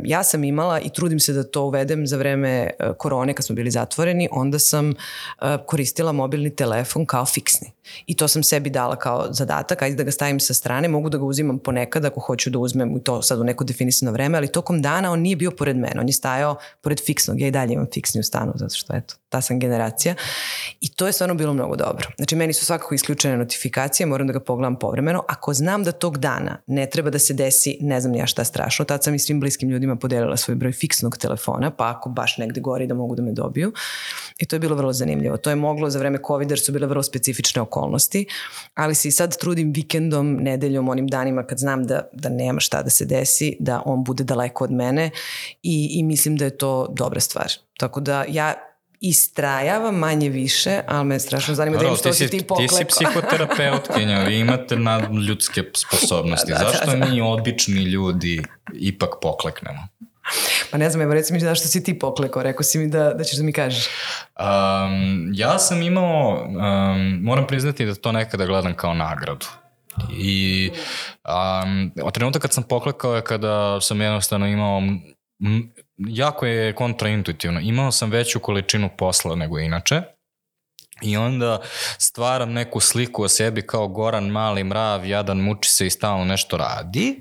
Ja 0.04 0.22
sam 0.22 0.44
imala 0.44 0.80
i 0.80 0.90
trudim 0.90 1.20
se 1.20 1.32
da 1.32 1.44
to 1.44 1.64
uvedem 1.64 2.06
za 2.06 2.16
vreme 2.16 2.50
e, 2.50 2.92
korone 2.98 3.34
kad 3.34 3.44
smo 3.44 3.54
bili 3.54 3.70
zatvoreni, 3.70 4.28
onda 4.32 4.58
sam 4.58 4.90
e, 4.90 4.94
koristila 5.66 6.12
mobilni 6.12 6.56
telefon 6.56 7.06
kao 7.06 7.26
fiksni. 7.26 7.72
I 8.06 8.16
to 8.16 8.28
sam 8.28 8.42
sebi 8.42 8.70
dala 8.70 8.96
kao 8.96 9.26
zadatak, 9.30 9.82
ajde 9.82 9.96
da 9.96 10.02
ga 10.02 10.10
stavim 10.10 10.40
sa 10.40 10.54
strane, 10.54 10.88
mogu 10.88 11.08
da 11.08 11.18
ga 11.18 11.24
uzimam 11.24 11.58
ponekad 11.58 12.04
ako 12.04 12.20
hoću 12.20 12.50
da 12.50 12.58
uzmem 12.58 13.00
to 13.00 13.22
sad 13.22 13.40
u 13.40 13.44
neko 13.44 13.64
definisano 13.64 14.12
vreme, 14.12 14.38
ali 14.38 14.52
tokom 14.52 14.82
dana 14.82 15.12
on 15.12 15.20
nije 15.20 15.36
bio 15.36 15.50
pored 15.50 15.76
mene, 15.76 16.00
on 16.00 16.06
je 16.06 16.12
stajao 16.12 16.56
pored 16.80 17.00
fiksnog, 17.06 17.40
ja 17.40 17.48
i 17.48 17.50
dalje 17.50 17.72
imam 17.72 17.86
fiksni 17.94 18.20
u 18.20 18.22
stanu, 18.22 18.52
zato 18.54 18.74
što 18.74 18.96
eto, 18.96 19.14
ta 19.28 19.40
sam 19.40 19.58
generacija. 19.58 20.14
I 20.80 20.88
to 20.88 21.06
je 21.06 21.12
stvarno 21.12 21.34
bilo 21.34 21.54
mnogo 21.54 21.76
dobro. 21.76 22.08
Znači, 22.16 22.36
meni 22.36 22.52
su 22.52 22.64
svakako 22.64 22.94
isključene 22.94 23.36
notifikacije, 23.36 24.06
moram 24.06 24.26
da 24.26 24.32
ga 24.32 24.40
pogledam 24.40 24.78
povremeno. 24.78 25.24
Ako 25.28 25.54
znam 25.54 25.84
da 25.84 25.92
tog 25.92 26.18
dana 26.18 26.62
ne 26.66 26.90
treba 26.90 27.10
da 27.10 27.18
se 27.18 27.34
desi, 27.34 27.78
ne 27.80 28.00
znam 28.00 28.14
ja 28.14 28.26
šta 28.26 28.44
strašno, 28.44 28.84
tad 28.84 29.04
sam 29.04 29.14
i 29.14 29.18
svim 29.18 29.39
bliskim 29.40 29.70
ljudima 29.70 29.96
podelila 29.96 30.36
svoj 30.36 30.54
broj 30.54 30.72
fiksnog 30.72 31.16
telefona, 31.16 31.70
pa 31.70 31.90
ako 31.90 32.08
baš 32.08 32.38
negde 32.38 32.60
gori 32.60 32.86
da 32.86 32.94
mogu 32.94 33.14
da 33.14 33.22
me 33.22 33.32
dobiju. 33.32 33.72
I 34.38 34.46
to 34.46 34.56
je 34.56 34.60
bilo 34.60 34.76
vrlo 34.76 34.92
zanimljivo. 34.92 35.36
To 35.36 35.50
je 35.50 35.56
moglo 35.56 35.90
za 35.90 35.98
vreme 35.98 36.18
COVID, 36.26 36.50
jer 36.50 36.60
su 36.60 36.72
bile 36.72 36.86
vrlo 36.86 37.02
specifične 37.02 37.62
okolnosti, 37.62 38.26
ali 38.74 38.94
se 38.94 39.08
i 39.08 39.12
sad 39.12 39.36
trudim 39.38 39.72
vikendom, 39.72 40.36
nedeljom, 40.36 40.88
onim 40.88 41.06
danima 41.06 41.42
kad 41.42 41.58
znam 41.58 41.84
da, 41.86 42.08
da 42.12 42.28
nema 42.28 42.60
šta 42.60 42.82
da 42.82 42.90
se 42.90 43.04
desi, 43.04 43.56
da 43.60 43.82
on 43.84 44.04
bude 44.04 44.24
daleko 44.24 44.64
od 44.64 44.72
mene 44.72 45.10
i, 45.62 45.88
i 45.92 46.02
mislim 46.02 46.36
da 46.36 46.44
je 46.44 46.56
to 46.58 46.86
dobra 46.96 47.20
stvar. 47.20 47.52
Tako 47.78 48.00
da 48.00 48.24
ja 48.28 48.69
istrajavam 49.00 49.94
manje 49.94 50.28
više, 50.28 50.80
ali 50.86 51.04
me 51.04 51.18
strašno 51.20 51.54
zanima 51.54 51.76
da 51.76 51.86
im 51.86 51.96
što 51.96 52.12
si 52.12 52.28
ti 52.28 52.42
poklekao. 52.48 52.78
Ti 52.78 52.84
si 52.84 52.84
psihoterapeutkinja, 52.84 54.22
vi 54.22 54.38
imate 54.38 54.76
na 54.76 55.08
ljudske 55.28 55.62
sposobnosti. 55.74 56.52
da, 56.52 56.58
da, 56.58 56.64
Zašto 56.70 56.86
da, 56.86 56.96
da. 56.96 57.06
mi 57.06 57.20
obični 57.20 57.82
ljudi 57.82 58.42
ipak 58.74 59.10
pokleknemo? 59.22 59.88
Pa 60.70 60.78
ne 60.78 60.90
znam, 60.90 61.02
evo 61.02 61.14
reci 61.14 61.32
mi 61.32 61.40
zašto 61.40 61.68
si 61.68 61.84
ti 61.84 61.98
poklekao, 61.98 62.42
rekao 62.42 62.62
si 62.62 62.78
mi 62.78 62.88
da, 62.88 63.12
da 63.14 63.24
ćeš 63.24 63.36
da 63.36 63.44
mi 63.44 63.52
kažeš. 63.52 63.86
Um, 64.38 65.30
ja 65.34 65.58
sam 65.58 65.82
imao, 65.82 66.44
um, 66.44 67.20
moram 67.22 67.46
priznati 67.46 67.86
da 67.86 67.94
to 67.94 68.12
nekada 68.12 68.46
gledam 68.46 68.74
kao 68.74 68.94
nagradu. 68.94 69.46
I 70.18 70.70
um, 71.24 71.92
od 72.02 72.14
trenutka 72.14 72.40
kad 72.40 72.52
sam 72.52 72.64
poklekao 72.64 73.16
je 73.16 73.24
kada 73.24 73.80
sam 73.80 74.00
jednostavno 74.00 74.46
imao 74.46 74.82
jako 76.08 76.46
je 76.46 76.74
kontraintuitivno. 76.74 77.60
Imao 77.60 77.92
sam 77.92 78.10
veću 78.10 78.40
količinu 78.40 78.90
posla 78.98 79.36
nego 79.36 79.58
inače. 79.58 80.02
I 81.02 81.16
onda 81.16 81.60
stvaram 81.98 82.52
neku 82.52 82.80
sliku 82.80 83.22
o 83.22 83.28
sebi 83.28 83.66
kao 83.66 83.88
Goran 83.88 84.26
mali 84.26 84.64
mrav, 84.64 85.06
jadan 85.06 85.38
muči 85.38 85.70
se 85.70 85.86
i 85.86 85.90
stalno 85.90 86.24
nešto 86.24 86.56
radi. 86.56 87.20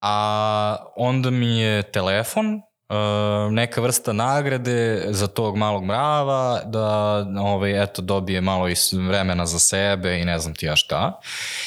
A 0.00 0.76
onda 0.96 1.30
mi 1.30 1.58
je 1.58 1.82
telefon 1.82 2.62
Uh, 2.90 3.52
neka 3.52 3.80
vrsta 3.80 4.12
nagrade 4.12 5.04
za 5.08 5.26
tog 5.26 5.56
malog 5.56 5.84
mrava 5.84 6.60
da 6.64 7.16
ovaj, 7.40 7.82
eto, 7.82 8.02
dobije 8.02 8.40
malo 8.40 8.68
i 8.68 8.74
vremena 8.92 9.46
za 9.46 9.58
sebe 9.58 10.20
i 10.20 10.24
ne 10.24 10.38
znam 10.38 10.54
ti 10.54 10.66
ja 10.66 10.76
šta. 10.76 11.20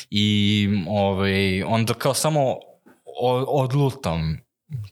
I 0.10 0.68
ovaj, 0.90 1.64
onda 1.64 1.94
kao 1.94 2.14
samo 2.14 2.56
odlutam 3.48 4.42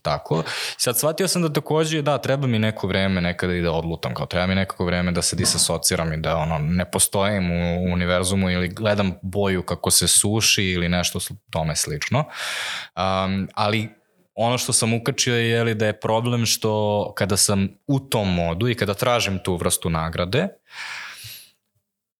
Tako. 0.02 0.42
Sad 0.76 0.98
shvatio 0.98 1.28
sam 1.28 1.42
da 1.42 1.52
takođe, 1.52 2.02
da, 2.02 2.18
treba 2.18 2.46
mi 2.46 2.58
neko 2.58 2.86
vreme 2.86 3.20
nekada 3.20 3.54
i 3.54 3.62
da 3.62 3.72
odlutam, 3.72 4.14
kao 4.14 4.26
treba 4.26 4.46
mi 4.46 4.54
nekako 4.54 4.84
vreme 4.84 5.12
da 5.12 5.22
se 5.22 5.36
disasociram 5.36 6.12
i 6.12 6.16
da 6.16 6.36
ono, 6.36 6.58
ne 6.58 6.90
postojim 6.90 7.50
u 7.50 7.92
univerzumu 7.92 8.50
ili 8.50 8.68
gledam 8.68 9.14
boju 9.22 9.62
kako 9.62 9.90
se 9.90 10.08
suši 10.08 10.64
ili 10.64 10.88
nešto 10.88 11.18
tome 11.50 11.76
slično. 11.76 12.18
Um, 12.18 13.48
ali 13.54 13.88
ono 14.34 14.58
što 14.58 14.72
sam 14.72 14.94
ukačio 14.94 15.34
je 15.34 15.50
jeli, 15.50 15.74
da 15.74 15.86
je 15.86 16.00
problem 16.00 16.46
što 16.46 17.12
kada 17.16 17.36
sam 17.36 17.68
u 17.86 18.00
tom 18.00 18.34
modu 18.34 18.68
i 18.68 18.74
kada 18.74 18.94
tražim 18.94 19.38
tu 19.44 19.56
vrstu 19.56 19.90
nagrade, 19.90 20.48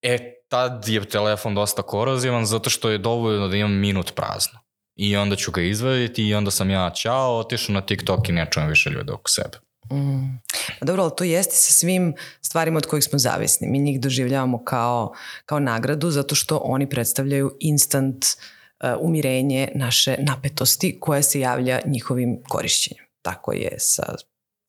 e, 0.03 0.19
tad 0.49 0.89
je 0.89 1.05
telefon 1.05 1.55
dosta 1.55 1.83
korozivan 1.83 2.47
zato 2.47 2.71
što 2.71 2.91
je 2.91 2.99
dovoljno 2.99 3.49
da 3.49 3.57
imam 3.57 3.73
minut 3.73 4.15
prazno 4.15 4.61
i 5.01 5.17
onda 5.17 5.37
ću 5.37 5.51
ga 5.53 5.63
izvaditi 5.63 6.29
i 6.29 6.35
onda 6.35 6.51
sam 6.51 6.71
ja 6.71 6.91
ćao, 6.91 7.39
otišao 7.39 7.75
na 7.75 7.81
TikTok 7.81 8.29
i 8.29 8.33
ne 8.33 8.47
čujem 8.51 8.69
više 8.69 8.91
ljude 8.91 9.13
oko 9.13 9.31
sebe. 9.31 9.59
Mm. 9.93 10.39
Pa 10.81 10.87
dobro, 10.87 11.03
ali 11.03 11.13
to 11.17 11.25
jeste 11.25 11.55
sa 11.55 11.73
svim 11.73 12.15
stvarima 12.41 12.79
od 12.79 12.87
kojih 12.87 13.05
smo 13.05 13.19
zavisni. 13.19 13.69
Mi 13.69 13.79
njih 13.79 14.01
doživljavamo 14.01 14.65
kao, 14.65 15.13
kao 15.47 15.61
nagradu 15.61 16.11
zato 16.11 16.35
što 16.35 16.57
oni 16.57 16.89
predstavljaju 16.89 17.57
instant 17.61 18.25
uh, 18.25 18.91
umirenje 19.01 19.69
naše 19.75 20.17
napetosti 20.19 21.01
koja 21.01 21.23
se 21.23 21.41
javlja 21.41 21.81
njihovim 21.87 22.43
korišćenjem. 22.49 23.05
Tako 23.23 23.53
je 23.53 23.75
sa 23.79 24.15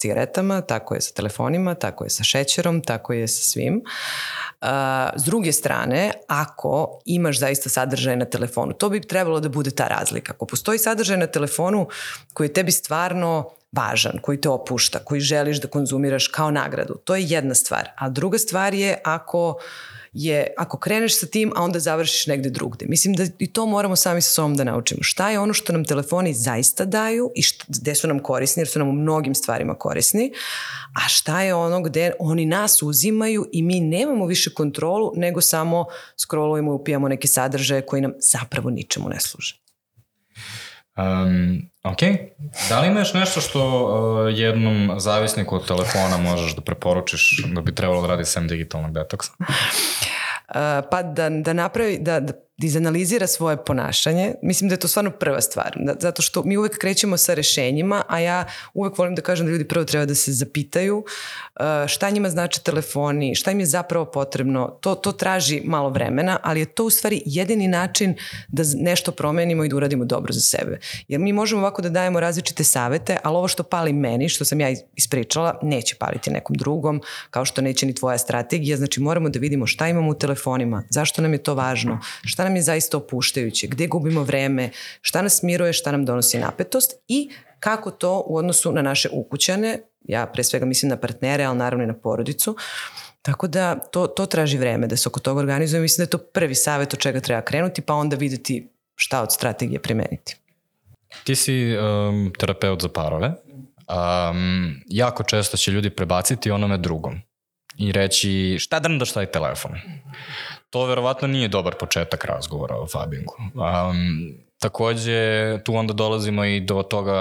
cigaretama, 0.02 0.62
tako 0.62 0.96
je 0.96 1.02
sa 1.02 1.14
telefonima, 1.14 1.76
tako 1.76 2.04
je 2.04 2.10
sa 2.10 2.24
šećerom, 2.24 2.82
tako 2.82 3.14
je 3.14 3.28
sa 3.28 3.44
svim. 3.44 3.82
S 5.16 5.24
druge 5.24 5.52
strane, 5.52 6.12
ako 6.28 7.00
imaš 7.06 7.40
zaista 7.40 7.70
sadržaj 7.70 8.18
na 8.18 8.26
telefonu, 8.26 8.74
to 8.74 8.90
bi 8.90 9.02
trebalo 9.02 9.40
da 9.40 9.50
bude 9.50 9.72
ta 9.72 9.88
razlika. 9.88 10.34
Ako 10.34 10.46
postoji 10.46 10.80
sadržaj 10.80 11.18
na 11.18 11.28
telefonu 11.28 11.88
koji 12.34 12.48
je 12.48 12.54
tebi 12.54 12.72
stvarno 12.72 13.50
važan, 13.72 14.20
koji 14.22 14.42
te 14.42 14.50
opušta, 14.50 15.00
koji 15.00 15.22
želiš 15.22 15.62
da 15.62 15.68
konzumiraš 15.68 16.28
kao 16.28 16.52
nagradu, 16.52 16.96
to 17.06 17.16
je 17.16 17.26
jedna 17.28 17.56
stvar. 17.56 17.90
A 17.96 18.10
druga 18.10 18.38
stvar 18.38 18.74
je 18.74 18.98
ako 19.04 19.50
uh, 19.50 19.56
je 20.14 20.54
ako 20.58 20.78
kreneš 20.78 21.20
sa 21.20 21.26
tim, 21.26 21.52
a 21.56 21.64
onda 21.64 21.80
završiš 21.80 22.28
negde 22.28 22.50
drugde. 22.50 22.86
Mislim 22.90 23.14
da 23.14 23.26
i 23.40 23.54
to 23.54 23.66
moramo 23.66 23.96
sami 23.96 24.22
sa 24.22 24.30
sobom 24.30 24.56
da 24.56 24.64
naučimo. 24.64 25.04
Šta 25.04 25.30
je 25.30 25.40
ono 25.40 25.54
što 25.54 25.74
nam 25.74 25.86
telefoni 25.86 26.34
zaista 26.34 26.86
daju 26.86 27.32
i 27.36 27.42
šta, 27.42 27.66
gde 27.68 27.96
su 27.96 28.08
nam 28.08 28.20
korisni, 28.20 28.62
jer 28.62 28.68
su 28.68 28.80
nam 28.80 28.90
u 28.90 28.94
mnogim 28.94 29.36
stvarima 29.36 29.76
korisni, 29.76 30.34
a 31.06 31.10
šta 31.10 31.42
je 31.42 31.54
ono 31.54 31.82
gde 31.82 32.12
oni 32.20 32.46
nas 32.46 32.82
uzimaju 32.82 33.50
i 33.52 33.62
mi 33.62 33.80
nemamo 33.80 34.26
više 34.26 34.54
kontrolu, 34.54 35.12
nego 35.16 35.42
samo 35.42 35.86
scrollujemo 36.18 36.72
i 36.72 36.76
upijamo 36.76 37.08
neke 37.08 37.28
sadržaje 37.28 37.82
koji 37.82 38.02
nam 38.02 38.14
zapravo 38.20 38.70
ničemu 38.70 39.10
ne 39.10 39.20
služe. 39.20 39.62
Um, 40.98 41.62
ok. 41.84 42.00
Da 42.70 42.80
li 42.80 42.88
imaš 42.88 43.14
nešto 43.14 43.42
što 43.42 43.86
uh, 43.86 44.40
jednom 44.40 45.00
zavisniku 45.00 45.56
od 45.56 45.68
telefona 45.68 46.18
možeš 46.18 46.56
da 46.56 46.62
preporučiš 46.62 47.44
da 47.54 47.62
bi 47.62 47.76
trebalo 47.76 48.02
da 48.02 48.08
radi 48.08 48.26
sem 48.26 48.48
digitalnog 48.48 48.94
detoksa? 48.94 49.32
Uh, 49.40 49.46
pa 50.92 51.04
da, 51.04 51.30
da 51.30 51.54
napravi, 51.54 51.98
da, 52.02 52.20
da 52.20 52.34
izanalizira 52.68 53.28
svoje 53.28 53.58
ponašanje. 53.66 54.34
Mislim 54.42 54.70
da 54.70 54.74
je 54.74 54.80
to 54.80 54.88
stvarno 54.88 55.12
prva 55.12 55.42
stvar, 55.42 55.74
da, 55.76 55.96
zato 56.00 56.22
što 56.22 56.44
mi 56.44 56.58
uvek 56.58 56.78
krećemo 56.78 57.18
sa 57.18 57.34
rešenjima, 57.34 58.04
a 58.08 58.20
ja 58.20 58.46
uvek 58.74 58.98
volim 58.98 59.16
da 59.16 59.22
kažem 59.22 59.46
da 59.46 59.52
ljudi 59.52 59.68
prvo 59.68 59.86
treba 59.86 60.06
da 60.06 60.16
se 60.16 60.32
zapitaju 60.32 60.98
uh, 60.98 61.66
šta 61.88 62.10
njima 62.10 62.30
znači 62.30 62.64
telefoni, 62.64 63.36
šta 63.36 63.52
im 63.52 63.60
je 63.60 63.66
zapravo 63.66 64.06
potrebno. 64.06 64.78
To, 64.82 64.96
to 64.96 65.12
traži 65.12 65.62
malo 65.66 65.90
vremena, 65.90 66.40
ali 66.44 66.60
je 66.60 66.66
to 66.66 66.86
u 66.86 66.90
stvari 66.90 67.22
jedini 67.26 67.68
način 67.68 68.16
da 68.48 68.64
nešto 68.76 69.12
promenimo 69.12 69.64
i 69.64 69.70
da 69.70 69.76
uradimo 69.76 70.06
dobro 70.06 70.34
za 70.34 70.42
sebe. 70.42 70.80
Jer 71.08 71.20
mi 71.20 71.34
možemo 71.34 71.62
ovako 71.62 71.82
da 71.82 71.90
dajemo 71.90 72.20
različite 72.20 72.64
savete, 72.64 73.18
ali 73.24 73.38
ovo 73.38 73.48
što 73.48 73.64
pali 73.64 73.94
meni, 73.94 74.30
što 74.30 74.46
sam 74.46 74.60
ja 74.60 74.70
ispričala, 74.96 75.60
neće 75.62 75.96
paliti 75.96 76.32
nekom 76.32 76.56
drugom, 76.56 77.02
kao 77.30 77.46
što 77.46 77.62
neće 77.62 77.86
ni 77.86 77.96
tvoja 77.96 78.18
strategija. 78.18 78.78
Znači 78.78 79.02
moramo 79.02 79.30
da 79.30 79.40
vidimo 79.40 79.68
šta 79.68 79.88
imamo 79.88 80.12
u 80.12 80.14
telefonima, 80.14 80.84
zašto 80.90 81.22
nam 81.22 81.34
je 81.34 81.44
to 81.44 81.54
važno, 81.54 82.00
šta 82.24 82.44
nam 82.44 82.51
nam 82.52 82.56
je 82.56 82.62
zaista 82.62 82.98
opuštajuće, 82.98 83.68
gde 83.68 83.88
gubimo 83.88 84.24
vreme, 84.24 84.70
šta 85.02 85.22
nas 85.22 85.44
miruje, 85.44 85.74
šta 85.74 85.92
nam 85.92 86.06
donosi 86.06 86.40
napetost? 86.40 86.94
I 87.08 87.30
kako 87.60 87.92
to 87.92 88.24
u 88.28 88.38
odnosu 88.38 88.72
na 88.72 88.82
naše 88.82 89.10
ukućane, 89.12 89.80
ja 90.04 90.26
pre 90.26 90.44
svega 90.44 90.66
mislim 90.66 90.90
na 90.90 90.98
partnere, 90.98 91.44
ali 91.44 91.58
naravno 91.58 91.84
i 91.84 91.88
na 91.88 91.94
porodicu, 91.94 92.56
Tako 93.22 93.48
da 93.48 93.76
to, 93.76 94.08
to 94.08 94.26
traži 94.26 94.58
vreme 94.58 94.88
da 94.88 94.98
se 94.98 95.10
oko 95.10 95.20
toga 95.20 95.40
organizuje. 95.40 95.82
Mislim 95.82 96.02
da 96.02 96.08
je 96.08 96.10
to 96.10 96.18
prvi 96.18 96.56
savjet 96.56 96.94
od 96.94 97.00
čega 97.00 97.20
treba 97.20 97.42
krenuti, 97.42 97.82
pa 97.82 97.94
onda 97.94 98.16
videti 98.16 98.70
šta 98.96 99.22
od 99.22 99.34
strategije 99.34 99.80
primeniti. 99.80 100.38
Ti 101.24 101.36
si 101.36 101.78
um, 101.78 102.34
terapeut 102.40 102.82
za 102.82 102.90
parove. 102.90 103.28
Um, 103.28 104.82
jako 104.88 105.24
često 105.24 105.58
će 105.58 105.72
ljudi 105.72 105.90
prebaciti 105.90 106.52
onome 106.52 106.78
drugom 106.78 107.22
i 107.78 107.92
reći 107.92 108.58
šta 108.60 108.80
da 108.80 108.90
nam 108.90 109.00
daš 109.00 109.12
taj 109.12 109.26
telefon 109.26 109.72
to 110.72 110.86
verovatno 110.86 111.28
nije 111.28 111.48
dobar 111.48 111.76
početak 111.80 112.26
razgovora 112.26 112.76
o 112.76 112.88
Fabingu. 112.88 113.36
Um, 113.38 114.36
takođe, 114.60 115.60
tu 115.64 115.76
onda 115.76 115.94
dolazimo 115.94 116.46
i 116.46 116.60
do 116.60 116.84
toga 116.84 117.16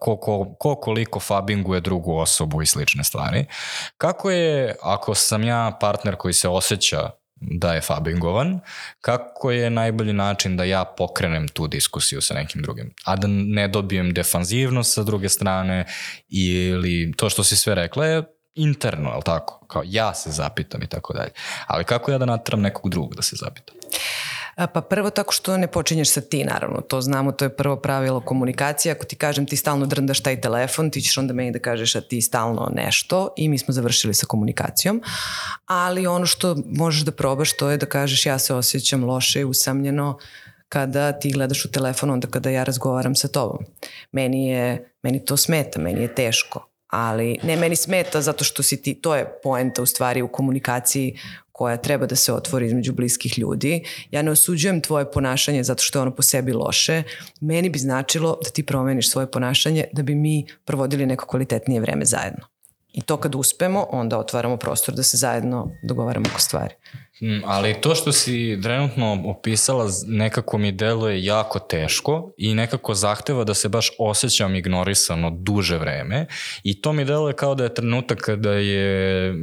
ko, 0.00 0.16
ko, 0.16 0.54
ko 0.58 0.74
koliko 0.74 1.20
Fabinguje 1.20 1.80
drugu 1.80 2.16
osobu 2.16 2.62
i 2.62 2.66
slične 2.66 3.04
stvari. 3.04 3.44
Kako 3.96 4.30
je, 4.30 4.76
ako 4.82 5.14
sam 5.14 5.44
ja 5.44 5.78
partner 5.80 6.16
koji 6.16 6.34
se 6.34 6.48
osjeća 6.48 7.10
da 7.40 7.74
je 7.74 7.80
Fabingovan, 7.80 8.60
kako 9.00 9.50
je 9.50 9.70
najbolji 9.70 10.12
način 10.12 10.56
da 10.56 10.64
ja 10.64 10.84
pokrenem 10.84 11.48
tu 11.48 11.66
diskusiju 11.66 12.20
sa 12.20 12.34
nekim 12.34 12.62
drugim, 12.62 12.94
a 13.04 13.16
da 13.16 13.28
ne 13.28 13.68
dobijem 13.68 14.14
defanzivnost 14.14 14.94
sa 14.94 15.02
druge 15.02 15.28
strane 15.28 15.86
ili 16.28 17.12
to 17.16 17.30
što 17.30 17.44
si 17.44 17.56
sve 17.56 17.74
rekla 17.74 18.06
je 18.06 18.39
interno, 18.62 19.10
je 19.10 19.22
tako? 19.24 19.60
Kao 19.66 19.82
ja 19.84 20.14
se 20.14 20.30
zapitam 20.30 20.82
i 20.82 20.86
tako 20.86 21.12
dalje. 21.12 21.30
Ali 21.66 21.84
kako 21.84 22.10
ja 22.10 22.18
da 22.18 22.24
natram 22.24 22.60
nekog 22.60 22.90
drugog 22.90 23.14
da 23.14 23.22
se 23.22 23.36
zapitam? 23.36 23.76
Pa 24.66 24.80
prvo 24.80 25.10
tako 25.10 25.32
što 25.32 25.56
ne 25.56 25.66
počinješ 25.66 26.10
sa 26.10 26.20
ti, 26.20 26.44
naravno. 26.44 26.80
To 26.80 27.00
znamo, 27.00 27.32
to 27.32 27.44
je 27.44 27.56
prvo 27.56 27.76
pravilo 27.76 28.20
komunikacije. 28.20 28.92
Ako 28.92 29.04
ti 29.04 29.16
kažem 29.16 29.46
ti 29.46 29.56
stalno 29.56 29.86
drndaš 29.86 30.20
taj 30.20 30.40
telefon, 30.40 30.90
ti 30.90 31.00
ćeš 31.00 31.18
onda 31.18 31.34
meni 31.34 31.52
da 31.52 31.58
kažeš 31.58 31.96
a 31.96 32.00
ti 32.00 32.20
stalno 32.20 32.70
nešto 32.74 33.34
i 33.36 33.48
mi 33.48 33.58
smo 33.58 33.74
završili 33.74 34.14
sa 34.14 34.26
komunikacijom. 34.26 35.02
Ali 35.66 36.06
ono 36.06 36.26
što 36.26 36.56
možeš 36.66 37.02
da 37.02 37.12
probaš 37.12 37.56
to 37.56 37.70
je 37.70 37.76
da 37.76 37.86
kažeš 37.86 38.26
ja 38.26 38.38
se 38.38 38.54
osjećam 38.54 39.04
loše 39.04 39.40
i 39.40 39.44
usamljeno 39.44 40.18
kada 40.68 41.12
ti 41.12 41.32
gledaš 41.32 41.64
u 41.64 41.70
telefon 41.70 42.10
onda 42.10 42.28
kada 42.28 42.50
ja 42.50 42.64
razgovaram 42.64 43.14
sa 43.14 43.28
tobom. 43.28 43.64
Meni 44.12 44.48
je, 44.48 44.94
meni 45.02 45.24
to 45.24 45.36
smeta, 45.36 45.80
meni 45.80 46.02
je 46.02 46.14
teško 46.14 46.69
ali 46.90 47.38
ne 47.42 47.56
meni 47.56 47.76
smeta 47.76 48.20
zato 48.20 48.44
što 48.44 48.62
si 48.62 48.82
ti, 48.82 48.94
to 48.94 49.16
je 49.16 49.38
poenta 49.42 49.82
u 49.82 49.86
stvari 49.86 50.22
u 50.22 50.28
komunikaciji 50.28 51.18
koja 51.52 51.76
treba 51.76 52.06
da 52.06 52.16
se 52.16 52.32
otvori 52.32 52.66
između 52.66 52.92
bliskih 52.92 53.38
ljudi. 53.38 53.84
Ja 54.10 54.22
ne 54.22 54.30
osuđujem 54.30 54.80
tvoje 54.80 55.10
ponašanje 55.10 55.64
zato 55.64 55.82
što 55.82 55.98
je 55.98 56.02
ono 56.02 56.14
po 56.14 56.22
sebi 56.22 56.52
loše. 56.52 57.02
Meni 57.40 57.70
bi 57.70 57.78
značilo 57.78 58.38
da 58.44 58.50
ti 58.50 58.66
promeniš 58.66 59.10
svoje 59.10 59.30
ponašanje 59.30 59.84
da 59.92 60.02
bi 60.02 60.14
mi 60.14 60.46
provodili 60.64 61.06
neko 61.06 61.26
kvalitetnije 61.26 61.80
vreme 61.80 62.04
zajedno. 62.04 62.46
I 62.92 63.02
to 63.02 63.16
kad 63.16 63.34
uspemo, 63.34 63.86
onda 63.90 64.18
otvaramo 64.18 64.56
prostor 64.56 64.94
da 64.94 65.02
se 65.02 65.16
zajedno 65.16 65.70
dogovaramo 65.82 66.26
oko 66.30 66.40
stvari. 66.40 66.74
Mm, 67.22 67.40
ali 67.44 67.80
to 67.80 67.94
što 67.94 68.12
si 68.12 68.58
trenutno 68.62 69.22
opisala 69.24 69.86
nekako 70.06 70.58
mi 70.58 70.72
deluje 70.72 71.24
jako 71.24 71.58
teško 71.58 72.32
i 72.36 72.54
nekako 72.54 72.94
zahteva 72.94 73.44
da 73.44 73.54
se 73.54 73.68
baš 73.68 73.90
osjećam 73.98 74.54
ignorisano 74.54 75.30
duže 75.30 75.78
vreme 75.78 76.26
i 76.62 76.80
to 76.80 76.92
mi 76.92 77.04
deluje 77.04 77.32
kao 77.32 77.54
da 77.54 77.64
je 77.64 77.74
trenutak 77.74 78.18
kada 78.18 78.52
je 78.52 79.34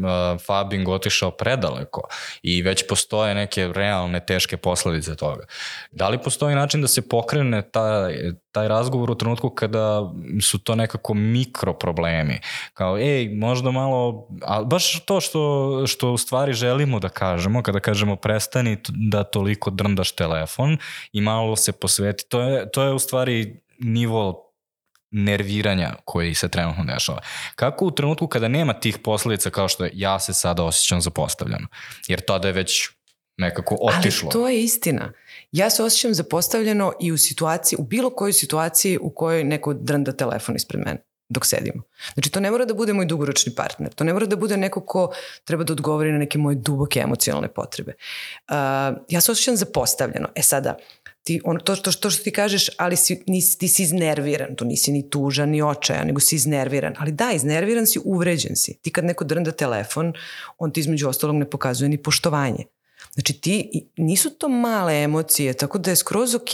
Fabing 0.45 0.87
otišao 0.87 1.31
predaleko 1.31 2.01
i 2.41 2.61
već 2.61 2.87
postoje 2.89 3.35
neke 3.35 3.67
realne 3.67 4.25
teške 4.25 4.57
posledice 4.57 5.15
toga. 5.15 5.45
Da 5.91 6.09
li 6.09 6.17
postoji 6.17 6.55
način 6.55 6.81
da 6.81 6.87
se 6.87 7.09
pokrene 7.09 7.61
taj, 7.61 8.15
taj 8.51 8.67
razgovor 8.67 9.11
u 9.11 9.15
trenutku 9.15 9.49
kada 9.49 10.13
su 10.41 10.59
to 10.59 10.75
nekako 10.75 11.13
mikro 11.13 11.73
problemi. 11.73 12.39
Kao, 12.73 12.97
ej, 12.97 13.29
možda 13.29 13.71
malo, 13.71 14.27
a 14.41 14.63
baš 14.63 15.05
to 15.05 15.21
što, 15.21 15.83
što 15.87 16.11
u 16.11 16.17
stvari 16.17 16.53
želimo 16.53 16.99
da 16.99 17.09
kažemo, 17.09 17.63
kada 17.67 17.79
kažemo 17.79 18.15
prestani 18.15 18.77
da 18.89 19.23
toliko 19.23 19.69
drndaš 19.69 20.11
telefon 20.11 20.77
i 21.11 21.21
malo 21.21 21.55
se 21.55 21.71
posveti, 21.71 22.23
to 22.29 22.41
je, 22.41 22.71
to 22.71 22.83
je 22.83 22.93
u 22.93 22.99
stvari 22.99 23.61
nivo 23.79 24.43
nerviranja 25.11 25.93
koji 26.05 26.35
se 26.35 26.49
trenutno 26.49 26.85
dešava. 26.93 27.21
Kako 27.55 27.85
u 27.85 27.91
trenutku 27.91 28.27
kada 28.27 28.47
nema 28.47 28.73
tih 28.73 28.97
posledica 29.03 29.49
kao 29.49 29.67
što 29.67 29.85
je 29.85 29.91
ja 29.93 30.19
se 30.19 30.33
sada 30.33 30.63
osjećam 30.63 31.01
zapostavljeno? 31.01 31.67
Jer 32.07 32.21
tada 32.21 32.47
je 32.47 32.53
već 32.53 32.89
nekako 33.37 33.77
otišlo. 33.81 34.29
Ali 34.29 34.33
to 34.33 34.47
je 34.49 34.63
istina. 34.63 35.11
Ja 35.51 35.69
se 35.69 35.83
osjećam 35.83 36.13
zapostavljeno 36.13 36.93
i 37.01 37.11
u 37.11 37.17
situaciji, 37.17 37.77
u 37.79 37.83
bilo 37.83 38.09
kojoj 38.09 38.33
situaciji 38.33 38.97
u 39.01 39.09
kojoj 39.09 39.43
neko 39.43 39.73
drnda 39.73 40.11
telefon 40.11 40.55
ispred 40.55 40.81
mene 40.85 41.06
dok 41.29 41.45
sedimo. 41.45 41.83
Znači, 42.13 42.29
to 42.29 42.39
ne 42.39 42.51
mora 42.51 42.65
da 42.65 42.73
bude 42.73 42.93
moj 42.93 43.05
dugoročni 43.05 43.55
partner. 43.55 43.93
To 43.93 44.03
ne 44.03 44.13
mora 44.13 44.25
da 44.25 44.35
bude 44.35 44.57
neko 44.57 44.81
ko 44.81 45.13
treba 45.43 45.63
da 45.63 45.73
odgovori 45.73 46.11
na 46.11 46.17
neke 46.17 46.37
moje 46.37 46.55
duboke 46.55 46.99
emocionalne 46.99 47.47
potrebe. 47.47 47.93
Uh, 48.49 48.55
ja 49.09 49.21
se 49.21 49.31
osjećam 49.31 49.55
zapostavljeno. 49.55 50.27
E 50.35 50.41
sada, 50.41 50.77
ti, 51.23 51.41
on, 51.43 51.59
to, 51.59 51.75
to, 51.75 51.91
to 51.91 52.09
što 52.09 52.23
ti 52.23 52.31
kažeš, 52.31 52.69
ali 52.77 52.95
si, 52.95 53.23
nisi, 53.27 53.57
ti 53.57 53.67
si 53.67 53.83
iznerviran, 53.83 54.55
to 54.55 54.65
nisi 54.65 54.91
ni 54.91 55.09
tužan, 55.09 55.49
ni 55.49 55.61
očajan, 55.61 56.07
nego 56.07 56.19
si 56.19 56.35
iznerviran. 56.35 56.95
Ali 56.99 57.11
da, 57.11 57.31
iznerviran 57.31 57.87
si, 57.87 57.99
uvređen 58.03 58.55
si. 58.55 58.77
Ti 58.81 58.91
kad 58.91 59.05
neko 59.05 59.23
drnda 59.23 59.51
telefon, 59.51 60.13
on 60.57 60.71
ti 60.71 60.79
između 60.79 61.09
ostalog 61.09 61.35
ne 61.35 61.49
pokazuje 61.49 61.89
ni 61.89 61.97
poštovanje. 61.97 62.65
Znači 63.13 63.33
ti, 63.33 63.87
nisu 63.97 64.29
to 64.29 64.49
male 64.49 65.03
emocije, 65.03 65.53
tako 65.53 65.77
da 65.77 65.89
je 65.89 65.95
skroz 65.95 66.35
ok 66.35 66.49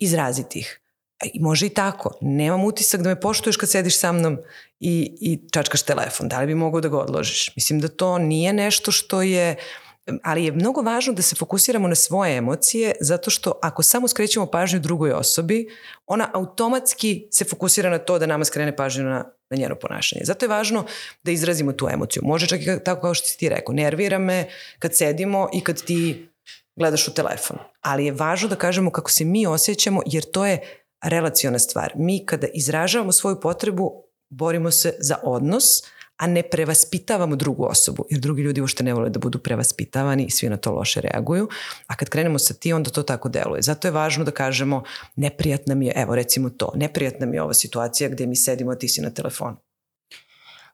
izraziti 0.00 0.58
ih. 0.58 0.80
I 1.24 1.40
može 1.40 1.66
i 1.66 1.68
tako. 1.68 2.18
Nemam 2.20 2.64
utisak 2.64 3.02
da 3.02 3.08
me 3.08 3.20
poštuješ 3.20 3.56
kad 3.56 3.70
sediš 3.70 3.98
sa 3.98 4.12
mnom 4.12 4.38
i, 4.80 5.16
i 5.20 5.48
čačkaš 5.52 5.82
telefon. 5.82 6.28
Da 6.28 6.40
li 6.40 6.46
bi 6.46 6.54
mogao 6.54 6.80
da 6.80 6.88
ga 6.88 6.98
odložiš? 6.98 7.56
Mislim 7.56 7.80
da 7.80 7.88
to 7.88 8.18
nije 8.18 8.52
nešto 8.52 8.92
što 8.92 9.22
je 9.22 9.56
ali 10.22 10.44
je 10.44 10.52
mnogo 10.52 10.80
važno 10.80 11.12
da 11.12 11.22
se 11.22 11.36
fokusiramo 11.36 11.88
na 11.88 11.94
svoje 11.94 12.36
emocije 12.36 12.92
zato 13.00 13.30
što 13.30 13.58
ako 13.62 13.82
samo 13.82 14.08
skrećemo 14.08 14.46
pažnju 14.46 14.80
drugoj 14.80 15.12
osobi, 15.12 15.68
ona 16.06 16.30
automatski 16.32 17.28
se 17.30 17.44
fokusira 17.44 17.90
na 17.90 17.98
to 17.98 18.18
da 18.18 18.26
nama 18.26 18.44
skrene 18.44 18.76
pažnju 18.76 19.04
na, 19.04 19.24
na 19.50 19.56
njeno 19.56 19.74
ponašanje. 19.74 20.22
Zato 20.24 20.44
je 20.44 20.48
važno 20.48 20.84
da 21.22 21.30
izrazimo 21.30 21.72
tu 21.72 21.88
emociju. 21.92 22.22
Može 22.26 22.46
čak 22.46 22.60
i 22.60 22.84
tako 22.84 23.00
kao 23.00 23.14
što 23.14 23.28
si 23.28 23.38
ti 23.38 23.48
rekao, 23.48 23.74
nervira 23.74 24.18
me 24.18 24.48
kad 24.78 24.96
sedimo 24.96 25.48
i 25.52 25.60
kad 25.60 25.82
ti 25.82 26.28
gledaš 26.76 27.08
u 27.08 27.14
telefon. 27.14 27.58
Ali 27.80 28.06
je 28.06 28.12
važno 28.12 28.48
da 28.48 28.56
kažemo 28.56 28.90
kako 28.90 29.10
se 29.10 29.24
mi 29.24 29.46
osjećamo 29.46 30.02
jer 30.06 30.24
to 30.24 30.46
je 30.46 30.84
relaciona 31.02 31.58
stvar. 31.58 31.92
Mi 31.96 32.26
kada 32.26 32.46
izražavamo 32.54 33.12
svoju 33.12 33.40
potrebu, 33.40 34.04
borimo 34.30 34.70
se 34.70 34.94
za 35.00 35.16
odnos, 35.22 35.82
a 36.18 36.26
ne 36.26 36.42
prevaspitavamo 36.42 37.36
drugu 37.36 37.64
osobu, 37.64 38.06
jer 38.10 38.20
drugi 38.20 38.42
ljudi 38.42 38.60
uopšte 38.60 38.84
ne 38.84 38.94
vole 38.94 39.10
da 39.10 39.18
budu 39.18 39.38
prevaspitavani 39.38 40.24
i 40.24 40.30
svi 40.30 40.48
na 40.48 40.56
to 40.56 40.72
loše 40.72 41.00
reaguju, 41.00 41.48
a 41.86 41.96
kad 41.96 42.08
krenemo 42.08 42.38
sa 42.38 42.54
ti, 42.54 42.72
onda 42.72 42.90
to 42.90 43.02
tako 43.02 43.28
deluje. 43.28 43.62
Zato 43.62 43.88
je 43.88 43.92
važno 43.92 44.24
da 44.24 44.30
kažemo, 44.30 44.82
neprijatna 45.16 45.74
mi 45.74 45.86
je, 45.86 45.92
evo 45.96 46.14
recimo 46.14 46.50
to, 46.50 46.72
neprijatna 46.74 47.26
mi 47.26 47.36
je 47.36 47.42
ova 47.42 47.54
situacija 47.54 48.08
gde 48.08 48.26
mi 48.26 48.36
sedimo, 48.36 48.70
a 48.70 48.74
ti 48.74 48.88
si 48.88 49.00
na 49.00 49.10
telefonu. 49.10 49.56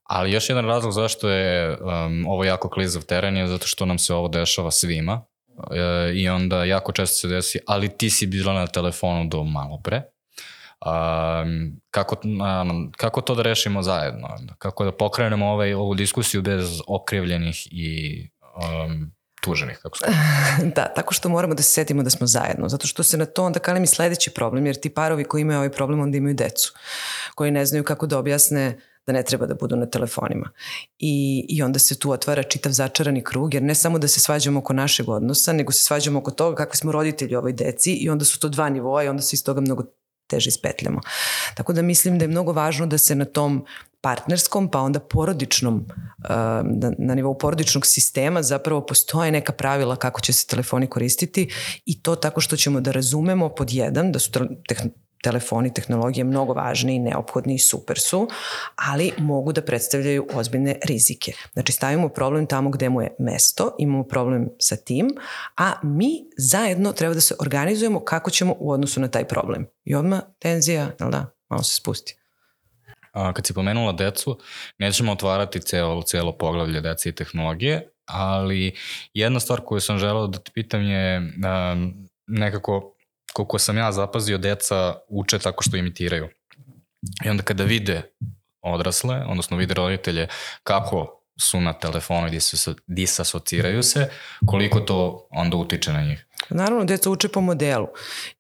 Ali 0.05 0.33
još 0.33 0.49
jedan 0.49 0.67
razlog 0.67 0.93
zašto 0.93 1.29
je 1.29 1.79
um, 1.81 2.27
ovo 2.27 2.45
jako 2.45 2.69
klizav 2.69 3.03
teren 3.03 3.37
je 3.37 3.49
zato 3.49 3.67
što 3.67 3.87
nam 3.87 3.99
se 3.99 4.15
ovo 4.15 4.29
dešava 4.29 4.71
svima 4.71 5.25
e, 5.71 6.13
i 6.15 6.29
onda 6.29 6.65
jako 6.65 6.93
često 6.93 7.15
se 7.17 7.29
desi, 7.29 7.59
ali 7.67 7.89
ti 7.89 8.11
si 8.11 8.27
bila 8.27 8.53
na 8.53 8.67
telefonu 8.67 9.29
do 9.29 9.45
malo 9.45 9.81
pre 9.85 10.03
Um, 10.85 11.81
kako, 11.91 12.17
kako 12.97 13.21
to 13.21 13.35
da 13.35 13.43
rešimo 13.43 13.83
zajedno? 13.83 14.29
Kako 14.59 14.85
da 14.85 14.93
pokrenemo 14.93 15.47
ovaj, 15.47 15.75
ovu 15.75 15.95
diskusiju 15.95 16.43
bez 16.43 16.81
okrivljenih 16.87 17.69
i 17.71 18.21
um, 18.57 19.13
tuženih, 19.43 19.79
kako 19.83 19.99
se 19.99 20.05
Da, 20.77 20.93
tako 20.97 21.15
što 21.15 21.29
moramo 21.29 21.55
da 21.55 21.63
se 21.63 21.71
setimo 21.71 22.03
da 22.03 22.11
smo 22.11 22.27
zajedno, 22.27 22.69
zato 22.69 22.87
što 22.87 23.03
se 23.03 23.17
na 23.17 23.27
to 23.27 23.45
onda 23.45 23.59
kalim 23.59 23.85
i 23.85 23.87
sledeći 23.87 24.31
problem, 24.31 24.67
jer 24.67 24.81
ti 24.81 24.91
parovi 24.91 25.25
koji 25.25 25.43
imaju 25.43 25.59
ovaj 25.59 25.73
problem 25.73 26.01
onda 26.01 26.17
imaju 26.17 26.35
decu, 26.35 26.73
koji 27.35 27.51
ne 27.51 27.67
znaju 27.67 27.85
kako 27.85 28.07
da 28.07 28.19
objasne 28.19 28.81
da 29.07 29.13
ne 29.13 29.23
treba 29.23 29.47
da 29.47 29.55
budu 29.55 29.77
na 29.77 29.87
telefonima. 29.87 30.51
I, 30.99 31.47
I 31.49 31.63
onda 31.63 31.79
se 31.79 31.99
tu 31.99 32.11
otvara 32.11 32.43
čitav 32.43 32.73
začarani 32.73 33.25
krug, 33.25 33.55
jer 33.55 33.63
ne 33.63 33.75
samo 33.75 33.99
da 33.99 34.09
se 34.09 34.21
svađamo 34.21 34.59
oko 34.59 34.73
našeg 34.73 35.09
odnosa, 35.09 35.53
nego 35.53 35.73
se 35.73 35.85
svađamo 35.85 36.19
oko 36.19 36.31
toga 36.31 36.57
kakvi 36.57 36.77
smo 36.77 36.93
roditelji 36.93 37.37
ovoj 37.37 37.53
deci 37.53 37.93
i 37.93 38.11
onda 38.11 38.25
su 38.25 38.41
to 38.41 38.49
dva 38.49 38.69
nivoa 38.69 39.03
i 39.03 39.09
onda 39.09 39.23
se 39.23 39.35
iz 39.35 39.45
toga 39.45 39.61
mnogo 39.61 39.85
teže 40.27 40.49
ispetljamo. 40.49 41.01
Tako 41.55 41.73
da 41.73 41.83
mislim 41.83 42.19
da 42.19 42.25
je 42.25 42.29
mnogo 42.29 42.53
važno 42.53 42.87
da 42.87 42.99
se 42.99 43.15
na 43.15 43.25
tom 43.25 43.65
partnerskom, 44.01 44.69
pa 44.71 44.81
onda 44.81 45.01
porodičnom, 45.01 45.87
na, 46.65 46.93
na 46.99 47.15
nivou 47.15 47.39
porodičnog 47.39 47.87
sistema 47.87 48.43
zapravo 48.43 48.87
postoje 48.87 49.33
neka 49.33 49.53
pravila 49.53 49.97
kako 49.97 50.21
će 50.21 50.33
se 50.33 50.47
telefoni 50.47 50.87
koristiti 50.87 51.49
i 51.87 52.03
to 52.03 52.17
tako 52.17 52.41
što 52.41 52.57
ćemo 52.57 52.81
da 52.81 52.93
razumemo 52.93 53.49
pod 53.49 53.73
jedan, 53.73 54.13
da 54.13 54.19
su 54.19 54.31
telefoni, 55.25 55.75
tehnologije 55.75 56.25
mnogo 56.25 56.53
važni 56.53 56.95
i 56.95 56.99
neophodni 56.99 57.55
i 57.55 57.59
super 57.59 57.99
su, 57.99 58.29
ali 58.77 59.13
mogu 59.19 59.53
da 59.53 59.63
predstavljaju 59.63 60.27
ozbiljne 60.35 60.77
rizike. 60.85 61.33
Znači 61.53 61.73
stavimo 61.73 62.09
problem 62.09 62.47
tamo 62.47 62.71
gde 62.71 62.89
mu 62.89 63.03
je 63.03 63.17
mesto, 63.19 63.77
imamo 63.79 64.05
problem 64.05 64.49
sa 64.59 64.77
tim, 64.77 65.11
a 65.57 65.73
mi 65.83 66.11
zajedno 66.39 66.93
treba 66.93 67.15
da 67.15 67.21
se 67.21 67.35
organizujemo 67.41 68.01
kako 68.05 68.31
ćemo 68.31 68.55
u 68.59 68.71
odnosu 68.71 69.01
na 69.01 69.09
taj 69.09 69.29
problem. 69.29 69.67
I 69.85 69.95
odmah 69.95 70.21
tenzija, 70.39 70.91
jel 71.01 71.11
da, 71.11 71.27
malo 71.49 71.63
se 71.63 71.77
spusti. 71.77 72.17
A, 73.13 73.33
kad 73.33 73.47
si 73.47 73.55
pomenula 73.55 73.93
decu, 73.93 74.39
nećemo 74.79 75.13
otvarati 75.13 75.61
celo, 75.61 76.03
celo 76.03 76.33
poglavlje 76.33 76.81
dece 76.81 77.09
i 77.09 77.15
tehnologije, 77.15 77.91
ali 78.07 78.75
jedna 79.15 79.41
stvar 79.41 79.61
koju 79.61 79.81
sam 79.81 79.99
želeo 79.99 80.27
da 80.27 80.39
te 80.39 80.51
pitam 80.55 80.83
je 80.83 81.19
um, 81.19 82.09
nekako 82.27 82.94
koliko 83.35 83.59
sam 83.59 83.79
ja 83.79 83.93
zapazio, 83.93 84.39
deca 84.39 84.95
uče 85.09 85.39
tako 85.39 85.63
što 85.63 85.77
imitiraju. 85.77 86.29
I 87.25 87.29
onda 87.29 87.43
kada 87.43 87.65
vide 87.65 88.03
odrasle, 88.61 89.25
odnosno 89.29 89.57
vide 89.57 89.75
roditelje 89.75 90.29
kako 90.63 91.21
su 91.41 91.61
na 91.61 91.73
telefonu 91.73 92.29
i 92.29 92.39
disasociraju 92.87 93.83
se, 93.83 94.11
koliko 94.47 94.81
to 94.81 95.29
onda 95.31 95.57
utiče 95.57 95.93
na 95.93 96.03
njih. 96.03 96.27
Naravno, 96.51 96.85
deca 96.85 97.11
uče 97.11 97.29
po 97.29 97.41
modelu 97.41 97.89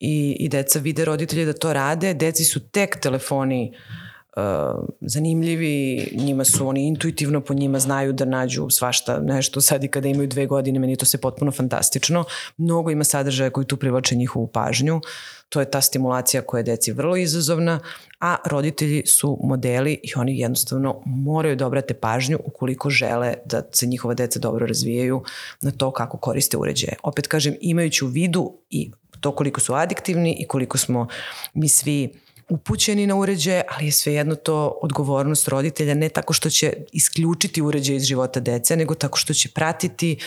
i, 0.01 0.36
i 0.40 0.49
deca 0.49 0.78
vide 0.78 1.05
roditelje 1.05 1.45
da 1.45 1.53
to 1.53 1.72
rade, 1.72 2.14
deci 2.14 2.45
su 2.45 2.68
tek 2.68 3.01
telefoni 3.01 3.72
uh, 3.72 4.05
uh, 4.37 4.85
zanimljivi, 5.01 6.09
njima 6.12 6.45
su 6.45 6.68
oni 6.68 6.87
intuitivno 6.87 7.41
po 7.41 7.55
njima 7.55 7.78
znaju 7.78 8.12
da 8.12 8.24
nađu 8.24 8.70
svašta 8.70 9.20
nešto 9.20 9.61
sad 9.61 9.85
i 9.85 9.89
kada 9.89 10.09
imaju 10.09 10.28
dve 10.28 10.47
godine, 10.47 10.78
meni 10.78 10.97
to 10.97 11.07
se 11.07 11.20
potpuno 11.20 11.53
fantastično. 11.53 12.24
Mnogo 12.57 12.91
ima 12.91 13.05
sadržaja 13.05 13.51
koji 13.51 13.66
tu 13.66 13.76
privlače 13.76 14.16
njihovu 14.16 14.47
pažnju, 14.47 15.01
to 15.49 15.61
je 15.61 15.70
ta 15.70 15.80
stimulacija 15.80 16.43
koja 16.43 16.59
je 16.59 16.62
deci 16.62 16.93
vrlo 16.93 17.16
izazovna, 17.16 17.80
a 18.20 18.37
roditelji 18.45 19.07
su 19.07 19.39
modeli 19.43 20.01
i 20.03 20.12
oni 20.16 20.39
jednostavno 20.39 21.03
moraju 21.07 21.57
da 21.57 21.66
obrate 21.66 21.95
pažnju 21.95 22.39
ukoliko 22.45 22.91
žele 22.91 23.35
da 23.45 23.62
se 23.72 23.87
njihova 23.87 24.14
deca 24.14 24.39
dobro 24.39 24.66
razvijaju 24.66 25.22
na 25.62 25.70
to 25.70 25.91
kako 25.91 26.18
koriste 26.18 26.57
uređaje. 26.57 26.97
Opet 27.03 27.26
kažem, 27.26 27.55
imajući 27.61 28.05
u 28.05 28.09
vidu 28.09 28.59
i 28.70 28.91
to 29.20 29.35
koliko 29.35 29.61
su 29.61 29.74
adiktivni 29.74 30.37
i 30.41 30.47
koliko 30.47 30.78
smo 30.78 31.07
mi 31.55 31.68
svi 31.68 32.24
upućeni 32.49 33.07
na 33.07 33.16
uređaje, 33.16 33.62
ali 33.68 33.86
je 33.86 33.92
svejedno 33.92 34.34
to 34.34 34.78
odgovornost 34.82 35.49
roditelja 35.49 35.95
ne 35.95 36.09
tako 36.09 36.32
što 36.32 36.51
će 36.51 36.72
isključiti 36.92 37.62
uređaje 37.62 37.97
iz 37.97 38.05
života 38.05 38.40
dece, 38.40 38.76
nego 38.76 38.95
tako 38.95 39.18
što 39.18 39.34
će 39.34 39.49
pratiti, 39.49 40.18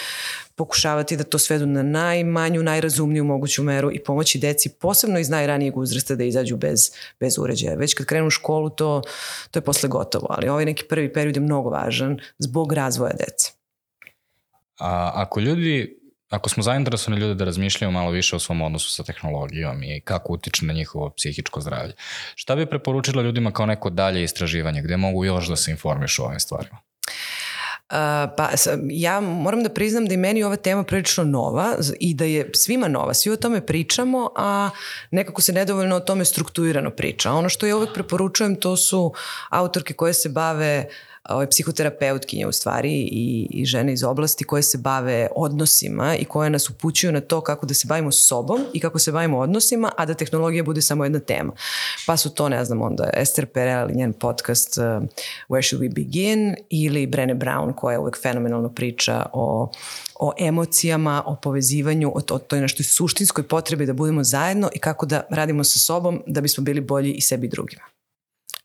pokušavati 0.55 1.17
da 1.17 1.23
to 1.23 1.39
svedu 1.39 1.65
na 1.65 1.83
najmanju, 1.83 2.63
najrazumniju 2.63 3.23
moguću 3.23 3.63
meru 3.63 3.91
i 3.91 4.03
pomoći 4.03 4.39
deci, 4.39 4.69
posebno 4.69 5.19
iz 5.19 5.29
najranijeg 5.29 5.77
uzrasta 5.77 6.15
da 6.15 6.23
izađu 6.23 6.57
bez, 6.57 6.91
bez 7.19 7.37
uređaja. 7.37 7.75
Već 7.75 7.93
kad 7.93 8.05
krenu 8.05 8.27
u 8.27 8.29
školu 8.29 8.69
to, 8.69 9.01
to 9.51 9.59
je 9.59 9.63
posle 9.63 9.89
gotovo, 9.89 10.27
ali 10.29 10.49
ovaj 10.49 10.65
neki 10.65 10.83
prvi 10.89 11.13
period 11.13 11.35
je 11.35 11.41
mnogo 11.41 11.69
važan 11.69 12.19
zbog 12.39 12.73
razvoja 12.73 13.13
dece. 13.13 13.51
A 14.79 15.11
ako 15.13 15.39
ljudi 15.39 15.99
ako 16.29 16.49
smo 16.49 16.63
zainteresovani 16.63 17.21
ljudi 17.21 17.35
da 17.35 17.45
razmišljaju 17.45 17.91
malo 17.91 18.11
više 18.11 18.35
o 18.35 18.39
svom 18.39 18.61
odnosu 18.61 18.93
sa 18.93 19.03
tehnologijom 19.03 19.83
i 19.83 20.01
kako 20.01 20.33
utiče 20.33 20.65
na 20.65 20.73
njihovo 20.73 21.09
psihičko 21.09 21.61
zdravlje, 21.61 21.93
šta 22.35 22.55
bi 22.55 22.65
preporučila 22.65 23.23
ljudima 23.23 23.51
kao 23.51 23.65
neko 23.65 23.89
dalje 23.89 24.23
istraživanje, 24.23 24.81
gde 24.81 24.97
mogu 24.97 25.25
još 25.25 25.47
da 25.47 25.55
se 25.55 25.71
informišu 25.71 26.23
o 26.23 26.25
ovim 26.25 26.39
stvarima? 26.39 26.77
pa 28.37 28.49
ja 28.89 29.19
moram 29.19 29.63
da 29.63 29.69
priznam 29.69 30.05
da 30.05 30.13
i 30.13 30.17
meni 30.17 30.43
ova 30.43 30.55
tema 30.55 30.83
prilično 30.83 31.23
nova 31.23 31.75
i 31.99 32.13
da 32.13 32.25
je 32.25 32.49
svima 32.53 32.87
nova. 32.87 33.13
Svi 33.13 33.31
o 33.31 33.35
tome 33.35 33.65
pričamo, 33.65 34.31
a 34.35 34.69
nekako 35.11 35.41
se 35.41 35.53
nedovoljno 35.53 35.95
o 35.95 35.99
tome 35.99 36.25
strukturirano 36.25 36.91
priča. 36.91 37.31
Ono 37.31 37.49
što 37.49 37.65
ja 37.65 37.77
uvek 37.77 37.93
preporučujem 37.93 38.55
to 38.55 38.77
su 38.77 39.13
autorke 39.49 39.93
koje 39.93 40.13
se 40.13 40.29
bave 40.29 40.85
ovaj, 41.29 41.47
psihoterapeutkinje 41.49 42.47
u 42.47 42.51
stvari 42.51 42.91
i, 42.93 43.47
i 43.49 43.65
žene 43.65 43.93
iz 43.93 44.03
oblasti 44.03 44.43
koje 44.43 44.63
se 44.63 44.77
bave 44.77 45.27
odnosima 45.35 46.15
i 46.15 46.25
koje 46.25 46.49
nas 46.49 46.69
upućuju 46.69 47.11
na 47.11 47.21
to 47.21 47.41
kako 47.41 47.65
da 47.65 47.73
se 47.73 47.87
bavimo 47.87 48.11
sobom 48.11 48.61
i 48.73 48.79
kako 48.79 48.99
se 48.99 49.11
bavimo 49.11 49.39
odnosima, 49.39 49.91
a 49.97 50.05
da 50.05 50.13
tehnologija 50.13 50.63
bude 50.63 50.81
samo 50.81 51.03
jedna 51.03 51.19
tema. 51.19 51.53
Pa 52.05 52.17
su 52.17 52.29
to, 52.29 52.49
ne 52.49 52.65
znam, 52.65 52.81
onda 52.81 53.09
Esther 53.13 53.45
Perel 53.45 53.89
i 53.89 53.95
njen 53.95 54.13
podcast 54.13 54.77
uh, 54.77 54.83
Where 55.49 55.67
Should 55.67 55.83
We 55.83 55.93
Begin 55.93 56.55
ili 56.69 57.07
Brene 57.07 57.35
Brown 57.35 57.73
koja 57.75 57.99
uvek 57.99 58.21
fenomenalno 58.21 58.69
priča 58.69 59.25
o 59.33 59.71
o 60.19 60.33
emocijama, 60.39 61.23
o 61.25 61.35
povezivanju, 61.35 62.09
o, 62.09 62.21
o 62.31 62.39
toj 62.39 62.61
naštoj 62.61 62.83
suštinskoj 62.83 63.47
potrebi 63.47 63.85
da 63.85 63.93
budemo 63.93 64.23
zajedno 64.23 64.69
i 64.73 64.79
kako 64.79 65.05
da 65.05 65.21
radimo 65.29 65.63
sa 65.63 65.79
sobom 65.79 66.23
da 66.27 66.41
bismo 66.41 66.63
bili 66.63 66.81
bolji 66.81 67.13
i 67.13 67.21
sebi 67.21 67.47
i 67.47 67.49
drugima. 67.49 67.96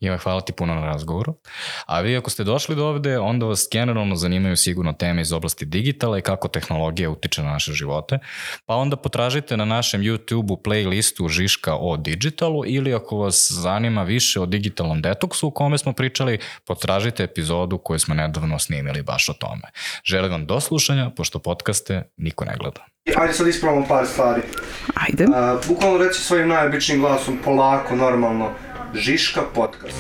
Ima, 0.03 0.17
hvala 0.17 0.41
ti 0.41 0.53
puno 0.53 0.75
na 0.75 0.87
razgovoru. 0.87 1.35
A 1.87 2.01
vi 2.01 2.17
ako 2.17 2.31
ste 2.31 2.45
došli 2.45 2.77
do 2.77 2.87
ovde, 2.87 3.19
onda 3.19 3.47
vas 3.47 3.69
generalno 3.73 4.17
zanimaju 4.17 4.57
sigurno 4.57 4.93
teme 4.93 5.23
iz 5.23 5.33
oblasti 5.33 5.65
digitala 5.65 6.19
i 6.19 6.23
kako 6.23 6.49
tehnologija 6.49 7.11
utiče 7.11 7.43
na 7.43 7.51
naše 7.51 7.73
živote. 7.73 8.19
Pa 8.67 8.75
onda 8.75 8.97
potražite 8.97 9.57
na 9.57 9.65
našem 9.65 10.01
YouTube-u 10.01 10.57
playlistu 10.57 11.29
Žiška 11.29 11.75
o 11.75 11.97
digitalu 11.97 12.63
ili 12.67 12.95
ako 12.95 13.17
vas 13.17 13.49
zanima 13.53 14.03
više 14.03 14.41
o 14.41 14.47
digitalnom 14.47 15.03
detoksu 15.03 15.49
u 15.49 15.51
kome 15.51 15.79
smo 15.79 15.93
pričali, 15.93 16.39
potražite 16.67 17.23
epizodu 17.23 17.79
koju 17.79 17.99
smo 17.99 18.15
nedavno 18.15 18.59
snimili 18.59 19.03
baš 19.03 19.29
o 19.29 19.33
tome. 19.33 19.71
Želim 20.05 20.33
vam 20.33 20.47
do 20.47 20.61
slušanja, 20.61 21.11
pošto 21.17 21.39
podcaste 21.39 22.03
niko 22.17 22.45
ne 22.45 22.57
gleda. 22.61 22.87
Ajde 23.17 23.33
sad 23.33 23.49
ispravamo 23.49 23.87
par 23.89 24.07
stvari. 24.07 24.43
Ajde. 24.95 25.27
A, 25.35 25.59
bukvalno 25.69 25.99
reci 25.99 26.21
svojim 26.21 26.49
najobičnijim 26.49 27.03
glasom, 27.03 27.39
polako, 27.45 27.97
normalno 27.97 28.51
Žiška 28.95 29.43
podcast. 29.55 29.97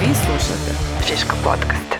Vi 0.00 0.14
slušate 0.14 0.72
Žiška 1.08 1.34
podcast. 1.44 1.93